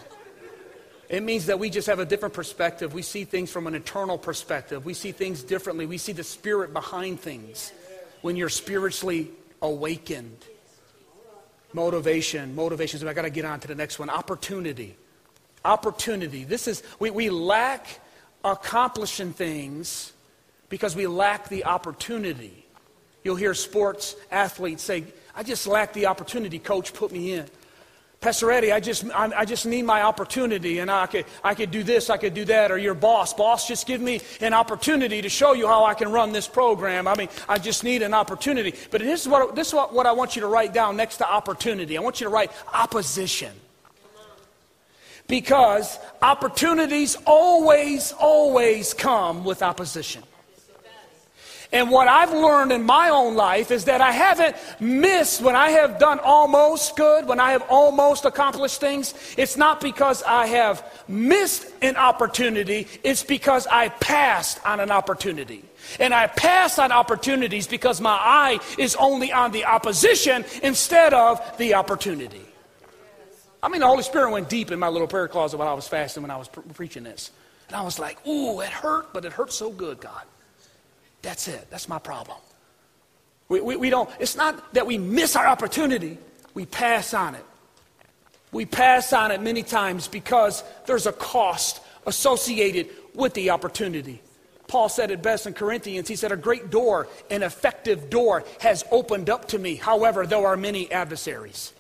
It 1.13 1.23
means 1.23 1.45
that 1.47 1.59
we 1.59 1.69
just 1.69 1.87
have 1.89 1.99
a 1.99 2.07
different 2.07 2.33
perspective. 2.33 2.95
We 2.95 3.03
see 3.03 3.25
things 3.25 3.53
from 3.53 3.67
an 3.67 3.75
eternal 3.75 4.17
perspective. 4.17 4.87
We 4.87 4.95
see 4.95 5.13
things 5.13 5.43
differently. 5.43 5.85
We 5.85 5.99
see 5.99 6.13
the 6.13 6.25
spirit 6.25 6.73
behind 6.73 7.21
things 7.21 7.71
when 8.23 8.35
you're 8.35 8.49
spiritually 8.49 9.31
awakened. 9.61 10.39
Motivation, 11.75 12.55
motivation. 12.55 12.99
So 12.99 13.09
I 13.09 13.13
got 13.13 13.23
to 13.23 13.31
get 13.31 13.45
on 13.45 13.61
to 13.61 13.69
the 13.69 13.75
next 13.75 13.99
one. 13.99 14.09
Opportunity. 14.09 14.97
Opportunity. 15.67 16.45
This 16.45 16.67
is, 16.67 16.83
we, 16.99 17.11
we 17.11 17.29
lack 17.29 18.01
accomplishing 18.43 19.35
things 19.35 20.15
because 20.71 20.97
we 20.97 21.07
lack 21.07 21.51
the 21.51 21.67
opportunity. 21.67 22.65
You'll 23.23 23.37
hear 23.37 23.53
sports 23.53 24.17
athletes 24.31 24.83
say, 24.83 25.05
I 25.37 25.43
just 25.43 25.67
lack 25.67 25.93
the 25.93 26.07
opportunity, 26.07 26.59
coach, 26.59 26.95
put 26.95 27.13
me 27.13 27.35
in. 27.35 27.47
Pastor 28.23 28.53
Eddie, 28.53 28.71
I 28.71 28.79
just, 28.79 29.05
I, 29.13 29.45
just 29.45 29.67
need 29.67 29.83
my 29.83 30.03
opportunity 30.03 30.79
and 30.79 30.89
I 30.89 31.07
could, 31.07 31.25
I 31.43 31.57
could 31.57 31.73
do 31.73 31.83
this, 31.83 32.09
I 32.09 32.17
could 32.17 32.35
do 32.35 32.45
that, 32.45 32.71
or 32.71 32.79
your 32.79 32.95
boss. 32.95 33.35
Boss, 33.35 33.67
just 33.67 33.85
give 33.85 34.01
me 34.01 34.21
an 34.41 34.55
opportunity 34.55 35.21
to 35.21 35.29
show 35.29 35.55
you 35.55 35.67
how 35.67 35.85
I 35.85 35.95
can 35.95 36.09
run 36.13 36.31
this 36.31 36.47
program. 36.47 37.09
I 37.09 37.17
mean, 37.17 37.29
I 37.49 37.59
just 37.59 37.83
need 37.83 38.01
an 38.01 38.15
opportunity. 38.15 38.75
But 38.93 39.01
this 39.01 39.23
is 39.23 39.29
what, 39.29 39.57
this 39.57 39.69
is 39.69 39.75
what, 39.75 39.93
what 39.93 40.07
I 40.07 40.13
want 40.13 40.37
you 40.37 40.43
to 40.43 40.47
write 40.47 40.73
down 40.73 40.97
next 40.97 41.17
to 41.17 41.29
opportunity. 41.29 41.99
I 41.99 42.01
want 42.01 42.21
you 42.21 42.27
to 42.27 42.31
write 42.31 42.53
opposition. 42.73 43.53
Because 45.27 45.99
opportunities 46.23 47.17
always, 47.27 48.13
always 48.13 48.95
come 48.95 49.43
with 49.43 49.65
opposition. 49.65 50.23
And 51.73 51.91
what 51.91 52.07
I've 52.07 52.33
learned 52.33 52.71
in 52.71 52.83
my 52.83 53.09
own 53.09 53.35
life 53.35 53.71
is 53.71 53.87
that 53.87 54.03
I 54.03 54.13
haven't 54.13 54.57
missed 54.79 55.41
when 55.41 55.57
I 55.57 55.71
have 55.71 55.99
done 55.99 56.19
almost 56.19 56.97
good, 56.97 57.27
when 57.27 57.41
I 57.41 57.53
have 57.53 57.65
almost 57.71 58.27
accomplished 58.27 58.79
things. 58.79 59.15
It's 59.39 59.57
not 59.57 59.81
because 59.81 60.23
I 60.23 60.47
have 60.47 60.87
missed 61.09 61.67
an 61.81 61.97
opportunity, 61.97 62.89
it's 63.03 63.23
because 63.23 63.67
I 63.69 63.89
passed 63.89 64.65
on 64.67 64.81
an 64.81 64.91
opportunity. 64.91 65.65
And 65.99 66.13
I 66.13 66.27
pass 66.27 66.79
on 66.79 66.93
opportunities 66.93 67.67
because 67.67 68.01
my 68.01 68.11
eye 68.11 68.61
is 68.79 68.95
only 68.97 69.33
on 69.33 69.51
the 69.51 69.65
opposition 69.65 70.45
instead 70.63 71.15
of 71.15 71.41
the 71.57 71.75
opportunity. 71.75 72.45
I 73.63 73.69
mean, 73.69 73.81
the 73.81 73.87
Holy 73.87 74.03
Spirit 74.03 74.31
went 74.31 74.49
deep 74.49 74.71
in 74.73 74.79
my 74.79 74.89
little 74.89 75.09
prayer 75.09 75.29
closet 75.29 75.57
while 75.57 75.69
I 75.69 75.73
was 75.73 75.89
fasting 75.89 76.23
when 76.23 76.31
I 76.31 76.37
was 76.37 76.49
pre- 76.49 76.65
preaching 76.75 77.05
this. 77.05 77.31
And 77.69 77.77
I 77.77 77.83
was 77.83 77.99
like, 77.99 78.25
ooh, 78.27 78.61
it 78.61 78.69
hurt, 78.69 79.13
but 79.15 79.25
it 79.25 79.33
hurt 79.33 79.53
so 79.53 79.71
good, 79.71 80.01
God. 80.01 80.23
That's 81.23 81.49
it. 81.49 81.69
That's 81.71 81.89
my 81.89 81.99
problem. 81.99 82.39
We, 83.49 83.61
we, 83.61 83.77
we 83.77 83.91
don't, 83.91 84.11
it's 84.19 84.37
not 84.37 84.75
that 84.75 84.87
we 84.87 84.99
miss 84.99 85.37
our 85.37 85.47
opportunity, 85.47 86.19
we 86.55 86.67
pass 86.67 87.15
on 87.15 87.35
it. 87.35 87.45
We 88.51 88.67
pass 88.67 89.13
on 89.15 89.31
it 89.31 89.41
many 89.41 89.63
times 89.63 90.09
because 90.09 90.63
there's 90.87 91.07
a 91.07 91.13
cost 91.13 91.81
associated 92.07 92.91
with 93.15 93.33
the 93.35 93.51
opportunity. 93.51 94.21
Paul 94.69 94.89
said 94.89 95.11
it 95.11 95.23
best 95.23 95.47
in 95.47 95.55
Corinthians. 95.55 96.09
He 96.09 96.17
said, 96.17 96.33
A 96.33 96.37
great 96.37 96.71
door, 96.71 97.09
an 97.31 97.43
effective 97.43 98.11
door, 98.11 98.45
has 98.61 98.85
opened 98.91 99.31
up 99.31 99.49
to 99.49 99.59
me. 99.59 99.75
However, 99.77 100.27
there 100.27 100.47
are 100.47 100.57
many 100.57 100.91
adversaries. 100.91 101.73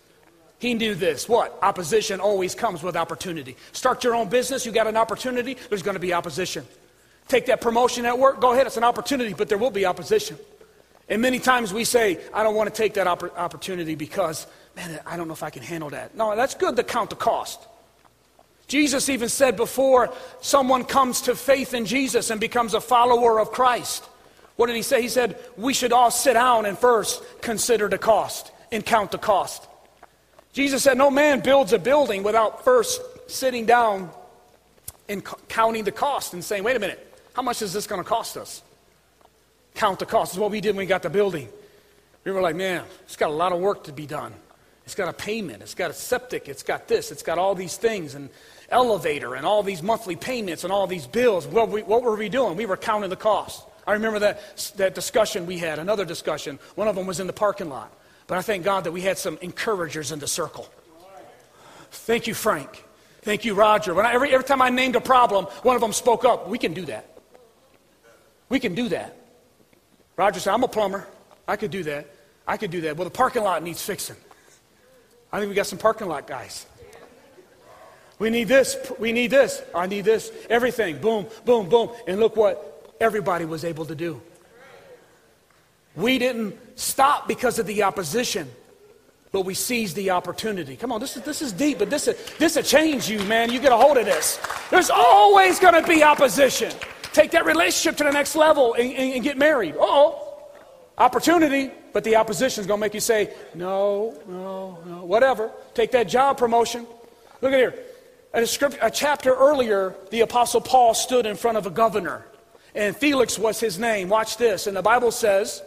He 0.58 0.74
knew 0.74 0.94
this. 0.94 1.28
What? 1.28 1.58
Opposition 1.62 2.20
always 2.20 2.54
comes 2.54 2.82
with 2.82 2.96
opportunity. 2.96 3.56
Start 3.72 4.04
your 4.04 4.14
own 4.14 4.28
business, 4.28 4.64
you 4.64 4.72
got 4.72 4.86
an 4.86 4.96
opportunity, 4.96 5.56
there's 5.68 5.82
going 5.82 5.96
to 5.96 6.00
be 6.00 6.12
opposition. 6.12 6.66
Take 7.28 7.46
that 7.46 7.60
promotion 7.60 8.04
at 8.04 8.18
work, 8.18 8.40
go 8.40 8.52
ahead, 8.52 8.66
it's 8.66 8.76
an 8.76 8.84
opportunity, 8.84 9.32
but 9.32 9.48
there 9.48 9.58
will 9.58 9.70
be 9.70 9.86
opposition. 9.86 10.36
And 11.08 11.20
many 11.20 11.38
times 11.38 11.72
we 11.72 11.84
say, 11.84 12.18
I 12.32 12.42
don't 12.42 12.54
want 12.54 12.72
to 12.72 12.74
take 12.74 12.94
that 12.94 13.06
opp- 13.06 13.36
opportunity 13.36 13.94
because, 13.94 14.46
man, 14.76 15.00
I 15.06 15.16
don't 15.16 15.28
know 15.28 15.34
if 15.34 15.42
I 15.42 15.50
can 15.50 15.62
handle 15.62 15.90
that. 15.90 16.16
No, 16.16 16.34
that's 16.36 16.54
good 16.54 16.76
to 16.76 16.84
count 16.84 17.10
the 17.10 17.16
cost. 17.16 17.60
Jesus 18.68 19.08
even 19.08 19.28
said 19.28 19.56
before 19.56 20.12
someone 20.40 20.84
comes 20.84 21.22
to 21.22 21.34
faith 21.34 21.74
in 21.74 21.84
Jesus 21.84 22.30
and 22.30 22.40
becomes 22.40 22.74
a 22.74 22.80
follower 22.80 23.38
of 23.40 23.50
Christ, 23.50 24.04
what 24.56 24.66
did 24.66 24.76
he 24.76 24.82
say? 24.82 25.02
He 25.02 25.08
said, 25.08 25.38
We 25.56 25.74
should 25.74 25.92
all 25.92 26.10
sit 26.10 26.34
down 26.34 26.66
and 26.66 26.78
first 26.78 27.22
consider 27.40 27.88
the 27.88 27.98
cost 27.98 28.50
and 28.70 28.84
count 28.84 29.10
the 29.10 29.18
cost. 29.18 29.66
Jesus 30.52 30.82
said, 30.82 30.96
No 30.96 31.10
man 31.10 31.40
builds 31.40 31.72
a 31.72 31.78
building 31.78 32.22
without 32.22 32.64
first 32.64 33.00
sitting 33.26 33.66
down 33.66 34.10
and 35.08 35.22
counting 35.48 35.84
the 35.84 35.92
cost 35.92 36.32
and 36.32 36.44
saying, 36.44 36.64
Wait 36.64 36.76
a 36.76 36.80
minute, 36.80 37.11
how 37.34 37.42
much 37.42 37.62
is 37.62 37.72
this 37.72 37.86
going 37.86 38.02
to 38.02 38.08
cost 38.08 38.36
us? 38.36 38.62
Count 39.74 39.98
the 39.98 40.06
cost. 40.06 40.32
This 40.32 40.36
is 40.36 40.40
what 40.40 40.50
we 40.50 40.60
did 40.60 40.76
when 40.76 40.84
we 40.84 40.86
got 40.86 41.02
the 41.02 41.10
building. 41.10 41.48
We 42.24 42.32
were 42.32 42.40
like, 42.40 42.56
man, 42.56 42.84
it's 43.04 43.16
got 43.16 43.30
a 43.30 43.34
lot 43.34 43.52
of 43.52 43.60
work 43.60 43.84
to 43.84 43.92
be 43.92 44.06
done. 44.06 44.32
It's 44.84 44.94
got 44.94 45.08
a 45.08 45.12
payment, 45.12 45.62
it's 45.62 45.74
got 45.74 45.90
a 45.90 45.94
septic, 45.94 46.48
it's 46.48 46.64
got 46.64 46.88
this, 46.88 47.12
it's 47.12 47.22
got 47.22 47.38
all 47.38 47.54
these 47.54 47.76
things, 47.76 48.14
and 48.16 48.28
elevator, 48.68 49.36
and 49.36 49.46
all 49.46 49.62
these 49.62 49.82
monthly 49.82 50.16
payments, 50.16 50.64
and 50.64 50.72
all 50.72 50.88
these 50.88 51.06
bills. 51.06 51.46
What, 51.46 51.68
we, 51.68 51.82
what 51.82 52.02
were 52.02 52.16
we 52.16 52.28
doing? 52.28 52.56
We 52.56 52.66
were 52.66 52.76
counting 52.76 53.08
the 53.08 53.16
cost. 53.16 53.64
I 53.86 53.92
remember 53.92 54.18
that, 54.20 54.72
that 54.76 54.94
discussion 54.94 55.46
we 55.46 55.58
had, 55.58 55.78
another 55.78 56.04
discussion. 56.04 56.58
One 56.74 56.88
of 56.88 56.96
them 56.96 57.06
was 57.06 57.20
in 57.20 57.26
the 57.26 57.32
parking 57.32 57.68
lot. 57.68 57.92
But 58.26 58.38
I 58.38 58.42
thank 58.42 58.64
God 58.64 58.84
that 58.84 58.92
we 58.92 59.02
had 59.02 59.18
some 59.18 59.38
encouragers 59.40 60.10
in 60.10 60.18
the 60.18 60.26
circle. 60.26 60.68
Thank 61.90 62.26
you, 62.26 62.34
Frank. 62.34 62.84
Thank 63.22 63.44
you, 63.44 63.54
Roger. 63.54 63.94
When 63.94 64.06
I, 64.06 64.14
every, 64.14 64.32
every 64.32 64.44
time 64.44 64.62
I 64.62 64.70
named 64.70 64.96
a 64.96 65.00
problem, 65.00 65.44
one 65.62 65.76
of 65.76 65.82
them 65.82 65.92
spoke 65.92 66.24
up. 66.24 66.48
We 66.48 66.58
can 66.58 66.72
do 66.72 66.84
that. 66.86 67.11
We 68.52 68.60
can 68.60 68.74
do 68.74 68.90
that. 68.90 69.16
Roger 70.14 70.38
said, 70.38 70.52
I'm 70.52 70.62
a 70.62 70.68
plumber. 70.68 71.08
I 71.48 71.56
could 71.56 71.70
do 71.70 71.82
that. 71.84 72.06
I 72.46 72.58
could 72.58 72.70
do 72.70 72.82
that. 72.82 72.98
Well, 72.98 73.06
the 73.06 73.10
parking 73.10 73.44
lot 73.44 73.62
needs 73.62 73.82
fixing. 73.82 74.16
I 75.32 75.38
think 75.38 75.48
we 75.48 75.54
got 75.54 75.66
some 75.66 75.78
parking 75.78 76.06
lot 76.06 76.26
guys. 76.26 76.66
We 78.18 78.28
need 78.28 78.48
this. 78.48 78.76
We 78.98 79.10
need 79.10 79.30
this. 79.30 79.62
I 79.74 79.86
need 79.86 80.04
this. 80.04 80.30
Everything. 80.50 80.98
Boom, 80.98 81.28
boom, 81.46 81.70
boom. 81.70 81.92
And 82.06 82.20
look 82.20 82.36
what 82.36 82.94
everybody 83.00 83.46
was 83.46 83.64
able 83.64 83.86
to 83.86 83.94
do. 83.94 84.20
We 85.96 86.18
didn't 86.18 86.54
stop 86.78 87.26
because 87.26 87.58
of 87.58 87.64
the 87.64 87.84
opposition, 87.84 88.50
but 89.30 89.46
we 89.46 89.54
seized 89.54 89.96
the 89.96 90.10
opportunity. 90.10 90.76
Come 90.76 90.92
on, 90.92 91.00
this 91.00 91.16
is, 91.16 91.22
this 91.22 91.40
is 91.40 91.52
deep, 91.52 91.78
but 91.78 91.88
this, 91.88 92.06
is, 92.06 92.22
this 92.38 92.56
will 92.56 92.62
change 92.64 93.08
you, 93.08 93.18
man. 93.20 93.50
You 93.50 93.60
get 93.60 93.72
a 93.72 93.78
hold 93.78 93.96
of 93.96 94.04
this. 94.04 94.38
There's 94.68 94.90
always 94.90 95.58
going 95.58 95.82
to 95.82 95.88
be 95.88 96.02
opposition. 96.02 96.70
Take 97.12 97.32
that 97.32 97.44
relationship 97.44 97.96
to 97.98 98.04
the 98.04 98.12
next 98.12 98.34
level 98.34 98.74
and, 98.74 98.90
and, 98.92 99.14
and 99.14 99.22
get 99.22 99.36
married. 99.36 99.74
oh. 99.78 100.28
Opportunity, 100.98 101.70
but 101.94 102.04
the 102.04 102.16
opposition 102.16 102.60
is 102.60 102.66
going 102.66 102.78
to 102.78 102.80
make 102.80 102.92
you 102.94 103.00
say, 103.00 103.32
no, 103.54 104.14
no, 104.28 104.78
no, 104.86 105.04
whatever. 105.04 105.50
Take 105.74 105.90
that 105.92 106.06
job 106.06 106.36
promotion. 106.36 106.86
Look 107.40 107.52
at 107.52 107.58
here. 107.58 107.74
A, 108.34 108.46
script, 108.46 108.78
a 108.80 108.90
chapter 108.90 109.34
earlier, 109.34 109.94
the 110.10 110.20
Apostle 110.20 110.60
Paul 110.60 110.94
stood 110.94 111.26
in 111.26 111.36
front 111.36 111.58
of 111.58 111.66
a 111.66 111.70
governor, 111.70 112.26
and 112.74 112.96
Felix 112.96 113.38
was 113.38 113.58
his 113.58 113.78
name. 113.78 114.10
Watch 114.10 114.36
this. 114.36 114.66
And 114.66 114.76
the 114.76 114.82
Bible 114.82 115.10
says 115.10 115.62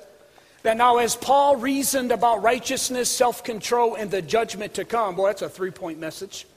that 0.64 0.78
now, 0.78 0.98
as 0.98 1.16
Paul 1.16 1.58
reasoned 1.58 2.12
about 2.12 2.42
righteousness, 2.42 3.10
self 3.10 3.44
control, 3.44 3.96
and 3.96 4.10
the 4.10 4.22
judgment 4.22 4.76
to 4.76 4.86
come, 4.86 5.16
boy, 5.16 5.28
that's 5.28 5.42
a 5.42 5.50
three 5.50 5.72
point 5.72 6.00
message. 6.00 6.48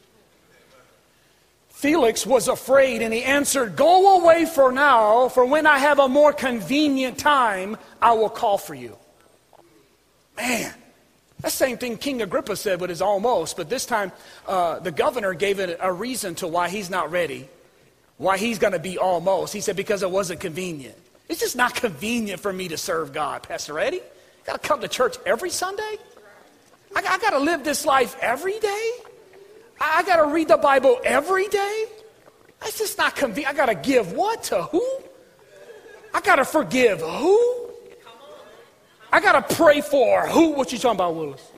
Felix 1.78 2.26
was 2.26 2.48
afraid 2.48 3.02
and 3.02 3.14
he 3.14 3.22
answered, 3.22 3.76
Go 3.76 4.20
away 4.20 4.46
for 4.46 4.72
now, 4.72 5.28
for 5.28 5.44
when 5.44 5.64
I 5.64 5.78
have 5.78 6.00
a 6.00 6.08
more 6.08 6.32
convenient 6.32 7.18
time, 7.18 7.76
I 8.02 8.14
will 8.14 8.28
call 8.28 8.58
for 8.58 8.74
you. 8.74 8.96
Man, 10.36 10.74
that 11.40 11.52
same 11.52 11.78
thing 11.78 11.96
King 11.96 12.20
Agrippa 12.20 12.56
said, 12.56 12.80
but 12.80 12.90
it's 12.90 13.00
almost. 13.00 13.56
But 13.56 13.70
this 13.70 13.86
time, 13.86 14.10
uh, 14.48 14.80
the 14.80 14.90
governor 14.90 15.34
gave 15.34 15.60
it 15.60 15.78
a 15.80 15.92
reason 15.92 16.34
to 16.36 16.48
why 16.48 16.68
he's 16.68 16.90
not 16.90 17.12
ready, 17.12 17.48
why 18.16 18.38
he's 18.38 18.58
going 18.58 18.72
to 18.72 18.80
be 18.80 18.98
almost. 18.98 19.52
He 19.52 19.60
said, 19.60 19.76
Because 19.76 20.02
it 20.02 20.10
wasn't 20.10 20.40
convenient. 20.40 20.96
It's 21.28 21.38
just 21.38 21.54
not 21.54 21.76
convenient 21.76 22.40
for 22.40 22.52
me 22.52 22.66
to 22.66 22.76
serve 22.76 23.12
God, 23.12 23.44
Pastor 23.44 23.78
Eddie. 23.78 24.02
Got 24.44 24.60
to 24.60 24.68
come 24.68 24.80
to 24.80 24.88
church 24.88 25.16
every 25.24 25.50
Sunday? 25.50 25.98
I, 26.96 27.06
I 27.06 27.18
got 27.18 27.30
to 27.30 27.38
live 27.38 27.62
this 27.62 27.86
life 27.86 28.16
every 28.20 28.58
day? 28.58 28.90
I 29.80 30.02
got 30.02 30.16
to 30.16 30.26
read 30.32 30.48
the 30.48 30.56
Bible 30.56 30.98
every 31.04 31.48
day? 31.48 31.86
That's 32.60 32.78
just 32.78 32.98
not 32.98 33.14
convenient. 33.14 33.54
I 33.54 33.56
got 33.56 33.66
to 33.66 33.74
give 33.74 34.12
what 34.12 34.42
to 34.44 34.62
who? 34.62 34.84
I 36.12 36.20
got 36.20 36.36
to 36.36 36.44
forgive 36.44 37.00
who? 37.00 37.70
I 39.12 39.20
got 39.20 39.48
to 39.48 39.54
pray 39.54 39.80
for 39.80 40.26
who? 40.26 40.50
What 40.50 40.72
you 40.72 40.78
talking 40.78 40.96
about, 40.96 41.14
Willis? 41.14 41.52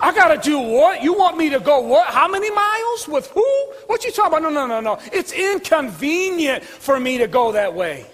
I 0.00 0.14
got 0.14 0.34
to 0.34 0.48
do 0.50 0.58
what? 0.58 1.02
You 1.02 1.14
want 1.14 1.36
me 1.36 1.50
to 1.50 1.60
go 1.60 1.80
what? 1.80 2.08
How 2.08 2.28
many 2.28 2.50
miles? 2.50 3.08
With 3.08 3.28
who? 3.28 3.72
What 3.86 4.04
you 4.04 4.12
talking 4.12 4.38
about? 4.38 4.42
No, 4.42 4.50
no, 4.50 4.66
no, 4.66 4.80
no. 4.80 4.98
It's 5.12 5.32
inconvenient 5.32 6.62
for 6.62 6.98
me 6.98 7.18
to 7.18 7.26
go 7.26 7.52
that 7.52 7.74
way. 7.74 8.06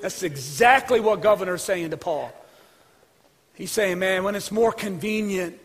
That's 0.00 0.22
exactly 0.22 1.00
what 1.00 1.20
governor's 1.20 1.62
saying 1.62 1.90
to 1.90 1.96
Paul. 1.96 2.32
He's 3.54 3.70
saying, 3.70 3.98
man, 3.98 4.24
when 4.24 4.34
it's 4.34 4.50
more 4.50 4.72
convenient, 4.72 5.60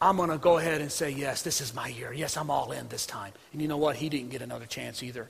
I'm 0.00 0.16
going 0.18 0.30
to 0.30 0.38
go 0.38 0.58
ahead 0.58 0.80
and 0.80 0.92
say, 0.92 1.10
yes, 1.10 1.42
this 1.42 1.60
is 1.60 1.74
my 1.74 1.88
year. 1.88 2.12
Yes, 2.12 2.36
I'm 2.36 2.50
all 2.50 2.72
in 2.72 2.88
this 2.88 3.06
time. 3.06 3.32
And 3.52 3.62
you 3.62 3.68
know 3.68 3.78
what? 3.78 3.96
He 3.96 4.08
didn't 4.08 4.30
get 4.30 4.42
another 4.42 4.66
chance 4.66 5.02
either. 5.02 5.28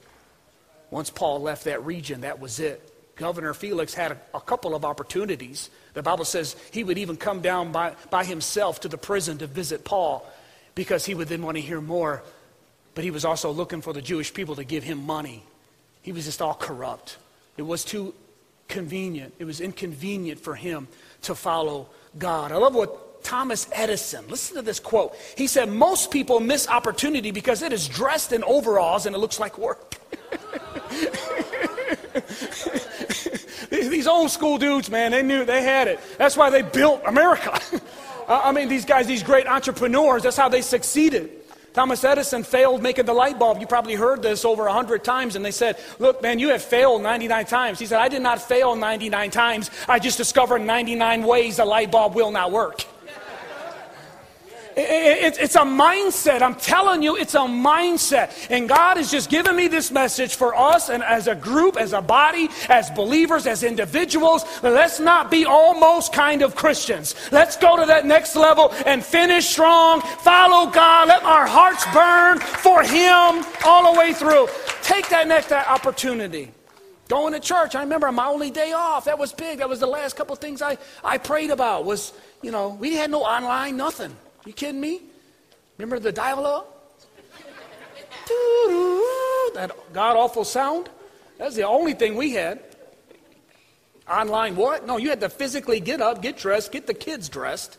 Once 0.90 1.10
Paul 1.10 1.40
left 1.40 1.64
that 1.64 1.84
region, 1.84 2.22
that 2.22 2.40
was 2.40 2.58
it. 2.58 2.92
Governor 3.16 3.54
Felix 3.54 3.94
had 3.94 4.12
a, 4.12 4.20
a, 4.34 4.40
couple 4.40 4.74
of 4.74 4.84
opportunities. 4.84 5.70
The 5.94 6.02
Bible 6.02 6.24
says 6.24 6.54
he 6.70 6.84
would 6.84 6.98
even 6.98 7.16
come 7.16 7.40
down 7.40 7.72
by, 7.72 7.94
by 8.10 8.24
himself 8.24 8.80
to 8.80 8.88
the 8.88 8.98
prison 8.98 9.38
to 9.38 9.46
visit 9.46 9.84
Paul 9.84 10.30
because 10.74 11.06
he 11.06 11.14
would 11.14 11.28
then 11.28 11.42
want 11.42 11.56
to 11.56 11.62
hear 11.62 11.80
more. 11.80 12.22
But 12.94 13.04
he 13.04 13.10
was 13.10 13.24
also 13.24 13.50
looking 13.50 13.80
for 13.80 13.92
the 13.92 14.02
Jewish 14.02 14.34
people 14.34 14.56
to 14.56 14.64
give 14.64 14.84
him 14.84 15.04
money. 15.06 15.42
He 16.02 16.12
was 16.12 16.26
just 16.26 16.42
all 16.42 16.54
corrupt. 16.54 17.16
It 17.56 17.62
was 17.62 17.84
too 17.84 18.14
convenient. 18.68 19.34
It 19.38 19.44
was 19.44 19.60
inconvenient 19.60 20.40
for 20.40 20.54
him 20.54 20.88
to 21.22 21.34
follow 21.34 21.88
God. 22.18 22.52
I 22.52 22.56
love 22.56 22.74
what 22.74 23.05
Thomas 23.26 23.66
Edison. 23.72 24.24
Listen 24.28 24.54
to 24.54 24.62
this 24.62 24.78
quote. 24.78 25.16
He 25.36 25.48
said, 25.48 25.68
Most 25.68 26.12
people 26.12 26.38
miss 26.38 26.68
opportunity 26.68 27.32
because 27.32 27.60
it 27.60 27.72
is 27.72 27.88
dressed 27.88 28.32
in 28.32 28.44
overalls 28.44 29.04
and 29.04 29.16
it 29.16 29.18
looks 29.18 29.40
like 29.40 29.58
work. 29.58 29.96
these 33.70 34.06
old 34.06 34.30
school 34.30 34.58
dudes, 34.58 34.88
man, 34.88 35.10
they 35.10 35.24
knew 35.24 35.44
they 35.44 35.64
had 35.64 35.88
it. 35.88 35.98
That's 36.18 36.36
why 36.36 36.50
they 36.50 36.62
built 36.62 37.02
America. 37.04 37.60
I 38.28 38.52
mean, 38.52 38.68
these 38.68 38.84
guys, 38.84 39.08
these 39.08 39.24
great 39.24 39.48
entrepreneurs, 39.48 40.22
that's 40.22 40.36
how 40.36 40.48
they 40.48 40.62
succeeded. 40.62 41.32
Thomas 41.74 42.04
Edison 42.04 42.44
failed 42.44 42.80
making 42.80 43.06
the 43.06 43.12
light 43.12 43.40
bulb. 43.40 43.58
You 43.58 43.66
probably 43.66 43.96
heard 43.96 44.22
this 44.22 44.44
over 44.44 44.66
100 44.66 45.02
times, 45.02 45.34
and 45.34 45.44
they 45.44 45.50
said, 45.50 45.80
Look, 45.98 46.22
man, 46.22 46.38
you 46.38 46.50
have 46.50 46.62
failed 46.62 47.02
99 47.02 47.44
times. 47.46 47.80
He 47.80 47.86
said, 47.86 47.98
I 47.98 48.06
did 48.06 48.22
not 48.22 48.40
fail 48.40 48.76
99 48.76 49.32
times. 49.32 49.72
I 49.88 49.98
just 49.98 50.16
discovered 50.16 50.60
99 50.60 51.24
ways 51.24 51.56
the 51.56 51.64
light 51.64 51.90
bulb 51.90 52.14
will 52.14 52.30
not 52.30 52.52
work. 52.52 52.84
It's 54.78 55.54
a 55.54 55.60
mindset. 55.60 56.42
I'm 56.42 56.54
telling 56.54 57.02
you, 57.02 57.16
it's 57.16 57.34
a 57.34 57.38
mindset. 57.38 58.48
And 58.50 58.68
God 58.68 58.98
has 58.98 59.10
just 59.10 59.30
given 59.30 59.56
me 59.56 59.68
this 59.68 59.90
message 59.90 60.34
for 60.34 60.54
us 60.54 60.90
and 60.90 61.02
as 61.02 61.28
a 61.28 61.34
group, 61.34 61.78
as 61.78 61.94
a 61.94 62.02
body, 62.02 62.50
as 62.68 62.90
believers, 62.90 63.46
as 63.46 63.62
individuals. 63.62 64.44
Let's 64.62 65.00
not 65.00 65.30
be 65.30 65.46
almost 65.46 66.12
kind 66.12 66.42
of 66.42 66.54
Christians. 66.54 67.14
Let's 67.32 67.56
go 67.56 67.78
to 67.78 67.86
that 67.86 68.04
next 68.04 68.36
level 68.36 68.70
and 68.84 69.02
finish 69.02 69.46
strong. 69.46 70.02
Follow 70.02 70.70
God. 70.70 71.08
Let 71.08 71.24
our 71.24 71.46
hearts 71.46 71.86
burn 71.94 72.38
for 72.38 72.82
Him 72.82 73.44
all 73.64 73.94
the 73.94 73.98
way 73.98 74.12
through. 74.12 74.48
Take 74.82 75.08
that 75.08 75.26
next 75.26 75.52
opportunity. 75.52 76.52
Going 77.08 77.32
to 77.32 77.40
church. 77.40 77.74
I 77.74 77.80
remember 77.80 78.12
my 78.12 78.26
only 78.26 78.50
day 78.50 78.72
off. 78.72 79.06
That 79.06 79.18
was 79.18 79.32
big. 79.32 79.60
That 79.60 79.70
was 79.70 79.80
the 79.80 79.86
last 79.86 80.16
couple 80.16 80.36
things 80.36 80.60
I, 80.60 80.76
I 81.02 81.16
prayed 81.16 81.50
about 81.50 81.86
was, 81.86 82.12
you 82.42 82.50
know, 82.50 82.70
we 82.70 82.94
had 82.94 83.10
no 83.10 83.22
online, 83.22 83.78
nothing. 83.78 84.14
You 84.46 84.52
kidding 84.52 84.80
me? 84.80 85.02
Remember 85.76 85.98
the 85.98 86.12
dial-up? 86.12 86.72
that 89.54 89.72
god 89.92 90.16
awful 90.16 90.44
sound. 90.44 90.88
That's 91.36 91.56
the 91.56 91.64
only 91.64 91.94
thing 91.94 92.16
we 92.16 92.32
had. 92.32 92.60
Online 94.08 94.54
what? 94.54 94.86
No, 94.86 94.98
you 94.98 95.10
had 95.10 95.20
to 95.20 95.28
physically 95.28 95.80
get 95.80 96.00
up, 96.00 96.22
get 96.22 96.36
dressed, 96.36 96.70
get 96.70 96.86
the 96.86 96.94
kids 96.94 97.28
dressed. 97.28 97.76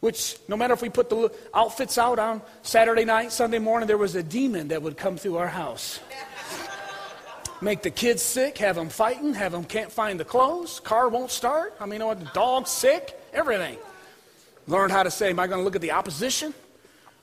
Which, 0.00 0.38
no 0.48 0.56
matter 0.56 0.74
if 0.74 0.82
we 0.82 0.88
put 0.88 1.08
the 1.08 1.32
outfits 1.54 1.98
out 1.98 2.18
on 2.18 2.42
Saturday 2.62 3.04
night, 3.04 3.30
Sunday 3.30 3.58
morning, 3.58 3.86
there 3.86 3.98
was 3.98 4.16
a 4.16 4.22
demon 4.22 4.68
that 4.68 4.82
would 4.82 4.96
come 4.96 5.16
through 5.16 5.36
our 5.36 5.46
house. 5.46 6.00
Make 7.60 7.82
the 7.82 7.90
kids 7.90 8.22
sick, 8.22 8.58
have 8.58 8.76
them 8.76 8.88
fighting, 8.88 9.34
have 9.34 9.52
them 9.52 9.64
can't 9.64 9.92
find 9.92 10.18
the 10.18 10.24
clothes, 10.24 10.80
car 10.80 11.08
won't 11.08 11.30
start. 11.30 11.76
I 11.78 11.84
mean, 11.84 11.94
you 11.94 11.98
know 12.00 12.06
what? 12.08 12.20
The 12.20 12.30
dog's 12.32 12.70
sick, 12.70 13.20
everything. 13.32 13.76
Learned 14.66 14.92
how 14.92 15.02
to 15.02 15.10
say, 15.10 15.30
Am 15.30 15.38
I 15.38 15.46
going 15.46 15.60
to 15.60 15.64
look 15.64 15.76
at 15.76 15.82
the 15.82 15.92
opposition? 15.92 16.54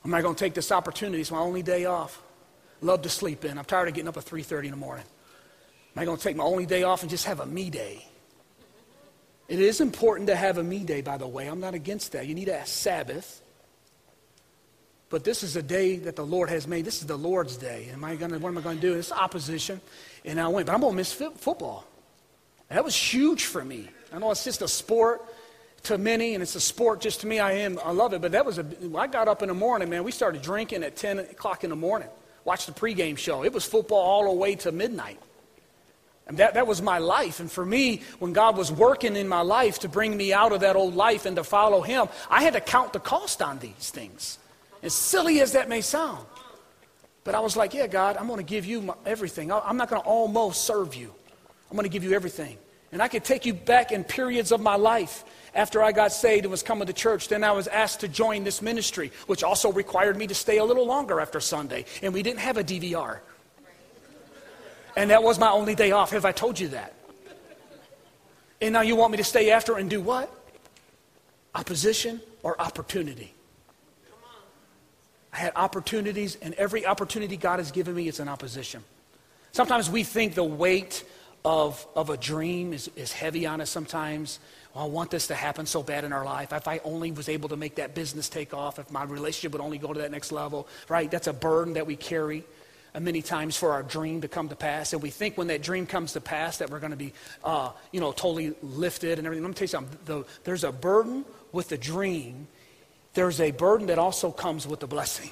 Or 0.03 0.07
am 0.07 0.13
I 0.13 0.21
going 0.21 0.35
to 0.35 0.39
take 0.39 0.53
this 0.53 0.71
opportunity? 0.71 1.21
It's 1.21 1.31
my 1.31 1.39
only 1.39 1.63
day 1.63 1.85
off. 1.85 2.21
Love 2.81 3.01
to 3.03 3.09
sleep 3.09 3.45
in. 3.45 3.57
I'm 3.57 3.65
tired 3.65 3.88
of 3.88 3.93
getting 3.93 4.07
up 4.07 4.17
at 4.17 4.25
3.30 4.25 4.65
in 4.65 4.71
the 4.71 4.77
morning. 4.77 5.05
Am 5.95 6.01
I 6.01 6.05
going 6.05 6.17
to 6.17 6.23
take 6.23 6.35
my 6.35 6.43
only 6.43 6.65
day 6.65 6.83
off 6.83 7.01
and 7.01 7.09
just 7.09 7.25
have 7.25 7.39
a 7.39 7.45
me 7.45 7.69
day? 7.69 8.05
It 9.47 9.59
is 9.59 9.81
important 9.81 10.27
to 10.27 10.35
have 10.35 10.57
a 10.57 10.63
me 10.63 10.83
day, 10.83 11.01
by 11.01 11.17
the 11.17 11.27
way. 11.27 11.47
I'm 11.47 11.59
not 11.59 11.73
against 11.73 12.11
that. 12.11 12.27
You 12.27 12.35
need 12.35 12.49
a 12.49 12.65
Sabbath. 12.65 13.41
But 15.09 15.23
this 15.23 15.41
is 15.41 15.55
a 15.55 15.63
day 15.63 15.95
that 15.97 16.17
the 16.17 16.25
Lord 16.25 16.49
has 16.49 16.67
made. 16.67 16.83
This 16.83 16.99
is 16.99 17.07
the 17.07 17.17
Lord's 17.17 17.55
day. 17.55 17.89
Am 17.93 18.03
I 18.03 18.15
gonna, 18.15 18.39
what 18.39 18.49
am 18.49 18.57
I 18.57 18.61
going 18.61 18.75
to 18.75 18.81
do? 18.81 18.93
It's 18.93 19.11
opposition. 19.11 19.79
And 20.25 20.39
I 20.39 20.49
went, 20.49 20.67
but 20.67 20.73
I'm 20.73 20.81
going 20.81 20.91
to 20.91 20.97
miss 20.97 21.13
football. 21.13 21.85
That 22.69 22.83
was 22.83 22.95
huge 22.95 23.45
for 23.45 23.63
me. 23.63 23.89
I 24.11 24.19
know 24.19 24.31
it's 24.31 24.43
just 24.43 24.61
a 24.61 24.67
sport 24.67 25.21
to 25.88 25.97
many, 25.97 26.33
and 26.33 26.41
it's 26.41 26.55
a 26.55 26.61
sport 26.61 27.01
just 27.01 27.21
to 27.21 27.27
me. 27.27 27.39
I 27.39 27.53
am, 27.53 27.79
I 27.83 27.91
love 27.91 28.13
it. 28.13 28.21
But 28.21 28.31
that 28.33 28.45
was 28.45 28.59
a, 28.59 28.65
I 28.95 29.07
got 29.07 29.27
up 29.27 29.41
in 29.41 29.47
the 29.47 29.53
morning, 29.53 29.89
man. 29.89 30.03
We 30.03 30.11
started 30.11 30.41
drinking 30.41 30.83
at 30.83 30.95
10 30.95 31.19
o'clock 31.19 31.63
in 31.63 31.69
the 31.69 31.75
morning. 31.75 32.09
Watched 32.43 32.67
the 32.67 32.73
pregame 32.73 33.17
show. 33.17 33.43
It 33.43 33.53
was 33.53 33.65
football 33.65 33.99
all 33.99 34.23
the 34.25 34.31
way 34.31 34.55
to 34.55 34.71
midnight. 34.71 35.19
And 36.27 36.38
that, 36.38 36.55
that 36.55 36.67
was 36.67 36.81
my 36.81 36.97
life. 36.97 37.39
And 37.39 37.49
for 37.49 37.65
me, 37.65 38.01
when 38.19 38.33
God 38.33 38.57
was 38.57 38.71
working 38.71 39.15
in 39.15 39.27
my 39.27 39.41
life 39.41 39.79
to 39.79 39.89
bring 39.89 40.15
me 40.15 40.33
out 40.33 40.51
of 40.51 40.59
that 40.59 40.75
old 40.75 40.93
life 40.93 41.25
and 41.25 41.38
to 41.38 41.43
follow 41.43 41.81
Him, 41.81 42.07
I 42.29 42.43
had 42.43 42.53
to 42.53 42.61
count 42.61 42.93
the 42.93 42.99
cost 42.99 43.41
on 43.41 43.59
these 43.59 43.89
things. 43.91 44.38
As 44.83 44.93
silly 44.93 45.39
as 45.39 45.53
that 45.53 45.69
may 45.69 45.81
sound. 45.81 46.25
But 47.23 47.35
I 47.35 47.39
was 47.39 47.57
like, 47.57 47.73
yeah, 47.73 47.88
God, 47.88 48.17
I'm 48.17 48.27
going 48.27 48.39
to 48.39 48.43
give 48.43 48.65
you 48.65 48.81
my, 48.81 48.93
everything. 49.05 49.51
I'm 49.51 49.77
not 49.77 49.89
going 49.89 50.01
to 50.01 50.07
almost 50.07 50.65
serve 50.65 50.95
you. 50.95 51.13
I'm 51.69 51.75
going 51.75 51.83
to 51.83 51.89
give 51.89 52.03
you 52.03 52.13
everything. 52.13 52.57
And 52.91 53.01
I 53.01 53.07
could 53.07 53.23
take 53.23 53.45
you 53.45 53.53
back 53.53 53.91
in 53.91 54.03
periods 54.03 54.51
of 54.51 54.61
my 54.61 54.75
life 54.75 55.25
after 55.57 55.83
I 55.83 55.91
got 55.91 56.13
saved 56.13 56.45
and 56.45 56.51
was 56.51 56.63
coming 56.63 56.85
to 56.85 56.93
church. 56.93 57.27
Then 57.27 57.43
I 57.43 57.51
was 57.51 57.67
asked 57.67 58.01
to 58.01 58.07
join 58.07 58.45
this 58.45 58.61
ministry, 58.61 59.11
which 59.25 59.43
also 59.43 59.71
required 59.71 60.15
me 60.15 60.27
to 60.27 60.35
stay 60.35 60.59
a 60.59 60.63
little 60.63 60.85
longer 60.85 61.19
after 61.19 61.41
Sunday. 61.41 61.83
And 62.01 62.13
we 62.13 62.23
didn't 62.23 62.39
have 62.39 62.57
a 62.57 62.63
DVR. 62.63 63.19
And 64.95 65.09
that 65.09 65.23
was 65.23 65.39
my 65.39 65.49
only 65.49 65.75
day 65.75 65.91
off. 65.91 66.11
Have 66.11 66.25
I 66.25 66.31
told 66.31 66.59
you 66.59 66.69
that? 66.69 66.93
And 68.61 68.73
now 68.73 68.81
you 68.81 68.95
want 68.95 69.11
me 69.11 69.17
to 69.17 69.23
stay 69.23 69.51
after 69.51 69.77
and 69.77 69.89
do 69.89 69.99
what? 69.99 70.31
Opposition 71.53 72.21
or 72.43 72.59
opportunity? 72.61 73.33
I 75.33 75.37
had 75.37 75.53
opportunities, 75.55 76.37
and 76.41 76.53
every 76.55 76.85
opportunity 76.85 77.37
God 77.37 77.59
has 77.59 77.71
given 77.71 77.93
me 77.93 78.07
is 78.07 78.19
an 78.19 78.27
opposition. 78.27 78.83
Sometimes 79.51 79.89
we 79.89 80.03
think 80.03 80.33
the 80.33 80.43
weight 80.43 81.03
of, 81.45 81.85
of 81.95 82.09
a 82.09 82.17
dream 82.17 82.73
is, 82.73 82.89
is 82.95 83.11
heavy 83.11 83.45
on 83.45 83.61
us 83.61 83.69
sometimes. 83.69 84.39
Well, 84.78 84.86
I 84.86 84.89
want 84.89 85.09
this 85.09 85.25
to 85.28 85.34
happen 85.34 85.65
so 85.65 85.82
bad 85.82 86.03
in 86.03 86.13
our 86.13 86.23
life. 86.23 86.53
If 86.53 86.67
I 86.67 86.80
only 86.84 87.11
was 87.11 87.30
able 87.30 87.49
to 87.49 87.57
make 87.57 87.78
that 87.78 87.95
business 87.95 88.30
take 88.30 88.53
off, 88.53 88.78
if 88.78 88.91
my 88.91 89.05
relationship 89.05 89.53
would 89.53 89.61
only 89.61 89.80
go 89.80 89.91
to 89.91 90.01
that 90.01 90.11
next 90.11 90.32
level, 90.32 90.67
right? 90.88 91.09
That's 91.09 91.25
a 91.25 91.34
burden 91.34 91.73
that 91.73 91.88
we 91.88 91.95
carry 91.95 92.43
uh, 92.93 92.99
many 92.99 93.23
times 93.23 93.57
for 93.57 93.71
our 93.71 93.82
dream 93.82 94.21
to 94.21 94.28
come 94.28 94.49
to 94.49 94.55
pass. 94.55 94.93
And 94.93 95.01
we 95.01 95.09
think 95.09 95.36
when 95.36 95.47
that 95.47 95.63
dream 95.63 95.88
comes 95.88 96.13
to 96.13 96.21
pass 96.21 96.59
that 96.59 96.69
we're 96.69 96.78
going 96.80 96.91
to 96.91 96.95
be, 96.95 97.13
uh, 97.43 97.71
you 97.91 97.99
know, 97.99 98.11
totally 98.11 98.53
lifted 98.61 99.17
and 99.17 99.25
everything. 99.25 99.41
Let 99.45 99.49
me 99.49 99.55
tell 99.55 99.63
you 99.63 99.67
something. 99.67 99.97
The, 100.05 100.25
there's 100.43 100.63
a 100.63 100.71
burden 100.71 101.25
with 101.51 101.69
the 101.69 101.78
dream. 101.80 102.47
There's 103.15 103.41
a 103.41 103.49
burden 103.49 103.88
that 103.88 103.97
also 103.97 104.30
comes 104.30 104.67
with 104.67 104.82
the 104.82 104.88
blessing 104.88 105.32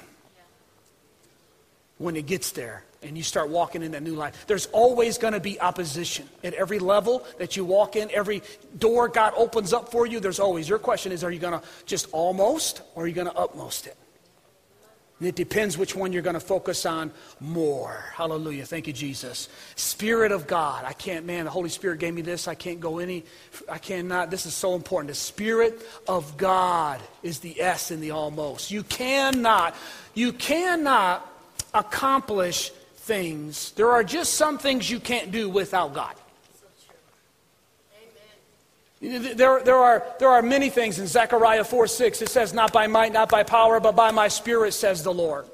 when 1.98 2.16
it 2.16 2.26
gets 2.26 2.50
there 2.50 2.82
and 3.06 3.16
you 3.16 3.22
start 3.22 3.48
walking 3.48 3.82
in 3.82 3.92
that 3.92 4.02
new 4.02 4.14
life. 4.14 4.46
There's 4.46 4.66
always 4.66 5.18
going 5.18 5.32
to 5.32 5.40
be 5.40 5.60
opposition 5.60 6.28
at 6.44 6.54
every 6.54 6.78
level 6.78 7.24
that 7.38 7.56
you 7.56 7.64
walk 7.64 7.96
in, 7.96 8.10
every 8.10 8.42
door 8.78 9.08
God 9.08 9.32
opens 9.36 9.72
up 9.72 9.90
for 9.90 10.06
you. 10.06 10.20
There's 10.20 10.40
always. 10.40 10.68
Your 10.68 10.78
question 10.78 11.12
is 11.12 11.24
are 11.24 11.30
you 11.30 11.38
going 11.38 11.58
to 11.58 11.66
just 11.86 12.08
almost 12.12 12.82
or 12.94 13.04
are 13.04 13.06
you 13.06 13.14
going 13.14 13.28
to 13.28 13.36
utmost 13.36 13.86
it? 13.86 13.96
And 15.18 15.26
it 15.26 15.34
depends 15.34 15.78
which 15.78 15.96
one 15.96 16.12
you're 16.12 16.20
going 16.20 16.34
to 16.34 16.40
focus 16.40 16.84
on 16.84 17.10
more. 17.40 18.04
Hallelujah. 18.12 18.66
Thank 18.66 18.86
you, 18.86 18.92
Jesus. 18.92 19.48
Spirit 19.74 20.30
of 20.30 20.46
God. 20.46 20.84
I 20.84 20.92
can't, 20.92 21.24
man, 21.24 21.46
the 21.46 21.50
Holy 21.50 21.70
Spirit 21.70 22.00
gave 22.00 22.12
me 22.12 22.20
this. 22.20 22.46
I 22.48 22.54
can't 22.54 22.80
go 22.80 22.98
any, 22.98 23.24
I 23.66 23.78
cannot. 23.78 24.30
This 24.30 24.44
is 24.44 24.52
so 24.52 24.74
important. 24.74 25.08
The 25.08 25.14
Spirit 25.14 25.80
of 26.06 26.36
God 26.36 27.00
is 27.22 27.38
the 27.38 27.62
S 27.62 27.90
in 27.90 28.02
the 28.02 28.10
almost. 28.10 28.70
You 28.70 28.82
cannot, 28.82 29.74
you 30.12 30.34
cannot 30.34 31.26
accomplish 31.72 32.70
things. 33.06 33.70
There 33.72 33.92
are 33.92 34.02
just 34.02 34.34
some 34.34 34.58
things 34.58 34.90
you 34.90 34.98
can't 34.98 35.30
do 35.30 35.48
without 35.48 35.94
God. 35.94 36.14
There, 39.00 39.62
there, 39.62 39.76
are, 39.76 40.04
there 40.18 40.28
are 40.28 40.42
many 40.42 40.70
things 40.70 40.98
in 40.98 41.06
Zechariah 41.06 41.64
4 41.64 41.86
6. 41.86 42.22
It 42.22 42.28
says, 42.28 42.52
Not 42.52 42.72
by 42.72 42.86
might, 42.86 43.12
not 43.12 43.28
by 43.28 43.44
power, 43.44 43.78
but 43.78 43.94
by 43.94 44.10
my 44.10 44.28
spirit, 44.28 44.72
says 44.72 45.02
the 45.02 45.12
Lord. 45.12 45.46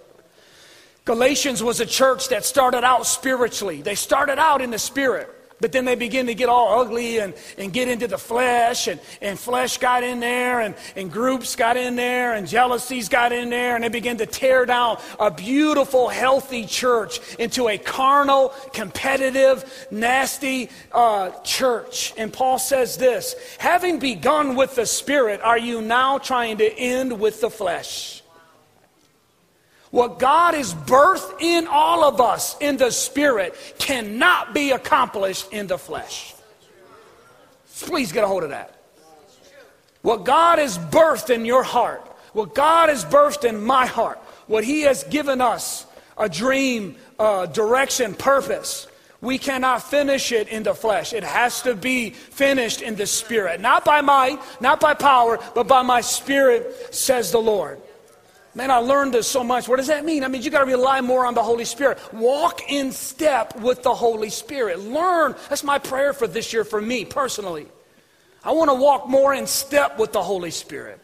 Galatians 1.04 1.62
was 1.62 1.80
a 1.80 1.86
church 1.86 2.28
that 2.28 2.44
started 2.44 2.84
out 2.84 3.06
spiritually. 3.06 3.82
They 3.82 3.96
started 3.96 4.38
out 4.38 4.62
in 4.62 4.70
the 4.70 4.78
spirit. 4.78 5.28
But 5.62 5.70
then 5.70 5.84
they 5.84 5.94
begin 5.94 6.26
to 6.26 6.34
get 6.34 6.48
all 6.48 6.80
ugly 6.80 7.18
and, 7.18 7.32
and 7.56 7.72
get 7.72 7.86
into 7.86 8.08
the 8.08 8.18
flesh, 8.18 8.88
and, 8.88 9.00
and 9.20 9.38
flesh 9.38 9.78
got 9.78 10.02
in 10.02 10.18
there, 10.18 10.60
and, 10.60 10.74
and 10.96 11.10
groups 11.10 11.54
got 11.54 11.76
in 11.76 11.94
there, 11.94 12.34
and 12.34 12.48
jealousies 12.48 13.08
got 13.08 13.30
in 13.30 13.48
there, 13.48 13.76
and 13.76 13.84
they 13.84 13.88
begin 13.88 14.16
to 14.16 14.26
tear 14.26 14.66
down 14.66 15.00
a 15.20 15.30
beautiful, 15.30 16.08
healthy 16.08 16.66
church 16.66 17.20
into 17.38 17.68
a 17.68 17.78
carnal, 17.78 18.48
competitive, 18.72 19.86
nasty 19.92 20.68
uh, 20.90 21.30
church. 21.44 22.12
And 22.16 22.32
Paul 22.32 22.58
says 22.58 22.96
this 22.96 23.36
Having 23.58 24.00
begun 24.00 24.56
with 24.56 24.74
the 24.74 24.84
Spirit, 24.84 25.40
are 25.42 25.58
you 25.58 25.80
now 25.80 26.18
trying 26.18 26.58
to 26.58 26.76
end 26.76 27.20
with 27.20 27.40
the 27.40 27.50
flesh? 27.50 28.21
What 29.92 30.18
God 30.18 30.54
has 30.54 30.72
birthed 30.72 31.42
in 31.42 31.66
all 31.66 32.02
of 32.02 32.18
us 32.18 32.56
in 32.60 32.78
the 32.78 32.90
spirit 32.90 33.54
cannot 33.78 34.54
be 34.54 34.70
accomplished 34.70 35.52
in 35.52 35.66
the 35.66 35.76
flesh. 35.76 36.34
Please 37.82 38.10
get 38.10 38.24
a 38.24 38.26
hold 38.26 38.42
of 38.42 38.50
that. 38.50 38.74
What 40.00 40.24
God 40.24 40.58
has 40.58 40.78
birthed 40.78 41.28
in 41.28 41.44
your 41.44 41.62
heart, 41.62 42.00
what 42.32 42.54
God 42.54 42.88
has 42.88 43.04
birthed 43.04 43.44
in 43.44 43.62
my 43.62 43.84
heart, 43.84 44.16
what 44.46 44.64
He 44.64 44.80
has 44.82 45.04
given 45.04 45.42
us 45.42 45.84
a 46.16 46.26
dream, 46.26 46.96
uh, 47.18 47.44
direction, 47.44 48.14
purpose. 48.14 48.86
We 49.20 49.36
cannot 49.36 49.82
finish 49.82 50.32
it 50.32 50.48
in 50.48 50.62
the 50.62 50.74
flesh. 50.74 51.12
It 51.12 51.22
has 51.22 51.60
to 51.62 51.74
be 51.74 52.10
finished 52.10 52.80
in 52.80 52.96
the 52.96 53.06
spirit. 53.06 53.60
Not 53.60 53.84
by 53.84 54.00
might, 54.00 54.40
not 54.58 54.80
by 54.80 54.94
power, 54.94 55.38
but 55.54 55.68
by 55.68 55.82
my 55.82 56.00
spirit, 56.00 56.94
says 56.94 57.30
the 57.30 57.38
Lord. 57.38 57.78
Man, 58.54 58.70
I 58.70 58.78
learned 58.78 59.14
this 59.14 59.26
so 59.26 59.42
much. 59.42 59.66
What 59.66 59.76
does 59.76 59.86
that 59.86 60.04
mean? 60.04 60.24
I 60.24 60.28
mean, 60.28 60.42
you 60.42 60.50
got 60.50 60.60
to 60.60 60.66
rely 60.66 61.00
more 61.00 61.24
on 61.24 61.34
the 61.34 61.42
Holy 61.42 61.64
Spirit. 61.64 61.98
Walk 62.12 62.70
in 62.70 62.92
step 62.92 63.58
with 63.60 63.82
the 63.82 63.94
Holy 63.94 64.28
Spirit. 64.28 64.80
Learn. 64.80 65.34
That's 65.48 65.64
my 65.64 65.78
prayer 65.78 66.12
for 66.12 66.26
this 66.26 66.52
year 66.52 66.64
for 66.64 66.80
me 66.80 67.06
personally. 67.06 67.66
I 68.44 68.52
want 68.52 68.70
to 68.70 68.74
walk 68.74 69.08
more 69.08 69.32
in 69.32 69.46
step 69.46 69.98
with 69.98 70.12
the 70.12 70.22
Holy 70.22 70.50
Spirit. 70.50 71.00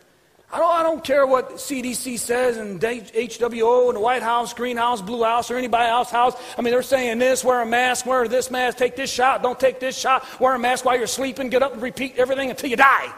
I 0.50 0.58
don't, 0.58 0.74
I 0.74 0.82
don't 0.82 1.04
care 1.04 1.26
what 1.26 1.56
CDC 1.56 2.18
says 2.18 2.56
and 2.56 2.80
HWO 2.80 3.88
and 3.88 3.96
the 3.96 4.00
White 4.00 4.22
House, 4.22 4.54
Green 4.54 4.78
House, 4.78 5.02
Blue 5.02 5.22
House, 5.22 5.50
or 5.50 5.56
anybody 5.56 5.88
else's 5.88 6.12
house. 6.12 6.34
I 6.56 6.62
mean, 6.62 6.72
they're 6.72 6.82
saying 6.82 7.18
this, 7.18 7.44
wear 7.44 7.60
a 7.60 7.66
mask, 7.66 8.06
wear 8.06 8.26
this 8.28 8.50
mask, 8.50 8.78
take 8.78 8.96
this 8.96 9.12
shot, 9.12 9.42
don't 9.42 9.60
take 9.60 9.78
this 9.78 9.96
shot, 9.96 10.26
wear 10.40 10.54
a 10.54 10.58
mask 10.58 10.86
while 10.86 10.96
you're 10.96 11.06
sleeping, 11.06 11.50
get 11.50 11.62
up 11.62 11.74
and 11.74 11.82
repeat 11.82 12.16
everything 12.16 12.48
until 12.48 12.70
you 12.70 12.76
die. 12.76 13.12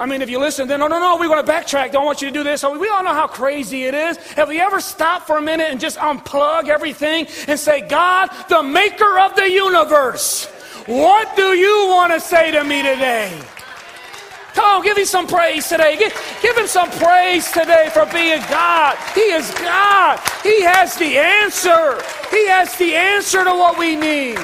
I 0.00 0.06
mean, 0.06 0.22
if 0.22 0.30
you 0.30 0.38
listen, 0.38 0.66
then, 0.66 0.80
no, 0.80 0.86
no, 0.88 0.98
no, 0.98 1.18
we 1.18 1.28
want 1.28 1.46
to 1.46 1.52
backtrack. 1.52 1.92
Don't 1.92 2.06
want 2.06 2.22
you 2.22 2.28
to 2.28 2.32
do 2.32 2.42
this. 2.42 2.62
We 2.64 2.88
all 2.88 3.04
know 3.04 3.12
how 3.12 3.26
crazy 3.26 3.84
it 3.84 3.92
is. 3.92 4.16
Have 4.32 4.48
we 4.48 4.58
ever 4.58 4.80
stopped 4.80 5.26
for 5.26 5.36
a 5.36 5.42
minute 5.42 5.70
and 5.70 5.78
just 5.78 5.98
unplug 5.98 6.70
everything 6.70 7.26
and 7.46 7.60
say, 7.60 7.86
God, 7.86 8.30
the 8.48 8.62
maker 8.62 9.18
of 9.18 9.36
the 9.36 9.50
universe, 9.50 10.46
what 10.86 11.36
do 11.36 11.52
you 11.52 11.86
want 11.88 12.14
to 12.14 12.20
say 12.20 12.50
to 12.50 12.64
me 12.64 12.82
today? 12.82 13.30
Come 14.54 14.64
on, 14.64 14.82
give 14.82 14.96
him 14.96 15.04
some 15.04 15.26
praise 15.26 15.68
today. 15.68 15.98
Give, 15.98 16.38
give 16.40 16.56
him 16.56 16.66
some 16.66 16.90
praise 16.92 17.50
today 17.52 17.90
for 17.92 18.06
being 18.06 18.40
God. 18.48 18.96
He 19.14 19.20
is 19.20 19.50
God. 19.50 20.18
He 20.42 20.62
has 20.62 20.96
the 20.96 21.18
answer. 21.18 22.00
He 22.30 22.48
has 22.48 22.74
the 22.76 22.94
answer 22.94 23.44
to 23.44 23.50
what 23.50 23.78
we 23.78 23.96
need. 23.96 24.38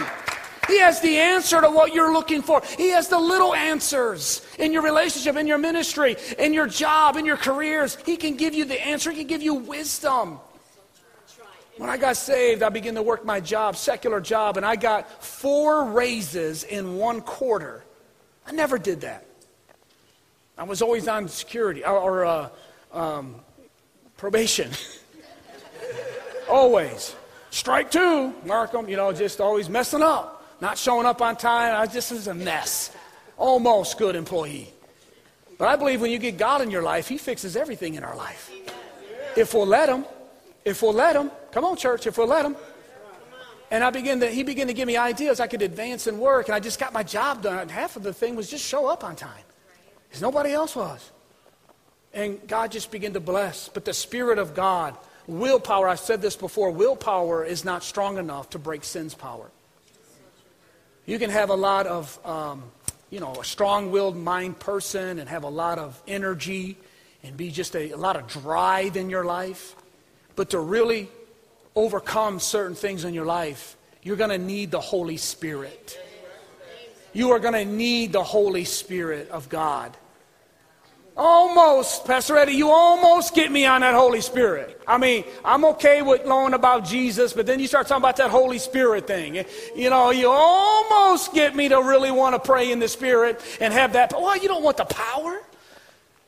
He 0.66 0.80
has 0.80 1.00
the 1.00 1.16
answer 1.18 1.60
to 1.60 1.70
what 1.70 1.94
you're 1.94 2.12
looking 2.12 2.42
for. 2.42 2.62
He 2.76 2.90
has 2.90 3.08
the 3.08 3.18
little 3.18 3.54
answers 3.54 4.44
in 4.58 4.72
your 4.72 4.82
relationship, 4.82 5.36
in 5.36 5.46
your 5.46 5.58
ministry, 5.58 6.16
in 6.38 6.52
your 6.52 6.66
job, 6.66 7.16
in 7.16 7.24
your 7.24 7.36
careers. 7.36 7.96
He 8.04 8.16
can 8.16 8.36
give 8.36 8.54
you 8.54 8.64
the 8.64 8.84
answer, 8.84 9.10
He 9.10 9.18
can 9.18 9.26
give 9.26 9.42
you 9.42 9.54
wisdom. 9.54 10.40
When 11.76 11.90
I 11.90 11.98
got 11.98 12.16
saved, 12.16 12.62
I 12.62 12.70
began 12.70 12.94
to 12.94 13.02
work 13.02 13.24
my 13.24 13.38
job, 13.38 13.76
secular 13.76 14.20
job, 14.20 14.56
and 14.56 14.64
I 14.64 14.76
got 14.76 15.22
four 15.22 15.84
raises 15.84 16.64
in 16.64 16.96
one 16.96 17.20
quarter. 17.20 17.84
I 18.46 18.52
never 18.52 18.78
did 18.78 19.02
that. 19.02 19.26
I 20.56 20.64
was 20.64 20.80
always 20.80 21.06
on 21.06 21.28
security 21.28 21.84
or, 21.84 21.98
or 21.98 22.24
uh, 22.24 22.48
um, 22.92 23.34
probation. 24.16 24.70
always. 26.48 27.14
Strike 27.50 27.90
two, 27.90 28.32
mark 28.46 28.72
them, 28.72 28.88
you 28.88 28.96
know, 28.96 29.12
just 29.12 29.40
always 29.40 29.68
messing 29.68 30.02
up 30.02 30.35
not 30.60 30.78
showing 30.78 31.06
up 31.06 31.20
on 31.20 31.36
time. 31.36 31.80
I 31.80 31.86
just 31.86 32.12
was 32.12 32.26
a 32.26 32.34
mess. 32.34 32.90
Almost 33.36 33.98
good 33.98 34.16
employee. 34.16 34.72
But 35.58 35.68
I 35.68 35.76
believe 35.76 36.00
when 36.00 36.10
you 36.10 36.18
get 36.18 36.36
God 36.36 36.60
in 36.60 36.70
your 36.70 36.82
life, 36.82 37.08
He 37.08 37.18
fixes 37.18 37.56
everything 37.56 37.94
in 37.94 38.04
our 38.04 38.16
life. 38.16 38.50
If 39.36 39.54
we'll 39.54 39.66
let 39.66 39.88
Him, 39.88 40.04
if 40.64 40.82
we'll 40.82 40.92
let 40.94 41.16
Him, 41.16 41.30
come 41.52 41.64
on, 41.64 41.76
church, 41.76 42.06
if 42.06 42.18
we'll 42.18 42.26
let 42.26 42.44
Him. 42.44 42.56
And 43.70 43.82
I 43.82 43.90
began 43.90 44.20
to, 44.20 44.30
He 44.30 44.42
began 44.42 44.66
to 44.68 44.74
give 44.74 44.86
me 44.86 44.96
ideas 44.96 45.40
I 45.40 45.46
could 45.46 45.62
advance 45.62 46.06
in 46.06 46.18
work, 46.18 46.48
and 46.48 46.54
I 46.54 46.60
just 46.60 46.78
got 46.78 46.92
my 46.92 47.02
job 47.02 47.42
done. 47.42 47.68
Half 47.68 47.96
of 47.96 48.02
the 48.02 48.12
thing 48.12 48.36
was 48.36 48.50
just 48.50 48.64
show 48.64 48.86
up 48.86 49.04
on 49.04 49.16
time, 49.16 49.44
because 50.08 50.22
nobody 50.22 50.52
else 50.52 50.76
was. 50.76 51.10
And 52.12 52.38
God 52.46 52.72
just 52.72 52.90
began 52.90 53.12
to 53.12 53.20
bless. 53.20 53.68
But 53.68 53.84
the 53.84 53.92
Spirit 53.92 54.38
of 54.38 54.54
God, 54.54 54.96
willpower, 55.26 55.88
I've 55.88 56.00
said 56.00 56.22
this 56.22 56.36
before, 56.36 56.70
willpower 56.70 57.44
is 57.44 57.64
not 57.64 57.82
strong 57.82 58.16
enough 58.16 58.50
to 58.50 58.58
break 58.58 58.84
sin's 58.84 59.14
power. 59.14 59.50
You 61.06 61.20
can 61.20 61.30
have 61.30 61.50
a 61.50 61.54
lot 61.54 61.86
of, 61.86 62.26
um, 62.26 62.64
you 63.10 63.20
know, 63.20 63.32
a 63.40 63.44
strong 63.44 63.92
willed 63.92 64.16
mind 64.16 64.58
person 64.58 65.20
and 65.20 65.28
have 65.28 65.44
a 65.44 65.48
lot 65.48 65.78
of 65.78 66.00
energy 66.08 66.76
and 67.22 67.36
be 67.36 67.50
just 67.50 67.76
a, 67.76 67.92
a 67.92 67.96
lot 67.96 68.16
of 68.16 68.26
drive 68.26 68.96
in 68.96 69.08
your 69.08 69.24
life. 69.24 69.76
But 70.34 70.50
to 70.50 70.58
really 70.58 71.08
overcome 71.76 72.40
certain 72.40 72.74
things 72.74 73.04
in 73.04 73.14
your 73.14 73.24
life, 73.24 73.76
you're 74.02 74.16
going 74.16 74.30
to 74.30 74.38
need 74.38 74.72
the 74.72 74.80
Holy 74.80 75.16
Spirit. 75.16 75.98
You 77.12 77.30
are 77.30 77.38
going 77.38 77.54
to 77.54 77.64
need 77.64 78.12
the 78.12 78.24
Holy 78.24 78.64
Spirit 78.64 79.30
of 79.30 79.48
God. 79.48 79.96
Almost, 81.16 82.04
Pastor 82.04 82.36
Eddie, 82.36 82.52
you 82.52 82.70
almost 82.70 83.34
get 83.34 83.50
me 83.50 83.64
on 83.64 83.80
that 83.80 83.94
Holy 83.94 84.20
Spirit. 84.20 84.82
I 84.86 84.98
mean, 84.98 85.24
I'm 85.44 85.64
okay 85.66 86.02
with 86.02 86.26
knowing 86.26 86.52
about 86.52 86.84
Jesus, 86.84 87.32
but 87.32 87.46
then 87.46 87.58
you 87.58 87.66
start 87.66 87.86
talking 87.86 88.02
about 88.02 88.16
that 88.16 88.28
Holy 88.30 88.58
Spirit 88.58 89.06
thing. 89.06 89.46
You 89.74 89.88
know, 89.88 90.10
you 90.10 90.28
almost 90.30 91.32
get 91.32 91.56
me 91.56 91.70
to 91.70 91.76
really 91.76 92.10
want 92.10 92.34
to 92.34 92.38
pray 92.38 92.70
in 92.70 92.80
the 92.80 92.88
Spirit 92.88 93.40
and 93.62 93.72
have 93.72 93.94
that. 93.94 94.12
Well, 94.12 94.36
you 94.36 94.46
don't 94.46 94.62
want 94.62 94.76
the 94.76 94.84
power. 94.84 95.40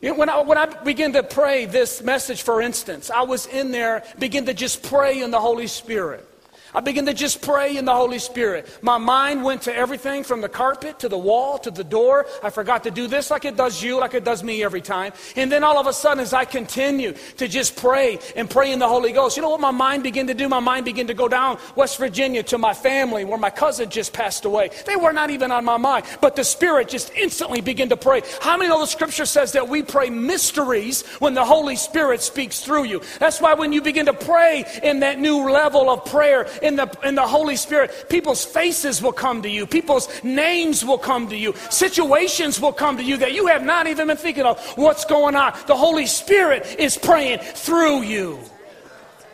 You 0.01 0.11
know, 0.11 0.15
when, 0.15 0.31
I, 0.31 0.41
when 0.41 0.57
I 0.57 0.65
begin 0.65 1.13
to 1.13 1.23
pray 1.23 1.67
this 1.67 2.03
message, 2.03 2.41
for 2.41 2.63
instance, 2.63 3.11
I 3.11 3.23
was 3.23 3.47
in 3.47 3.73
there, 3.73 4.05
begin 4.19 4.47
to 4.47 4.55
just 4.55 4.83
pray 4.83 5.21
in 5.21 5.31
the 5.31 5.41
Holy 5.41 5.67
Spirit. 5.67 6.27
I 6.75 6.81
began 6.81 7.07
to 7.07 7.15
just 7.15 7.41
pray 7.43 7.77
in 7.77 7.85
the 7.85 7.95
Holy 7.95 8.19
Spirit. 8.19 8.79
My 8.83 8.99
mind 8.99 9.43
went 9.43 9.63
to 9.63 9.75
everything 9.75 10.25
from 10.25 10.41
the 10.41 10.49
carpet 10.49 10.99
to 11.01 11.09
the 11.09 11.19
wall 11.19 11.59
to 11.59 11.71
the 11.71 11.85
door. 11.85 12.27
I 12.43 12.51
forgot 12.51 12.85
to 12.85 12.91
do 12.91 13.07
this 13.07 13.31
like 13.31 13.45
it 13.45 13.57
does 13.57 13.83
you, 13.83 13.99
like 13.99 14.15
it 14.15 14.25
does 14.25 14.43
me 14.43 14.63
every 14.63 14.81
time. 14.81 15.13
And 15.37 15.51
then 15.51 15.65
all 15.65 15.79
of 15.79 15.87
a 15.87 15.93
sudden, 15.93 16.21
as 16.21 16.33
I 16.33 16.45
continue 16.45 17.15
to 17.39 17.49
just 17.49 17.77
pray 17.77 18.19
and 18.37 18.49
pray 18.49 18.73
in 18.73 18.79
the 18.79 18.89
Holy 18.89 19.13
Ghost, 19.13 19.37
you 19.37 19.43
know 19.43 19.51
what 19.51 19.61
my 19.61 19.71
mind 19.71 20.03
began 20.03 20.27
to 20.27 20.35
do? 20.35 20.49
My 20.49 20.61
mind 20.61 20.85
began 20.85 21.07
to 21.07 21.15
go 21.15 21.29
down 21.29 21.59
West 21.75 21.99
Virginia 21.99 22.43
to 22.45 22.59
my 22.59 22.75
family 22.75 23.25
where 23.25 23.39
my 23.39 23.51
cousin 23.51 23.89
just 23.89 24.13
passed 24.13 24.45
away. 24.45 24.71
They 24.87 24.97
were 24.97 25.13
not 25.13 25.31
even 25.31 25.51
on 25.51 25.65
my 25.65 25.77
mind, 25.77 26.05
but 26.21 26.37
the 26.37 26.45
Spirit 26.45 26.89
just 26.89 27.13
instantly 27.15 27.61
began 27.61 27.89
to 27.89 27.97
pray. 27.97 28.23
How 28.41 28.57
many 28.57 28.69
know 28.69 28.81
the 28.81 28.87
scripture 28.87 29.27
says 29.27 29.53
that 29.53 29.69
we 29.69 29.83
pray 29.83 30.11
mysteries 30.11 31.07
when 31.19 31.35
the 31.35 31.45
Holy 31.45 31.77
Spirit 31.77 32.21
speaks 32.21 32.61
through 32.61 32.85
you? 32.85 33.01
That's 33.19 33.41
why 33.41 33.55
when 33.55 33.73
you 33.73 33.83
begin 33.83 34.07
to 34.07 34.13
pray 34.13 34.65
in 34.83 35.01
that 35.01 35.19
new 35.19 35.51
level 35.51 35.91
of 35.91 36.05
prayer, 36.05 36.47
in 36.63 36.77
the, 36.77 36.91
in 37.05 37.15
the 37.15 37.27
Holy 37.27 37.57
Spirit, 37.57 38.07
people's 38.09 38.45
faces 38.45 39.03
will 39.03 39.13
come 39.13 39.43
to 39.43 39.49
you, 39.49 39.67
people's 39.67 40.09
names 40.23 40.85
will 40.85 40.99
come 40.99 41.29
to 41.29 41.37
you, 41.37 41.55
situations 41.71 42.61
will 42.61 42.73
come 42.73 42.97
to 42.97 43.03
you 43.03 43.17
that 43.19 43.33
you 43.33 43.47
have 43.47 43.65
not 43.65 43.87
even 43.87 44.09
been 44.09 44.17
thinking 44.17 44.45
of. 44.45 44.61
What's 44.77 45.05
going 45.05 45.37
on? 45.37 45.59
The 45.67 45.77
Holy 45.77 46.07
Spirit 46.07 46.77
is 46.79 46.97
praying 46.97 47.41
through 47.41 48.03
you. 48.03 48.39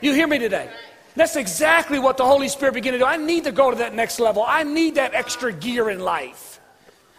You 0.01 0.13
hear 0.13 0.27
me 0.27 0.39
today? 0.39 0.71
That's 1.17 1.37
exactly 1.37 1.99
what 1.99 2.17
the 2.17 2.25
Holy 2.25 2.49
Spirit 2.49 2.75
began 2.75 2.95
to 2.95 2.99
do. 2.99 3.05
I 3.05 3.17
need 3.17 3.45
to 3.45 3.53
go 3.53 3.71
to 3.71 3.77
that 3.79 3.95
next 3.95 4.19
level. 4.19 4.45
I 4.47 4.65
need 4.65 4.97
that 4.97 5.15
extra 5.15 5.53
gear 5.53 5.89
in 5.89 6.01
life. 6.01 6.61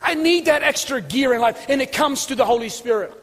I 0.01 0.13
need 0.13 0.45
that 0.45 0.61
extra 0.61 1.01
gear 1.01 1.33
in 1.33 1.41
life, 1.41 1.65
and 1.69 1.81
it 1.81 1.91
comes 1.91 2.25
through 2.25 2.35
the 2.35 2.45
Holy 2.45 2.69
Spirit. 2.69 3.13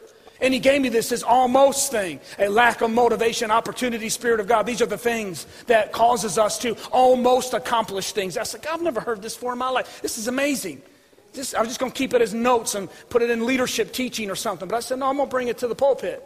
And 0.41 0.53
he 0.53 0.59
gave 0.59 0.81
me 0.81 0.89
this, 0.89 1.09
this 1.09 1.23
almost 1.23 1.91
thing 1.91 2.19
a 2.39 2.49
lack 2.49 2.81
of 2.81 2.91
motivation, 2.91 3.51
opportunity, 3.51 4.09
Spirit 4.09 4.39
of 4.39 4.47
God. 4.47 4.65
These 4.65 4.81
are 4.81 4.87
the 4.87 4.97
things 4.97 5.45
that 5.67 5.91
causes 5.91 6.37
us 6.37 6.57
to 6.59 6.75
almost 6.91 7.53
accomplish 7.53 8.11
things. 8.11 8.37
I 8.37 8.41
like, 8.41 8.67
I've 8.67 8.81
never 8.81 8.99
heard 8.99 9.21
this 9.21 9.35
before 9.35 9.53
in 9.53 9.59
my 9.59 9.69
life. 9.69 10.01
This 10.01 10.17
is 10.17 10.27
amazing. 10.27 10.81
I'm 11.35 11.65
just 11.65 11.79
going 11.79 11.91
to 11.91 11.97
keep 11.97 12.13
it 12.13 12.21
as 12.21 12.33
notes 12.33 12.75
and 12.75 12.89
put 13.09 13.21
it 13.21 13.29
in 13.29 13.45
leadership 13.45 13.91
teaching 13.91 14.29
or 14.29 14.35
something. 14.35 14.67
But 14.67 14.75
I 14.75 14.79
said, 14.81 14.99
no, 14.99 15.07
I'm 15.07 15.17
going 15.17 15.29
to 15.29 15.31
bring 15.31 15.47
it 15.47 15.57
to 15.59 15.67
the 15.67 15.75
pulpit. 15.75 16.23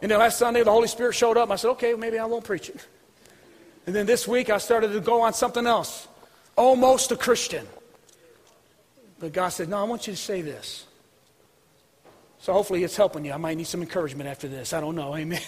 And 0.00 0.10
then 0.10 0.18
last 0.18 0.38
Sunday, 0.38 0.62
the 0.62 0.70
Holy 0.70 0.86
Spirit 0.86 1.14
showed 1.14 1.36
up. 1.36 1.50
I 1.50 1.56
said, 1.56 1.70
okay, 1.70 1.94
maybe 1.94 2.18
I 2.18 2.26
won't 2.26 2.44
preach 2.44 2.68
it. 2.68 2.86
And 3.86 3.96
then 3.96 4.04
this 4.04 4.28
week, 4.28 4.50
I 4.50 4.58
started 4.58 4.92
to 4.92 5.00
go 5.00 5.22
on 5.22 5.32
something 5.32 5.66
else. 5.66 6.08
Almost 6.56 7.10
a 7.10 7.16
Christian. 7.16 7.66
But 9.18 9.32
God 9.32 9.48
said, 9.48 9.70
no, 9.70 9.78
I 9.78 9.84
want 9.84 10.06
you 10.06 10.12
to 10.12 10.18
say 10.18 10.42
this. 10.42 10.84
So 12.40 12.52
hopefully 12.52 12.84
it's 12.84 12.96
helping 12.96 13.24
you. 13.24 13.32
I 13.32 13.36
might 13.36 13.56
need 13.56 13.66
some 13.66 13.82
encouragement 13.82 14.28
after 14.28 14.48
this. 14.48 14.72
I 14.72 14.80
don't 14.80 14.94
know. 14.94 15.14
Amen. 15.16 15.40
Amen. 15.40 15.42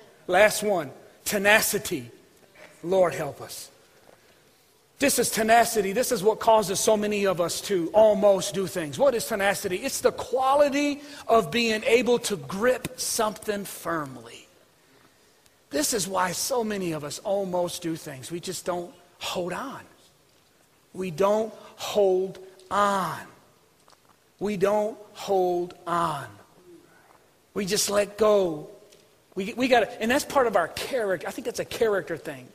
Last 0.26 0.62
one 0.62 0.90
tenacity. 1.24 2.10
Lord 2.82 3.14
help 3.14 3.40
us. 3.40 3.70
This 4.98 5.18
is 5.18 5.30
tenacity. 5.30 5.92
This 5.92 6.12
is 6.12 6.22
what 6.22 6.40
causes 6.40 6.78
so 6.78 6.96
many 6.96 7.26
of 7.26 7.40
us 7.40 7.60
to 7.62 7.90
almost 7.94 8.52
do 8.52 8.66
things. 8.66 8.98
What 8.98 9.14
is 9.14 9.26
tenacity? 9.26 9.76
It's 9.76 10.00
the 10.00 10.12
quality 10.12 11.00
of 11.26 11.50
being 11.50 11.82
able 11.84 12.18
to 12.20 12.36
grip 12.36 13.00
something 13.00 13.64
firmly. 13.64 14.46
This 15.70 15.94
is 15.94 16.06
why 16.06 16.32
so 16.32 16.62
many 16.64 16.92
of 16.92 17.04
us 17.04 17.18
almost 17.20 17.80
do 17.80 17.96
things. 17.96 18.30
We 18.30 18.40
just 18.40 18.66
don't 18.66 18.92
hold 19.20 19.52
on. 19.52 19.80
We 20.92 21.10
don't 21.10 21.54
hold 21.76 22.38
on 22.70 23.20
we 24.40 24.56
don't 24.56 24.98
hold 25.12 25.74
on. 25.86 26.26
We 27.54 27.66
just 27.66 27.90
let 27.90 28.18
go. 28.18 28.70
We, 29.34 29.54
we 29.54 29.68
got 29.68 29.88
and 30.00 30.10
that's 30.10 30.24
part 30.24 30.46
of 30.46 30.56
our 30.56 30.68
character. 30.68 31.28
I 31.28 31.30
think 31.30 31.44
that's 31.44 31.60
a 31.60 31.64
character 31.64 32.16
thing. 32.16 32.48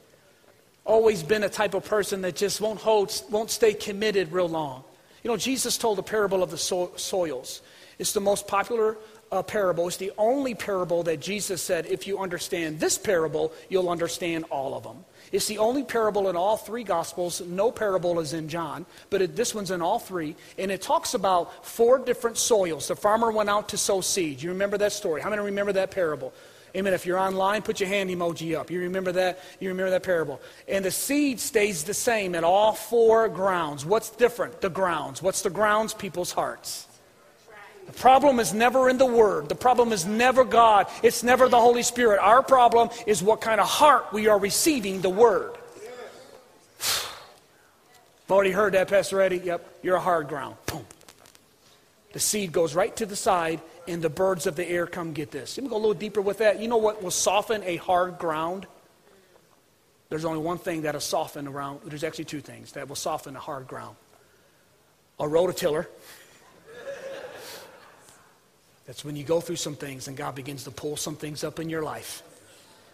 Always 0.84 1.24
been 1.24 1.44
a 1.44 1.50
type 1.50 1.74
of 1.74 1.86
person 1.86 2.22
that 2.22 2.36
just 2.36 2.60
won't 2.60 2.80
hold, 2.80 3.14
won't 3.30 3.50
stay 3.50 3.74
committed 3.74 4.32
real 4.32 4.50
long. 4.50 4.84
You 5.24 5.32
know, 5.32 5.38
Jesus 5.38 5.78
told 5.78 5.98
the 5.98 6.04
parable 6.04 6.44
of 6.44 6.52
the 6.52 6.58
so- 6.58 6.92
soils. 6.96 7.62
It's 7.98 8.14
the 8.14 8.22
most 8.22 8.48
popular 8.48 8.98
uh, 9.32 9.42
parable. 9.44 9.88
It's 9.88 9.98
the 9.98 10.12
only 10.18 10.56
parable 10.56 11.04
that 11.04 11.20
Jesus 11.20 11.62
said, 11.62 11.86
if 11.88 12.08
you 12.08 12.20
understand 12.20 12.80
this 12.80 12.98
parable, 12.98 13.54
you'll 13.70 13.90
understand 13.90 14.46
all 14.50 14.76
of 14.76 14.84
them. 14.84 15.04
It's 15.32 15.48
the 15.48 15.58
only 15.58 15.84
parable 15.84 16.30
in 16.30 16.36
all 16.36 16.56
three 16.56 16.84
Gospels. 16.84 17.42
No 17.42 17.72
parable 17.72 18.20
is 18.20 18.34
in 18.34 18.48
John, 18.48 18.86
but 19.10 19.22
it, 19.22 19.36
this 19.36 19.56
one's 19.56 19.72
in 19.72 19.82
all 19.82 20.00
three. 20.00 20.36
And 20.58 20.72
it 20.72 20.82
talks 20.82 21.14
about 21.14 21.66
four 21.66 22.00
different 22.00 22.38
soils. 22.38 22.88
The 22.88 22.96
farmer 22.96 23.32
went 23.32 23.50
out 23.50 23.70
to 23.70 23.78
sow 23.78 24.02
seed. 24.02 24.42
You 24.42 24.52
remember 24.52 24.78
that 24.78 24.94
story? 24.94 25.22
How 25.22 25.30
many 25.30 25.42
remember 25.42 25.74
that 25.74 25.92
parable? 25.92 26.34
Amen. 26.76 26.94
If 26.94 27.06
you're 27.06 27.18
online, 27.18 27.62
put 27.62 27.80
your 27.80 27.88
hand 27.88 28.10
emoji 28.10 28.58
up. 28.58 28.70
You 28.70 28.82
remember 28.82 29.14
that? 29.14 29.40
You 29.62 29.70
remember 29.70 29.92
that 29.92 30.04
parable. 30.04 30.42
And 30.68 30.84
the 30.84 30.92
seed 30.92 31.40
stays 31.40 31.86
the 31.86 31.94
same 31.94 32.36
in 32.36 32.44
all 32.44 32.74
four 32.74 33.30
grounds. 33.30 33.86
What's 33.86 34.10
different? 34.10 34.60
The 34.60 34.70
grounds. 34.70 35.22
What's 35.22 35.42
the 35.42 35.50
grounds? 35.50 35.94
People's 35.94 36.34
hearts. 36.34 36.88
The 37.86 37.94
problem 37.94 38.40
is 38.40 38.54
never 38.54 38.90
in 38.90 38.98
the 38.98 39.06
Word. 39.06 39.50
The 39.50 39.56
problem 39.56 39.92
is 39.92 40.06
never 40.06 40.44
God. 40.44 40.88
It's 41.04 41.24
never 41.24 41.48
the 41.48 41.60
Holy 41.60 41.84
Spirit. 41.84 42.20
Our 42.20 42.42
problem 42.42 42.90
is 43.06 43.22
what 43.22 43.42
kind 43.42 43.62
of 43.62 43.68
heart 43.68 44.12
we 44.12 44.28
are 44.28 44.40
receiving 44.40 45.02
the 45.02 45.10
Word. 45.10 45.54
I've 46.80 48.32
already 48.32 48.52
heard 48.52 48.74
that, 48.74 48.88
Pastor 48.88 49.22
Eddie. 49.22 49.38
Yep, 49.38 49.80
you're 49.84 49.96
a 49.96 50.02
hard 50.02 50.28
ground. 50.28 50.56
Boom. 50.66 50.86
The 52.14 52.20
seed 52.20 52.52
goes 52.52 52.74
right 52.74 52.96
to 52.96 53.06
the 53.06 53.16
side, 53.16 53.62
and 53.88 54.02
the 54.02 54.10
birds 54.10 54.48
of 54.48 54.56
the 54.56 54.68
air 54.68 54.88
come 54.88 55.14
get 55.14 55.32
this. 55.32 55.58
Let 55.58 55.66
me 55.66 55.70
go 55.70 55.76
a 55.76 55.78
little 55.78 55.94
deeper 55.94 56.22
with 56.22 56.40
that. 56.40 56.60
You 56.60 56.68
know 56.68 56.78
what 56.78 57.04
will 57.04 57.12
soften 57.12 57.62
a 57.64 57.76
hard 57.76 58.18
ground? 58.18 58.66
There's 60.10 60.26
only 60.26 60.40
one 60.40 60.58
thing 60.58 60.84
that'll 60.84 61.02
soften 61.02 61.48
around. 61.48 61.82
There's 61.86 62.04
actually 62.04 62.26
two 62.26 62.42
things 62.42 62.72
that 62.72 62.88
will 62.88 62.96
soften 62.96 63.36
a 63.36 63.40
hard 63.40 63.68
ground. 63.68 63.96
A 65.20 65.26
rototiller 65.26 65.88
that's 68.86 69.04
when 69.04 69.16
you 69.16 69.24
go 69.24 69.42
through 69.42 69.56
some 69.56 69.76
things 69.76 70.08
and 70.08 70.16
God 70.16 70.36
begins 70.36 70.64
to 70.66 70.72
pull 70.72 70.98
some 70.98 71.16
things 71.16 71.44
up 71.44 71.60
in 71.60 71.70
your 71.70 71.84
life. 71.84 72.22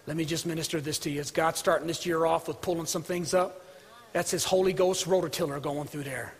Let 0.07 0.17
me 0.17 0.25
just 0.25 0.45
minister 0.45 0.81
this 0.81 0.97
to 0.99 1.09
you. 1.09 1.19
Is 1.19 1.31
God 1.31 1.57
starting 1.57 1.87
this 1.87 2.05
year 2.05 2.25
off 2.25 2.47
with 2.47 2.61
pulling 2.61 2.85
some 2.85 3.03
things 3.03 3.33
up? 3.33 3.65
That's 4.13 4.31
his 4.31 4.43
Holy 4.43 4.73
Ghost 4.73 5.05
rototiller 5.05 5.61
going 5.61 5.87
through 5.87 6.03
there. 6.03 6.33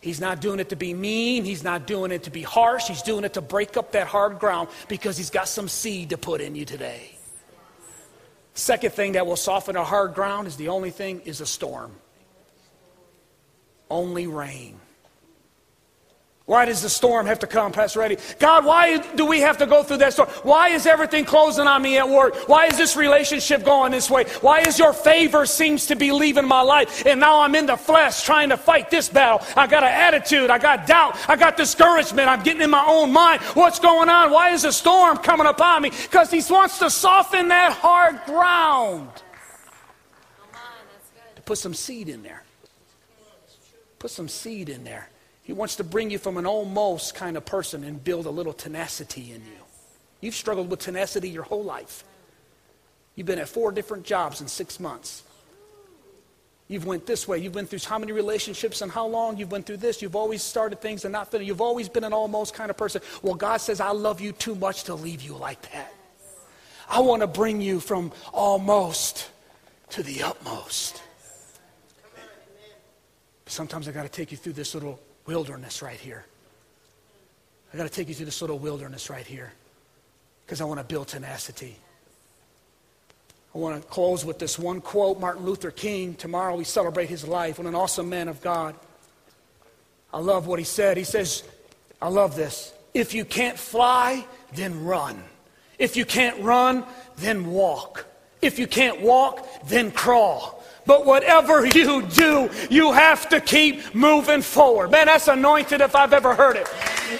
He's 0.00 0.20
not 0.20 0.40
doing 0.40 0.60
it 0.60 0.68
to 0.70 0.76
be 0.76 0.92
mean. 0.92 1.44
He's 1.44 1.64
not 1.64 1.86
doing 1.86 2.12
it 2.12 2.24
to 2.24 2.30
be 2.30 2.42
harsh. 2.42 2.88
He's 2.88 3.02
doing 3.02 3.24
it 3.24 3.34
to 3.34 3.40
break 3.40 3.76
up 3.76 3.92
that 3.92 4.06
hard 4.06 4.38
ground 4.38 4.68
because 4.88 5.16
he's 5.16 5.30
got 5.30 5.48
some 5.48 5.68
seed 5.68 6.10
to 6.10 6.18
put 6.18 6.40
in 6.40 6.54
you 6.54 6.64
today. 6.64 7.16
Second 8.54 8.92
thing 8.92 9.12
that 9.12 9.26
will 9.26 9.36
soften 9.36 9.76
a 9.76 9.84
hard 9.84 10.14
ground 10.14 10.46
is 10.46 10.56
the 10.56 10.68
only 10.68 10.90
thing 10.90 11.20
is 11.24 11.40
a 11.40 11.46
storm. 11.46 11.92
Only 13.90 14.26
rain. 14.26 14.78
Why 16.46 16.64
does 16.64 16.80
the 16.80 16.88
storm 16.88 17.26
have 17.26 17.40
to 17.40 17.48
come, 17.48 17.72
Pastor 17.72 18.02
Eddie? 18.02 18.18
God, 18.38 18.64
why 18.64 18.98
do 19.16 19.26
we 19.26 19.40
have 19.40 19.58
to 19.58 19.66
go 19.66 19.82
through 19.82 19.96
that 19.96 20.12
storm? 20.12 20.28
Why 20.44 20.68
is 20.68 20.86
everything 20.86 21.24
closing 21.24 21.66
on 21.66 21.82
me 21.82 21.98
at 21.98 22.08
work? 22.08 22.48
Why 22.48 22.66
is 22.66 22.76
this 22.76 22.94
relationship 22.94 23.64
going 23.64 23.90
this 23.90 24.08
way? 24.08 24.26
Why 24.42 24.60
is 24.60 24.78
your 24.78 24.92
favor 24.92 25.44
seems 25.44 25.86
to 25.86 25.96
be 25.96 26.12
leaving 26.12 26.46
my 26.46 26.60
life? 26.60 27.04
And 27.04 27.18
now 27.18 27.40
I'm 27.40 27.56
in 27.56 27.66
the 27.66 27.76
flesh 27.76 28.22
trying 28.22 28.50
to 28.50 28.56
fight 28.56 28.90
this 28.90 29.08
battle. 29.08 29.44
I 29.56 29.66
got 29.66 29.82
an 29.82 29.92
attitude. 29.92 30.48
I 30.48 30.58
got 30.58 30.86
doubt. 30.86 31.18
I 31.28 31.34
got 31.34 31.56
discouragement. 31.56 32.28
I'm 32.28 32.44
getting 32.44 32.62
in 32.62 32.70
my 32.70 32.84
own 32.86 33.12
mind. 33.12 33.42
What's 33.54 33.80
going 33.80 34.08
on? 34.08 34.30
Why 34.30 34.50
is 34.50 34.62
the 34.62 34.72
storm 34.72 35.16
coming 35.16 35.48
upon 35.48 35.82
me? 35.82 35.90
Because 35.90 36.30
he 36.30 36.40
wants 36.48 36.78
to 36.78 36.90
soften 36.90 37.48
that 37.48 37.72
hard 37.72 38.24
ground. 38.24 39.10
To 41.34 41.42
put 41.42 41.58
some 41.58 41.74
seed 41.74 42.08
in 42.08 42.22
there. 42.22 42.44
Put 43.98 44.12
some 44.12 44.28
seed 44.28 44.68
in 44.68 44.84
there. 44.84 45.08
He 45.46 45.52
wants 45.52 45.76
to 45.76 45.84
bring 45.84 46.10
you 46.10 46.18
from 46.18 46.38
an 46.38 46.44
almost 46.44 47.14
kind 47.14 47.36
of 47.36 47.44
person 47.44 47.84
and 47.84 48.02
build 48.02 48.26
a 48.26 48.30
little 48.30 48.52
tenacity 48.52 49.30
in 49.30 49.42
you. 49.42 49.62
You've 50.20 50.34
struggled 50.34 50.68
with 50.68 50.80
tenacity 50.80 51.28
your 51.28 51.44
whole 51.44 51.62
life. 51.62 52.02
You've 53.14 53.28
been 53.28 53.38
at 53.38 53.48
four 53.48 53.70
different 53.70 54.02
jobs 54.02 54.40
in 54.40 54.48
six 54.48 54.80
months. 54.80 55.22
You've 56.66 56.84
went 56.84 57.06
this 57.06 57.28
way. 57.28 57.38
You've 57.38 57.52
been 57.52 57.66
through 57.66 57.78
how 57.86 57.96
many 57.96 58.10
relationships 58.10 58.82
and 58.82 58.90
how 58.90 59.06
long? 59.06 59.36
You've 59.36 59.48
been 59.48 59.62
through 59.62 59.76
this. 59.76 60.02
You've 60.02 60.16
always 60.16 60.42
started 60.42 60.80
things 60.80 61.04
and 61.04 61.12
not 61.12 61.30
finished. 61.30 61.46
You've 61.46 61.60
always 61.60 61.88
been 61.88 62.02
an 62.02 62.12
almost 62.12 62.52
kind 62.52 62.68
of 62.68 62.76
person. 62.76 63.00
Well, 63.22 63.36
God 63.36 63.58
says, 63.58 63.78
I 63.78 63.92
love 63.92 64.20
you 64.20 64.32
too 64.32 64.56
much 64.56 64.82
to 64.84 64.96
leave 64.96 65.22
you 65.22 65.36
like 65.36 65.62
that. 65.70 65.94
I 66.88 66.98
want 66.98 67.22
to 67.22 67.28
bring 67.28 67.60
you 67.60 67.78
from 67.78 68.10
almost 68.32 69.30
to 69.90 70.02
the 70.02 70.24
utmost. 70.24 71.00
Sometimes 73.46 73.86
I 73.86 73.92
got 73.92 74.02
to 74.02 74.08
take 74.08 74.32
you 74.32 74.36
through 74.36 74.54
this 74.54 74.74
little 74.74 74.98
wilderness 75.26 75.82
right 75.82 75.98
here. 75.98 76.24
I 77.72 77.76
got 77.76 77.84
to 77.84 77.88
take 77.88 78.08
you 78.08 78.14
through 78.14 78.26
this 78.26 78.40
little 78.40 78.58
wilderness 78.58 79.10
right 79.10 79.26
here. 79.26 79.52
because 80.44 80.60
I 80.60 80.64
want 80.64 80.78
to 80.78 80.84
build 80.84 81.08
tenacity. 81.08 81.76
I 83.54 83.58
want 83.58 83.82
to 83.82 83.88
close 83.88 84.24
with 84.24 84.38
this 84.38 84.58
one 84.58 84.80
quote 84.80 85.18
Martin 85.18 85.44
Luther 85.44 85.70
King. 85.70 86.14
Tomorrow 86.14 86.56
we 86.56 86.64
celebrate 86.64 87.08
his 87.08 87.26
life. 87.26 87.58
What 87.58 87.66
an 87.66 87.74
awesome 87.74 88.08
man 88.08 88.28
of 88.28 88.40
God. 88.40 88.76
I 90.12 90.20
love 90.20 90.46
what 90.46 90.58
he 90.58 90.64
said. 90.64 90.96
He 90.96 91.04
says, 91.04 91.42
I 92.00 92.08
love 92.08 92.36
this. 92.36 92.72
If 92.94 93.12
you 93.12 93.24
can't 93.24 93.58
fly, 93.58 94.24
then 94.54 94.84
run. 94.84 95.22
If 95.78 95.96
you 95.96 96.04
can't 96.04 96.40
run, 96.42 96.84
then 97.16 97.50
walk. 97.50 98.06
If 98.40 98.58
you 98.58 98.66
can't 98.66 99.00
walk, 99.00 99.46
then 99.66 99.90
crawl. 99.90 100.55
But 100.86 101.04
whatever 101.04 101.66
you 101.66 102.02
do, 102.02 102.48
you 102.70 102.92
have 102.92 103.28
to 103.30 103.40
keep 103.40 103.94
moving 103.94 104.40
forward. 104.40 104.92
Man, 104.92 105.06
that's 105.06 105.28
anointed 105.28 105.80
if 105.80 105.96
I've 105.96 106.12
ever 106.12 106.34
heard 106.34 106.56
it. 106.56 106.68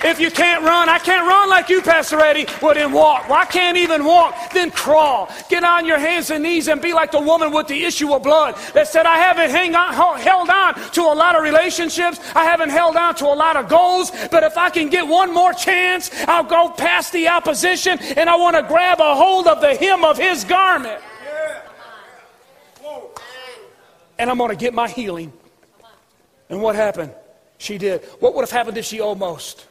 If 0.05 0.21
you 0.21 0.31
can't 0.31 0.65
run, 0.65 0.89
I 0.89 0.99
can't 0.99 1.27
run 1.27 1.49
like 1.49 1.69
you, 1.69 1.81
Pastor 1.81 2.21
Eddie. 2.21 2.47
Well, 2.63 2.75
then 2.75 2.93
walk. 2.93 3.29
Well, 3.29 3.39
I 3.39 3.45
can't 3.45 3.77
even 3.77 4.05
walk. 4.05 4.53
Then 4.53 4.71
crawl. 4.71 5.31
Get 5.49 5.65
on 5.65 5.87
your 5.87 5.99
hands 5.99 6.31
and 6.31 6.43
knees 6.43 6.69
and 6.69 6.81
be 6.81 6.93
like 6.93 7.13
the 7.13 7.21
woman 7.21 7.53
with 7.53 7.67
the 7.67 7.85
issue 7.85 8.13
of 8.13 8.23
blood 8.23 8.57
that 8.75 8.89
said, 8.89 9.07
I 9.07 9.19
haven't 9.19 9.51
hang 9.51 9.75
on, 9.75 9.95
held 10.19 10.51
on 10.51 10.75
to 10.93 11.03
a 11.03 11.15
lot 11.15 11.37
of 11.37 11.43
relationships. 11.43 12.21
I 12.35 12.45
haven't 12.45 12.71
held 12.71 12.97
on 12.97 13.15
to 13.17 13.27
a 13.27 13.35
lot 13.35 13.57
of 13.57 13.69
goals. 13.69 14.11
But 14.31 14.43
if 14.43 14.57
I 14.57 14.71
can 14.71 14.89
get 14.89 15.07
one 15.07 15.33
more 15.33 15.53
chance, 15.53 16.11
I'll 16.27 16.45
go 16.45 16.71
past 16.71 17.13
the 17.13 17.29
opposition 17.29 17.99
and 18.17 18.29
I 18.29 18.37
want 18.37 18.57
to 18.57 18.63
grab 18.63 19.01
a 19.01 19.15
hold 19.15 19.47
of 19.47 19.61
the 19.61 19.75
hem 19.75 20.05
of 20.05 20.19
his 20.19 20.45
garment 20.45 21.01
and 24.19 24.31
I'm 24.31 24.39
going 24.39 24.51
to 24.51 24.57
get 24.57 24.75
my 24.75 24.89
healing. 24.89 25.33
And 26.49 26.63
what 26.63 26.77
happened? 26.77 27.13
She 27.59 27.79
did. 27.79 28.05
What 28.21 28.35
would 28.35 28.43
have 28.43 28.51
happened 28.51 28.79
if 28.79 28.85
she 28.85 29.01
almost? 29.01 29.67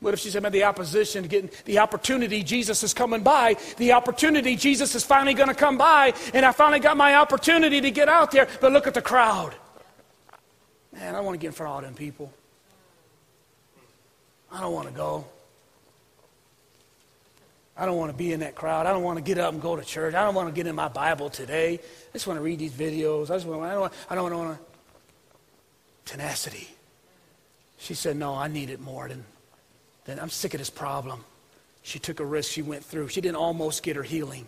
What 0.00 0.12
if 0.12 0.20
she 0.20 0.28
said, 0.28 0.42
man, 0.42 0.52
the 0.52 0.64
opposition, 0.64 1.26
getting 1.26 1.48
the 1.64 1.78
opportunity, 1.78 2.42
Jesus 2.42 2.82
is 2.82 2.92
coming 2.92 3.22
by. 3.22 3.56
The 3.78 3.92
opportunity, 3.92 4.54
Jesus 4.54 4.94
is 4.94 5.02
finally 5.02 5.32
going 5.32 5.48
to 5.48 5.54
come 5.54 5.78
by. 5.78 6.12
And 6.34 6.44
I 6.44 6.52
finally 6.52 6.78
got 6.78 6.98
my 6.98 7.14
opportunity 7.14 7.80
to 7.80 7.90
get 7.90 8.06
out 8.06 8.30
there. 8.30 8.46
But 8.60 8.72
look 8.72 8.86
at 8.86 8.92
the 8.92 9.00
crowd. 9.00 9.54
Man, 10.92 11.14
I 11.14 11.20
want 11.20 11.34
to 11.34 11.38
get 11.38 11.48
in 11.48 11.52
front 11.54 11.70
of 11.70 11.76
all 11.76 11.80
them 11.80 11.94
people. 11.94 12.30
I 14.52 14.60
don't 14.60 14.74
want 14.74 14.88
to 14.88 14.94
go. 14.94 15.24
I 17.76 17.86
don't 17.86 17.96
want 17.96 18.12
to 18.12 18.16
be 18.16 18.32
in 18.32 18.40
that 18.40 18.54
crowd. 18.54 18.86
I 18.86 18.92
don't 18.92 19.02
want 19.02 19.18
to 19.18 19.22
get 19.22 19.38
up 19.38 19.52
and 19.52 19.60
go 19.60 19.74
to 19.74 19.84
church. 19.84 20.14
I 20.14 20.24
don't 20.24 20.34
want 20.34 20.48
to 20.48 20.54
get 20.54 20.68
in 20.68 20.76
my 20.76 20.88
Bible 20.88 21.28
today. 21.28 21.74
I 21.74 22.12
just 22.12 22.26
want 22.26 22.38
to 22.38 22.42
read 22.42 22.60
these 22.60 22.72
videos. 22.72 23.30
I 23.30 23.34
just 23.34 23.46
want. 23.46 23.62
I 23.62 23.72
don't. 23.72 23.80
Want, 23.80 23.92
I 24.10 24.14
don't 24.14 24.36
want 24.36 24.58
to. 24.58 24.64
Tenacity. 26.12 26.68
She 27.78 27.94
said, 27.94 28.16
"No, 28.16 28.34
I 28.34 28.46
need 28.46 28.70
it 28.70 28.80
more 28.80 29.08
than. 29.08 29.24
than 30.04 30.20
I'm 30.20 30.30
sick 30.30 30.54
of 30.54 30.58
this 30.60 30.70
problem." 30.70 31.24
She 31.82 31.98
took 31.98 32.20
a 32.20 32.24
risk. 32.24 32.52
She 32.52 32.62
went 32.62 32.84
through. 32.84 33.08
She 33.08 33.20
didn't 33.20 33.36
almost 33.36 33.82
get 33.82 33.96
her 33.96 34.02
healing. 34.02 34.46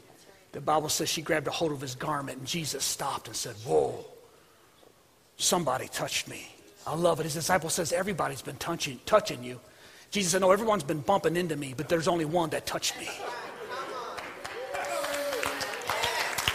The 0.52 0.60
Bible 0.60 0.88
says 0.88 1.08
she 1.08 1.20
grabbed 1.20 1.48
a 1.48 1.50
hold 1.50 1.72
of 1.72 1.80
his 1.80 1.94
garment, 1.96 2.38
and 2.38 2.46
Jesus 2.46 2.84
stopped 2.84 3.26
and 3.26 3.36
said, 3.36 3.56
"Whoa! 3.64 4.04
Somebody 5.36 5.88
touched 5.88 6.28
me." 6.28 6.54
I 6.86 6.94
love 6.94 7.18
it. 7.18 7.24
His 7.24 7.34
disciple 7.34 7.70
says, 7.70 7.92
"Everybody's 7.92 8.42
been 8.42 8.56
touching 8.56 9.00
touching 9.04 9.42
you." 9.42 9.60
Jesus 10.11 10.32
said, 10.32 10.40
No, 10.40 10.50
everyone's 10.50 10.84
been 10.84 11.00
bumping 11.00 11.36
into 11.36 11.57
me, 11.57 11.74
but 11.76 11.88
there's 11.88 12.09
only 12.09 12.24
one 12.24 12.50
that 12.50 12.66
touched 12.66 12.98
me. 12.98 13.09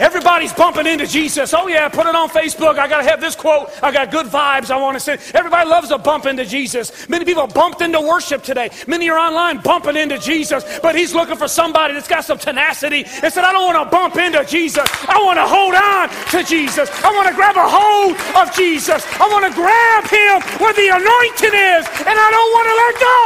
Everybody's 0.02 0.52
bumping 0.52 0.88
into 0.88 1.06
Jesus. 1.06 1.54
Oh, 1.54 1.68
yeah, 1.68 1.88
put 1.88 2.08
it 2.08 2.16
on 2.16 2.28
Facebook. 2.28 2.80
I 2.80 2.88
got 2.88 3.04
to 3.04 3.08
have 3.08 3.22
this 3.22 3.36
quote. 3.36 3.70
I 3.84 3.92
got 3.92 4.10
good 4.10 4.26
vibes 4.26 4.72
I 4.72 4.82
want 4.82 4.96
to 4.96 5.00
send. 5.00 5.22
Everybody 5.36 5.70
loves 5.70 5.90
to 5.90 6.00
bump 6.00 6.26
into 6.26 6.44
Jesus. 6.44 7.08
Many 7.08 7.24
people 7.24 7.46
bumped 7.46 7.82
into 7.82 8.02
worship 8.02 8.42
today. 8.42 8.72
Many 8.88 9.12
are 9.12 9.20
online 9.20 9.60
bumping 9.62 9.96
into 9.96 10.18
Jesus, 10.18 10.66
but 10.82 10.96
he's 10.96 11.14
looking 11.14 11.38
for 11.38 11.48
somebody 11.48 11.94
that's 11.94 12.08
got 12.08 12.26
some 12.26 12.40
tenacity 12.40 13.06
and 13.22 13.32
said, 13.32 13.44
I 13.46 13.52
don't 13.52 13.72
want 13.72 13.78
to 13.78 13.96
bump 13.96 14.16
into 14.16 14.44
Jesus. 14.46 14.90
I 15.08 15.22
want 15.22 15.38
to 15.38 15.46
hold 15.46 15.76
on 15.76 16.10
to 16.34 16.50
Jesus. 16.50 16.90
I 17.04 17.14
want 17.14 17.30
to 17.30 17.36
grab 17.36 17.56
a 17.56 17.70
hold 17.70 18.18
of 18.42 18.56
Jesus. 18.56 19.06
I 19.22 19.30
want 19.30 19.46
to 19.46 19.54
grab 19.54 20.10
him 20.10 20.42
where 20.58 20.74
the 20.74 20.98
anointing 20.98 21.54
is, 21.54 21.86
and 22.10 22.18
I 22.18 22.28
don't 22.34 22.52
want 22.58 22.66
to 22.66 22.76
let 22.82 22.94
go. 22.98 23.22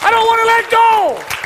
I 0.00 0.10
don't 0.10 0.24
want 0.24 0.40
to 0.40 0.48
let 0.48 0.64
go. 0.72 1.45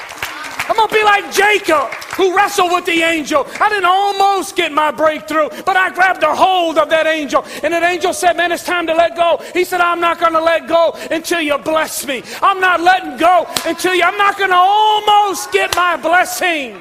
I'm 0.71 0.77
going 0.77 0.89
to 0.89 0.95
be 0.95 1.03
like 1.03 1.33
Jacob 1.33 1.93
who 2.15 2.37
wrestled 2.37 2.71
with 2.71 2.85
the 2.85 3.03
angel. 3.03 3.45
I 3.61 3.69
didn't 3.69 3.87
almost 3.87 4.55
get 4.55 4.71
my 4.71 4.93
breakthrough, 4.93 5.49
but 5.67 5.77
I 5.77 5.91
grabbed 5.91 6.23
a 6.23 6.33
hold 6.33 6.79
of 6.79 6.89
that 6.91 7.09
angel. 7.09 7.45
And 7.65 7.75
that 7.75 7.83
angel 7.83 8.13
said, 8.13 8.37
Man, 8.37 8.53
it's 8.53 8.63
time 8.63 8.87
to 8.87 8.95
let 8.95 9.17
go. 9.17 9.43
He 9.53 9.65
said, 9.65 9.81
I'm 9.81 9.99
not 9.99 10.21
going 10.21 10.35
to 10.35 10.41
let 10.41 10.69
go 10.69 10.97
until 11.11 11.41
you 11.41 11.59
bless 11.59 12.07
me. 12.07 12.23
I'm 12.41 12.61
not 12.61 12.81
letting 12.81 13.17
go 13.17 13.47
until 13.67 13.97
you, 13.97 14.05
I'm 14.05 14.17
not 14.17 14.39
going 14.39 14.51
to 14.51 14.57
almost 14.57 15.51
get 15.51 15.75
my 15.75 15.97
blessing. 15.97 16.81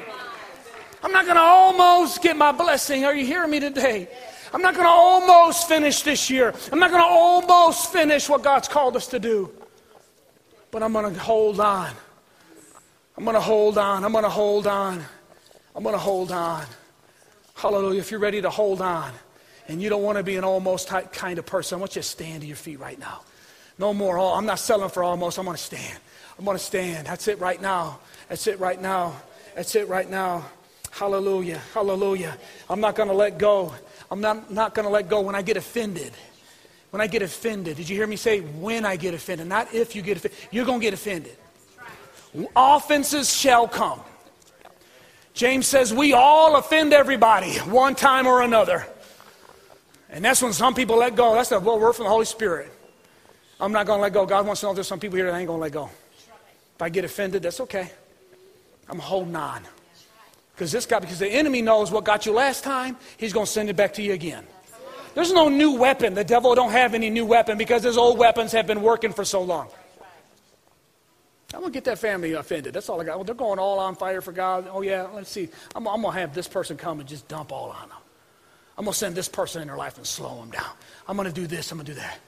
I'm 1.02 1.10
not 1.10 1.24
going 1.24 1.36
to 1.36 1.42
almost 1.42 2.22
get 2.22 2.36
my 2.36 2.52
blessing. 2.52 3.04
Are 3.04 3.14
you 3.14 3.26
hearing 3.26 3.50
me 3.50 3.58
today? 3.58 4.08
I'm 4.54 4.62
not 4.62 4.74
going 4.74 4.86
to 4.86 4.90
almost 4.90 5.66
finish 5.66 6.02
this 6.02 6.30
year. 6.30 6.54
I'm 6.70 6.78
not 6.78 6.92
going 6.92 7.02
to 7.02 7.08
almost 7.08 7.92
finish 7.92 8.28
what 8.28 8.44
God's 8.44 8.68
called 8.68 8.94
us 8.94 9.08
to 9.08 9.18
do. 9.18 9.50
But 10.70 10.84
I'm 10.84 10.92
going 10.92 11.12
to 11.12 11.18
hold 11.18 11.58
on. 11.58 11.90
I'm 13.20 13.26
going 13.26 13.34
to 13.34 13.40
hold 13.42 13.76
on. 13.76 14.02
I'm 14.02 14.12
going 14.12 14.24
to 14.24 14.30
hold 14.30 14.66
on. 14.66 15.04
I'm 15.76 15.82
going 15.82 15.94
to 15.94 15.98
hold 15.98 16.32
on. 16.32 16.64
Hallelujah. 17.54 18.00
If 18.00 18.10
you're 18.10 18.18
ready 18.18 18.40
to 18.40 18.48
hold 18.48 18.80
on 18.80 19.12
and 19.68 19.82
you 19.82 19.90
don't 19.90 20.02
want 20.02 20.16
to 20.16 20.24
be 20.24 20.36
an 20.36 20.44
almost 20.44 20.88
type 20.88 21.12
kind 21.12 21.38
of 21.38 21.44
person, 21.44 21.76
I 21.76 21.80
want 21.80 21.96
you 21.96 22.00
to 22.00 22.08
stand 22.08 22.40
to 22.40 22.46
your 22.46 22.56
feet 22.56 22.80
right 22.80 22.98
now. 22.98 23.20
No 23.78 23.92
more. 23.92 24.18
I'm 24.18 24.46
not 24.46 24.58
selling 24.58 24.88
for 24.88 25.02
almost. 25.02 25.36
I'm 25.36 25.44
going 25.44 25.54
to 25.54 25.62
stand. 25.62 25.98
I'm 26.38 26.46
going 26.46 26.56
to 26.56 26.64
stand. 26.64 27.08
That's 27.08 27.28
it 27.28 27.38
right 27.38 27.60
now. 27.60 28.00
That's 28.30 28.46
it 28.46 28.58
right 28.58 28.80
now. 28.80 29.20
That's 29.54 29.74
it 29.74 29.86
right 29.86 30.08
now. 30.08 30.46
Hallelujah. 30.90 31.60
Hallelujah. 31.74 32.38
I'm 32.70 32.80
not 32.80 32.94
going 32.94 33.10
to 33.10 33.14
let 33.14 33.36
go. 33.36 33.74
I'm 34.10 34.22
not, 34.22 34.50
not 34.50 34.74
going 34.74 34.86
to 34.86 34.90
let 34.90 35.10
go 35.10 35.20
when 35.20 35.34
I 35.34 35.42
get 35.42 35.58
offended. 35.58 36.12
When 36.88 37.02
I 37.02 37.06
get 37.06 37.20
offended. 37.20 37.76
Did 37.76 37.86
you 37.86 37.96
hear 37.96 38.06
me 38.06 38.16
say 38.16 38.40
when 38.40 38.86
I 38.86 38.96
get 38.96 39.12
offended? 39.12 39.46
Not 39.46 39.74
if 39.74 39.94
you 39.94 40.00
get 40.00 40.16
offended. 40.16 40.38
You're 40.50 40.64
going 40.64 40.80
to 40.80 40.84
get 40.84 40.94
offended. 40.94 41.36
Offenses 42.54 43.34
shall 43.34 43.66
come. 43.66 44.00
James 45.34 45.66
says 45.66 45.92
we 45.92 46.12
all 46.12 46.56
offend 46.56 46.92
everybody 46.92 47.54
one 47.58 47.94
time 47.94 48.26
or 48.26 48.42
another. 48.42 48.86
And 50.10 50.24
that's 50.24 50.42
when 50.42 50.52
some 50.52 50.74
people 50.74 50.96
let 50.96 51.14
go. 51.14 51.34
That's 51.34 51.48
the 51.48 51.60
word 51.60 51.92
from 51.92 52.04
the 52.04 52.10
Holy 52.10 52.24
Spirit. 52.24 52.72
I'm 53.60 53.72
not 53.72 53.86
going 53.86 53.98
to 53.98 54.02
let 54.02 54.12
go. 54.12 54.26
God 54.26 54.46
wants 54.46 54.60
to 54.60 54.66
know 54.66 54.70
if 54.70 54.76
there's 54.76 54.88
some 54.88 54.98
people 54.98 55.16
here 55.16 55.30
that 55.30 55.36
ain't 55.36 55.46
going 55.46 55.58
to 55.58 55.62
let 55.62 55.72
go. 55.72 55.90
If 56.74 56.82
I 56.82 56.88
get 56.88 57.04
offended, 57.04 57.42
that's 57.42 57.60
okay. 57.60 57.90
I'm 58.88 58.98
holding 58.98 59.36
on. 59.36 59.62
Because 60.54 60.72
this 60.72 60.86
guy, 60.86 60.98
because 60.98 61.18
the 61.18 61.28
enemy 61.28 61.62
knows 61.62 61.90
what 61.90 62.04
got 62.04 62.26
you 62.26 62.32
last 62.32 62.64
time, 62.64 62.96
he's 63.16 63.32
going 63.32 63.46
to 63.46 63.52
send 63.52 63.70
it 63.70 63.76
back 63.76 63.94
to 63.94 64.02
you 64.02 64.12
again. 64.12 64.44
There's 65.14 65.32
no 65.32 65.48
new 65.48 65.72
weapon. 65.72 66.14
The 66.14 66.24
devil 66.24 66.54
don't 66.54 66.72
have 66.72 66.94
any 66.94 67.10
new 67.10 67.26
weapon 67.26 67.58
because 67.58 67.82
his 67.82 67.96
old 67.96 68.18
weapons 68.18 68.52
have 68.52 68.66
been 68.66 68.82
working 68.82 69.12
for 69.12 69.24
so 69.24 69.42
long. 69.42 69.68
I'm 71.52 71.60
going 71.60 71.72
to 71.72 71.76
get 71.76 71.84
that 71.84 71.98
family 71.98 72.32
offended. 72.32 72.74
That's 72.74 72.88
all 72.88 73.00
I 73.00 73.04
got. 73.04 73.16
Well, 73.16 73.24
they're 73.24 73.34
going 73.34 73.58
all 73.58 73.80
on 73.80 73.96
fire 73.96 74.20
for 74.20 74.32
God. 74.32 74.68
Oh, 74.70 74.82
yeah, 74.82 75.08
let's 75.12 75.30
see. 75.30 75.48
I'm, 75.74 75.86
I'm 75.88 76.02
going 76.02 76.14
to 76.14 76.20
have 76.20 76.34
this 76.34 76.46
person 76.46 76.76
come 76.76 77.00
and 77.00 77.08
just 77.08 77.26
dump 77.26 77.50
all 77.50 77.70
on 77.70 77.88
them. 77.88 77.98
I'm 78.78 78.84
going 78.84 78.92
to 78.92 78.98
send 78.98 79.16
this 79.16 79.28
person 79.28 79.60
in 79.60 79.68
their 79.68 79.76
life 79.76 79.96
and 79.96 80.06
slow 80.06 80.36
them 80.40 80.50
down. 80.50 80.70
I'm 81.08 81.16
going 81.16 81.28
to 81.28 81.34
do 81.34 81.46
this. 81.46 81.72
I'm 81.72 81.78
going 81.78 81.86
to 81.86 81.92
do 81.92 81.98
that. 81.98 82.18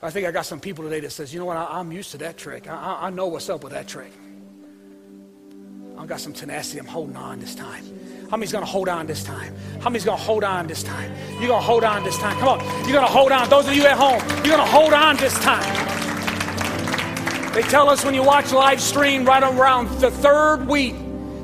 I 0.00 0.10
think 0.10 0.26
I 0.28 0.30
got 0.30 0.46
some 0.46 0.60
people 0.60 0.84
today 0.84 1.00
that 1.00 1.10
says, 1.10 1.34
you 1.34 1.40
know 1.40 1.46
what, 1.46 1.56
I, 1.56 1.80
am 1.80 1.90
used 1.90 2.12
to 2.12 2.18
that 2.18 2.36
trick. 2.36 2.68
I, 2.68 2.98
I 3.02 3.10
know 3.10 3.26
what's 3.26 3.48
up 3.48 3.64
with 3.64 3.72
that 3.72 3.88
trick. 3.88 4.12
I've 5.98 6.06
got 6.06 6.20
some 6.20 6.32
tenacity. 6.32 6.78
I'm 6.78 6.86
holding 6.86 7.16
on 7.16 7.40
this 7.40 7.56
time. 7.56 7.84
How 8.30 8.36
many's 8.36 8.52
to 8.52 8.60
hold 8.64 8.88
on 8.88 9.08
this 9.08 9.24
time? 9.24 9.56
How 9.80 9.90
many's 9.90 10.04
to 10.04 10.14
hold 10.14 10.44
on 10.44 10.68
this 10.68 10.84
time? 10.84 11.12
You're 11.40 11.48
to 11.48 11.58
hold 11.58 11.82
on 11.82 12.04
this 12.04 12.16
time. 12.18 12.38
Come 12.38 12.48
on. 12.48 12.88
You're 12.88 13.00
to 13.00 13.06
hold 13.06 13.32
on. 13.32 13.48
Those 13.48 13.66
of 13.66 13.74
you 13.74 13.84
at 13.84 13.96
home, 13.96 14.22
you're 14.44 14.56
to 14.56 14.64
hold 14.64 14.92
on 14.92 15.16
this 15.16 15.36
time. 15.40 15.97
They 17.58 17.64
tell 17.64 17.90
us 17.90 18.04
when 18.04 18.14
you 18.14 18.22
watch 18.22 18.52
live 18.52 18.80
stream 18.80 19.24
right 19.24 19.42
around 19.42 19.88
the 19.98 20.12
third 20.12 20.68
week, 20.68 20.94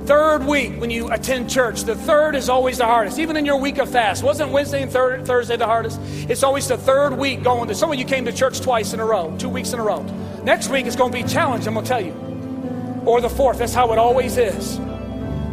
third 0.05 0.47
week 0.47 0.81
when 0.81 0.89
you 0.89 1.11
attend 1.11 1.51
church, 1.51 1.83
the 1.83 1.97
third 1.97 2.37
is 2.37 2.49
always 2.49 2.79
the 2.79 2.85
hardest. 2.85 3.19
Even 3.19 3.37
in 3.37 3.45
your 3.45 3.57
week 3.57 3.79
of 3.79 3.91
fast, 3.91 4.23
wasn't 4.23 4.53
Wednesday 4.53 4.83
and 4.83 4.93
third, 4.93 5.27
Thursday 5.27 5.57
the 5.57 5.67
hardest? 5.67 5.99
It's 6.31 6.45
always 6.45 6.69
the 6.69 6.79
third 6.79 7.19
week 7.19 7.43
going 7.43 7.67
to. 7.67 7.75
Some 7.75 7.91
of 7.91 7.99
you 7.99 8.05
came 8.05 8.25
to 8.27 8.33
church 8.33 8.61
twice 8.61 8.93
in 8.93 9.01
a 9.01 9.05
row, 9.05 9.35
two 9.41 9.49
weeks 9.49 9.73
in 9.73 9.81
a 9.81 9.83
row. 9.83 10.05
Next 10.45 10.69
week 10.69 10.87
is 10.87 10.95
going 10.95 11.11
to 11.11 11.19
be 11.19 11.25
a 11.25 11.27
challenge. 11.27 11.67
I'm 11.67 11.75
going 11.75 11.85
to 11.85 11.89
tell 11.89 12.01
you, 12.01 12.13
or 13.05 13.21
the 13.21 13.29
fourth. 13.29 13.59
That's 13.59 13.75
how 13.75 13.93
it 13.93 13.99
always 13.99 14.39
is. 14.39 14.79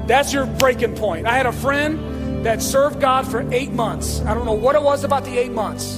That's 0.05 0.31
your 0.31 0.45
breaking 0.45 0.93
point. 0.95 1.25
I 1.25 1.37
had 1.37 1.47
a 1.47 1.53
friend 1.53 2.45
that 2.45 2.61
served 2.61 3.01
God 3.01 3.27
for 3.27 3.51
eight 3.51 3.71
months. 3.71 4.21
I 4.27 4.35
don't 4.35 4.45
know 4.45 4.53
what 4.53 4.75
it 4.75 4.83
was 4.83 5.03
about 5.03 5.25
the 5.25 5.39
eight 5.39 5.53
months. 5.53 5.97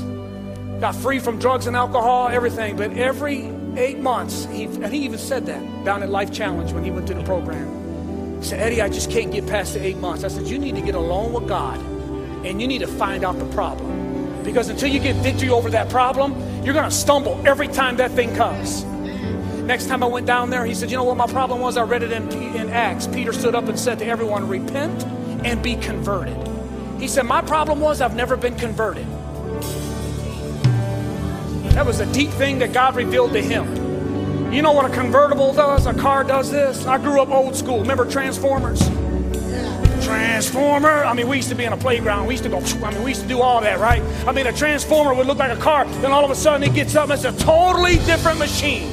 Got 0.80 0.96
free 0.96 1.20
from 1.20 1.38
drugs 1.38 1.68
and 1.68 1.76
alcohol, 1.76 2.30
everything, 2.30 2.78
but 2.78 2.94
every 2.94 3.52
Eight 3.78 4.00
months. 4.00 4.46
He, 4.46 4.66
and 4.66 4.94
he 4.94 5.00
even 5.00 5.20
said 5.20 5.46
that 5.48 5.84
down 5.84 6.04
at 6.04 6.10
Life 6.10 6.32
Challenge 6.32 6.72
when 6.74 6.84
he 6.84 6.92
went 6.92 7.08
to 7.08 7.14
the 7.14 7.24
program. 7.24 8.40
He 8.40 8.46
said, 8.46 8.60
Eddie, 8.60 8.82
I 8.82 8.90
just 8.90 9.10
can't 9.10 9.32
get 9.32 9.48
past 9.48 9.74
the 9.74 9.84
eight 9.84 9.98
months. 9.98 10.24
I 10.24 10.28
said, 10.28 10.48
You 10.48 10.60
need 10.60 10.76
to 10.76 10.82
get 10.82 10.96
alone 10.96 11.34
with 11.34 11.48
God 11.48 11.80
and 12.46 12.62
you 12.62 12.68
need 12.68 12.80
to 12.80 12.88
find 12.88 13.24
out 13.24 13.40
the 13.40 13.46
problem. 13.46 14.44
Because 14.44 14.70
until 14.70 14.90
you 14.90 15.00
get 15.00 15.16
victory 15.18 15.50
over 15.50 15.70
that 15.70 15.90
problem, 15.90 16.34
you're 16.64 16.74
going 16.74 16.90
to 16.90 16.96
stumble 16.96 17.42
every 17.48 17.68
time 17.68 17.98
that 17.98 18.12
thing 18.12 18.36
comes. 18.36 18.84
Next 19.64 19.88
time 19.88 20.04
I 20.04 20.08
went 20.08 20.28
down 20.28 20.50
there, 20.50 20.66
he 20.66 20.74
said, 20.74 20.92
You 20.92 20.98
know 20.98 21.06
what 21.06 21.16
my 21.16 21.28
problem 21.28 21.62
was? 21.62 21.78
I 21.78 21.84
read 21.84 22.04
it 22.04 22.12
in, 22.12 22.30
in 22.32 22.70
Acts. 22.70 23.08
Peter 23.08 23.32
stood 23.32 23.56
up 23.56 23.70
and 23.70 23.80
said 23.80 24.00
to 24.00 24.06
everyone, 24.06 24.48
Repent 24.48 25.04
and 25.46 25.64
be 25.64 25.76
converted. 25.78 26.38
He 27.00 27.08
said, 27.08 27.26
My 27.26 27.42
problem 27.42 27.80
was 27.80 28.02
I've 28.02 28.16
never 28.16 28.36
been 28.36 28.56
converted. 28.56 29.08
That 31.74 31.88
was 31.88 32.00
a 32.00 32.06
deep 32.14 32.30
thing 32.30 32.60
that 32.60 32.72
God 32.72 32.96
revealed 32.96 33.34
to 33.34 33.42
him. 33.42 34.54
You 34.54 34.62
know 34.62 34.74
what 34.74 34.90
a 34.90 34.94
convertible 34.94 35.54
does? 35.54 35.88
A 35.88 35.94
car 35.94 36.24
does 36.24 36.52
this. 36.52 36.86
I 36.86 37.00
grew 37.00 37.20
up 37.20 37.30
old 37.30 37.56
school. 37.56 37.80
Remember 37.80 38.06
Transformers? 38.06 38.80
Transformer. 40.06 41.04
I 41.04 41.14
mean, 41.16 41.28
we 41.28 41.38
used 41.38 41.50
to 41.50 41.56
be 41.56 41.64
in 41.64 41.74
a 41.74 41.78
playground. 41.78 42.28
We 42.28 42.36
used 42.36 42.44
to 42.44 42.50
go, 42.50 42.60
I 42.86 42.92
mean, 42.92 43.02
we 43.02 43.10
used 43.10 43.24
to 43.24 43.28
do 43.28 43.42
all 43.42 43.60
that, 43.62 43.80
right? 43.80 44.04
I 44.28 44.32
mean, 44.32 44.46
a 44.46 44.54
transformer 44.54 45.16
would 45.16 45.26
look 45.26 45.40
like 45.40 45.58
a 45.58 45.60
car, 45.60 45.86
then 45.86 46.12
all 46.12 46.24
of 46.24 46.30
a 46.30 46.36
sudden 46.36 46.62
it 46.62 46.76
gets 46.76 46.96
up 46.96 47.10
and 47.10 47.14
it's 47.14 47.26
a 47.26 47.44
totally 47.44 47.96
different 48.06 48.38
machine. 48.38 48.88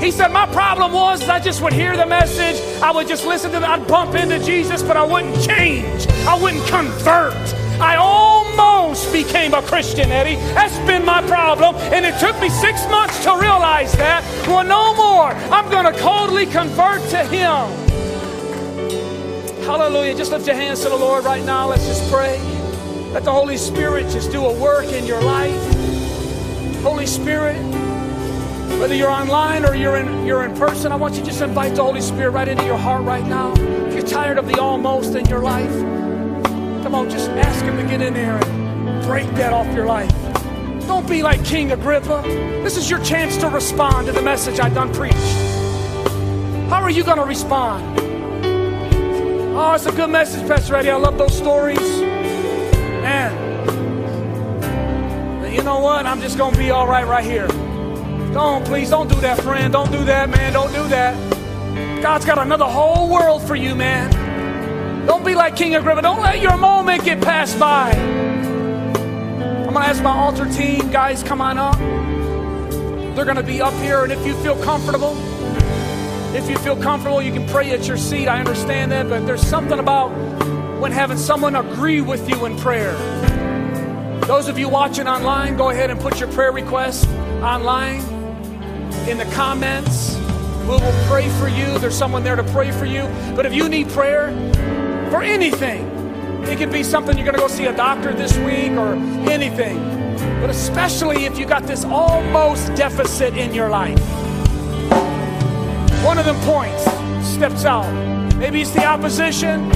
He 0.00 0.10
said, 0.10 0.28
My 0.28 0.46
problem 0.46 0.92
was 0.92 1.28
I 1.28 1.40
just 1.40 1.60
would 1.60 1.74
hear 1.74 1.94
the 1.96 2.06
message, 2.06 2.58
I 2.82 2.90
would 2.90 3.06
just 3.06 3.26
listen 3.26 3.50
to 3.50 3.58
it, 3.58 3.62
I'd 3.62 3.86
bump 3.86 4.14
into 4.14 4.38
Jesus, 4.38 4.82
but 4.82 4.96
I 4.96 5.04
wouldn't 5.04 5.40
change, 5.44 6.06
I 6.26 6.40
wouldn't 6.40 6.66
convert. 6.68 7.34
I 7.80 7.96
almost 8.58 9.12
became 9.12 9.54
a 9.54 9.62
Christian, 9.62 10.10
Eddie. 10.10 10.36
That's 10.54 10.76
been 10.86 11.04
my 11.04 11.22
problem. 11.22 11.76
And 11.92 12.04
it 12.04 12.18
took 12.18 12.38
me 12.40 12.48
six 12.48 12.86
months 12.88 13.22
to 13.24 13.38
realize 13.38 13.92
that. 13.94 14.22
Well, 14.46 14.64
no 14.64 14.94
more. 14.94 15.30
I'm 15.52 15.70
going 15.70 15.92
to 15.92 15.98
coldly 16.00 16.46
convert 16.46 17.00
to 17.10 17.24
Him. 17.24 17.70
Hallelujah. 19.64 20.14
Just 20.14 20.32
lift 20.32 20.46
your 20.46 20.56
hands 20.56 20.82
to 20.82 20.88
the 20.88 20.96
Lord 20.96 21.24
right 21.24 21.44
now. 21.44 21.68
Let's 21.68 21.86
just 21.86 22.10
pray. 22.10 22.38
Let 23.12 23.24
the 23.24 23.32
Holy 23.32 23.56
Spirit 23.56 24.10
just 24.10 24.32
do 24.32 24.44
a 24.44 24.60
work 24.60 24.86
in 24.86 25.06
your 25.06 25.22
life. 25.22 25.62
Holy 26.82 27.06
Spirit, 27.06 27.56
whether 28.80 28.94
you're 28.94 29.10
online 29.10 29.64
or 29.64 29.74
you're 29.74 29.96
in, 29.96 30.26
you're 30.26 30.44
in 30.44 30.54
person, 30.56 30.90
I 30.90 30.96
want 30.96 31.14
you 31.14 31.20
to 31.20 31.26
just 31.26 31.42
invite 31.42 31.76
the 31.76 31.84
Holy 31.84 32.00
Spirit 32.00 32.30
right 32.30 32.48
into 32.48 32.64
your 32.64 32.76
heart 32.76 33.04
right 33.04 33.24
now. 33.24 33.52
If 33.86 33.94
you're 33.94 34.06
tired 34.06 34.38
of 34.38 34.48
the 34.48 34.58
almost 34.60 35.14
in 35.14 35.26
your 35.26 35.40
life, 35.40 35.70
come 36.92 37.06
on, 37.06 37.10
just 37.10 37.30
ask 37.30 37.64
Him 37.64 37.78
to 37.78 37.84
get 37.84 38.02
in 38.02 38.12
there 38.12 38.36
and 38.36 39.02
break 39.06 39.26
that 39.36 39.54
off 39.54 39.66
your 39.74 39.86
life. 39.86 40.10
Don't 40.86 41.08
be 41.08 41.22
like 41.22 41.42
King 41.42 41.72
Agrippa. 41.72 42.20
This 42.62 42.76
is 42.76 42.90
your 42.90 43.02
chance 43.02 43.38
to 43.38 43.48
respond 43.48 44.08
to 44.08 44.12
the 44.12 44.20
message 44.20 44.60
I 44.60 44.68
done 44.68 44.92
preached. 44.92 45.16
How 46.68 46.82
are 46.82 46.90
you 46.90 47.02
going 47.02 47.16
to 47.16 47.24
respond? 47.24 47.98
Oh, 49.56 49.72
it's 49.72 49.86
a 49.86 49.92
good 49.92 50.10
message, 50.10 50.46
Pastor 50.46 50.76
Eddie. 50.76 50.90
I 50.90 50.96
love 50.96 51.16
those 51.16 51.34
stories. 51.34 51.80
Man. 53.00 53.32
But 55.40 55.50
you 55.50 55.62
know 55.62 55.78
what? 55.78 56.04
I'm 56.04 56.20
just 56.20 56.36
going 56.36 56.52
to 56.52 56.58
be 56.58 56.72
all 56.72 56.86
right 56.86 57.06
right 57.06 57.24
here. 57.24 57.48
Don't, 58.34 58.66
please, 58.66 58.90
don't 58.90 59.08
do 59.08 59.18
that, 59.22 59.40
friend. 59.40 59.72
Don't 59.72 59.90
do 59.90 60.04
that, 60.04 60.28
man. 60.28 60.52
Don't 60.52 60.72
do 60.74 60.86
that. 60.88 62.02
God's 62.02 62.26
got 62.26 62.36
another 62.36 62.66
whole 62.66 63.08
world 63.08 63.42
for 63.42 63.56
you, 63.56 63.74
man. 63.74 64.21
Don't 65.06 65.24
be 65.24 65.34
like 65.34 65.56
King 65.56 65.74
Agrippa. 65.74 66.02
Don't 66.02 66.20
let 66.20 66.40
your 66.40 66.56
moment 66.56 67.04
get 67.04 67.20
passed 67.20 67.58
by. 67.58 67.90
I'm 67.90 69.64
going 69.64 69.74
to 69.74 69.80
ask 69.80 70.02
my 70.02 70.14
altar 70.14 70.48
team, 70.52 70.90
guys, 70.90 71.22
come 71.22 71.40
on 71.40 71.58
up. 71.58 71.78
They're 73.16 73.24
going 73.24 73.36
to 73.36 73.42
be 73.42 73.60
up 73.60 73.74
here, 73.74 74.04
and 74.04 74.12
if 74.12 74.26
you 74.26 74.34
feel 74.42 74.62
comfortable, 74.62 75.16
if 76.34 76.48
you 76.48 76.56
feel 76.58 76.76
comfortable, 76.76 77.20
you 77.22 77.32
can 77.32 77.46
pray 77.48 77.70
at 77.72 77.86
your 77.86 77.96
seat. 77.96 78.28
I 78.28 78.38
understand 78.38 78.92
that, 78.92 79.08
but 79.08 79.26
there's 79.26 79.46
something 79.46 79.78
about 79.78 80.08
when 80.78 80.92
having 80.92 81.18
someone 81.18 81.56
agree 81.56 82.00
with 82.00 82.28
you 82.28 82.44
in 82.46 82.56
prayer. 82.58 82.94
Those 84.26 84.48
of 84.48 84.58
you 84.58 84.68
watching 84.68 85.06
online, 85.06 85.56
go 85.56 85.70
ahead 85.70 85.90
and 85.90 86.00
put 86.00 86.20
your 86.20 86.30
prayer 86.32 86.52
request 86.52 87.08
online 87.42 88.00
in 89.08 89.18
the 89.18 89.28
comments. 89.34 90.16
We 90.62 90.68
will 90.68 91.06
pray 91.08 91.28
for 91.40 91.48
you. 91.48 91.78
There's 91.78 91.96
someone 91.96 92.22
there 92.22 92.36
to 92.36 92.44
pray 92.44 92.70
for 92.70 92.86
you. 92.86 93.02
But 93.34 93.46
if 93.46 93.52
you 93.52 93.68
need 93.68 93.88
prayer 93.88 94.30
for 95.12 95.22
anything, 95.22 95.84
it 96.44 96.56
could 96.56 96.72
be 96.72 96.82
something 96.82 97.18
you're 97.18 97.26
going 97.26 97.34
to 97.34 97.40
go 97.40 97.46
see 97.46 97.66
a 97.66 97.76
doctor 97.76 98.14
this 98.14 98.34
week 98.38 98.72
or 98.72 98.94
anything. 99.30 99.76
But 100.40 100.48
especially 100.48 101.26
if 101.26 101.38
you 101.38 101.44
got 101.44 101.64
this 101.64 101.84
almost 101.84 102.74
deficit 102.74 103.36
in 103.36 103.52
your 103.52 103.68
life 103.68 104.00
one 106.02 106.18
of 106.18 106.24
them 106.24 106.40
points, 106.40 106.82
steps 107.26 107.66
out. 107.66 107.90
Maybe 108.36 108.62
it's 108.62 108.72
the 108.72 108.84
opposition, 108.84 109.68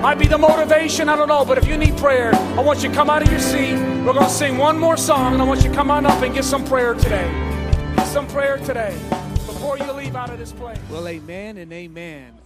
might 0.00 0.14
be 0.14 0.26
the 0.26 0.38
motivation, 0.38 1.08
I 1.08 1.16
don't 1.16 1.28
know. 1.28 1.44
But 1.44 1.58
if 1.58 1.66
you 1.66 1.76
need 1.76 1.96
prayer, 1.98 2.32
I 2.34 2.60
want 2.60 2.82
you 2.82 2.88
to 2.88 2.94
come 2.94 3.10
out 3.10 3.20
of 3.20 3.30
your 3.30 3.40
seat. 3.40 3.74
We're 3.74 4.14
going 4.14 4.26
to 4.26 4.30
sing 4.30 4.56
one 4.58 4.78
more 4.78 4.96
song, 4.96 5.34
and 5.34 5.42
I 5.42 5.44
want 5.44 5.62
you 5.62 5.70
to 5.70 5.74
come 5.74 5.90
on 5.90 6.06
up 6.06 6.22
and 6.22 6.32
get 6.32 6.44
some 6.44 6.64
prayer 6.64 6.94
today. 6.94 7.28
Get 7.96 8.06
some 8.06 8.26
prayer 8.28 8.58
today 8.58 8.96
before 9.46 9.76
you 9.76 9.92
leave 9.92 10.16
out 10.16 10.30
of 10.30 10.38
this 10.38 10.52
place. 10.52 10.78
Well, 10.88 11.06
amen 11.06 11.58
and 11.58 11.72
amen. 11.72 12.43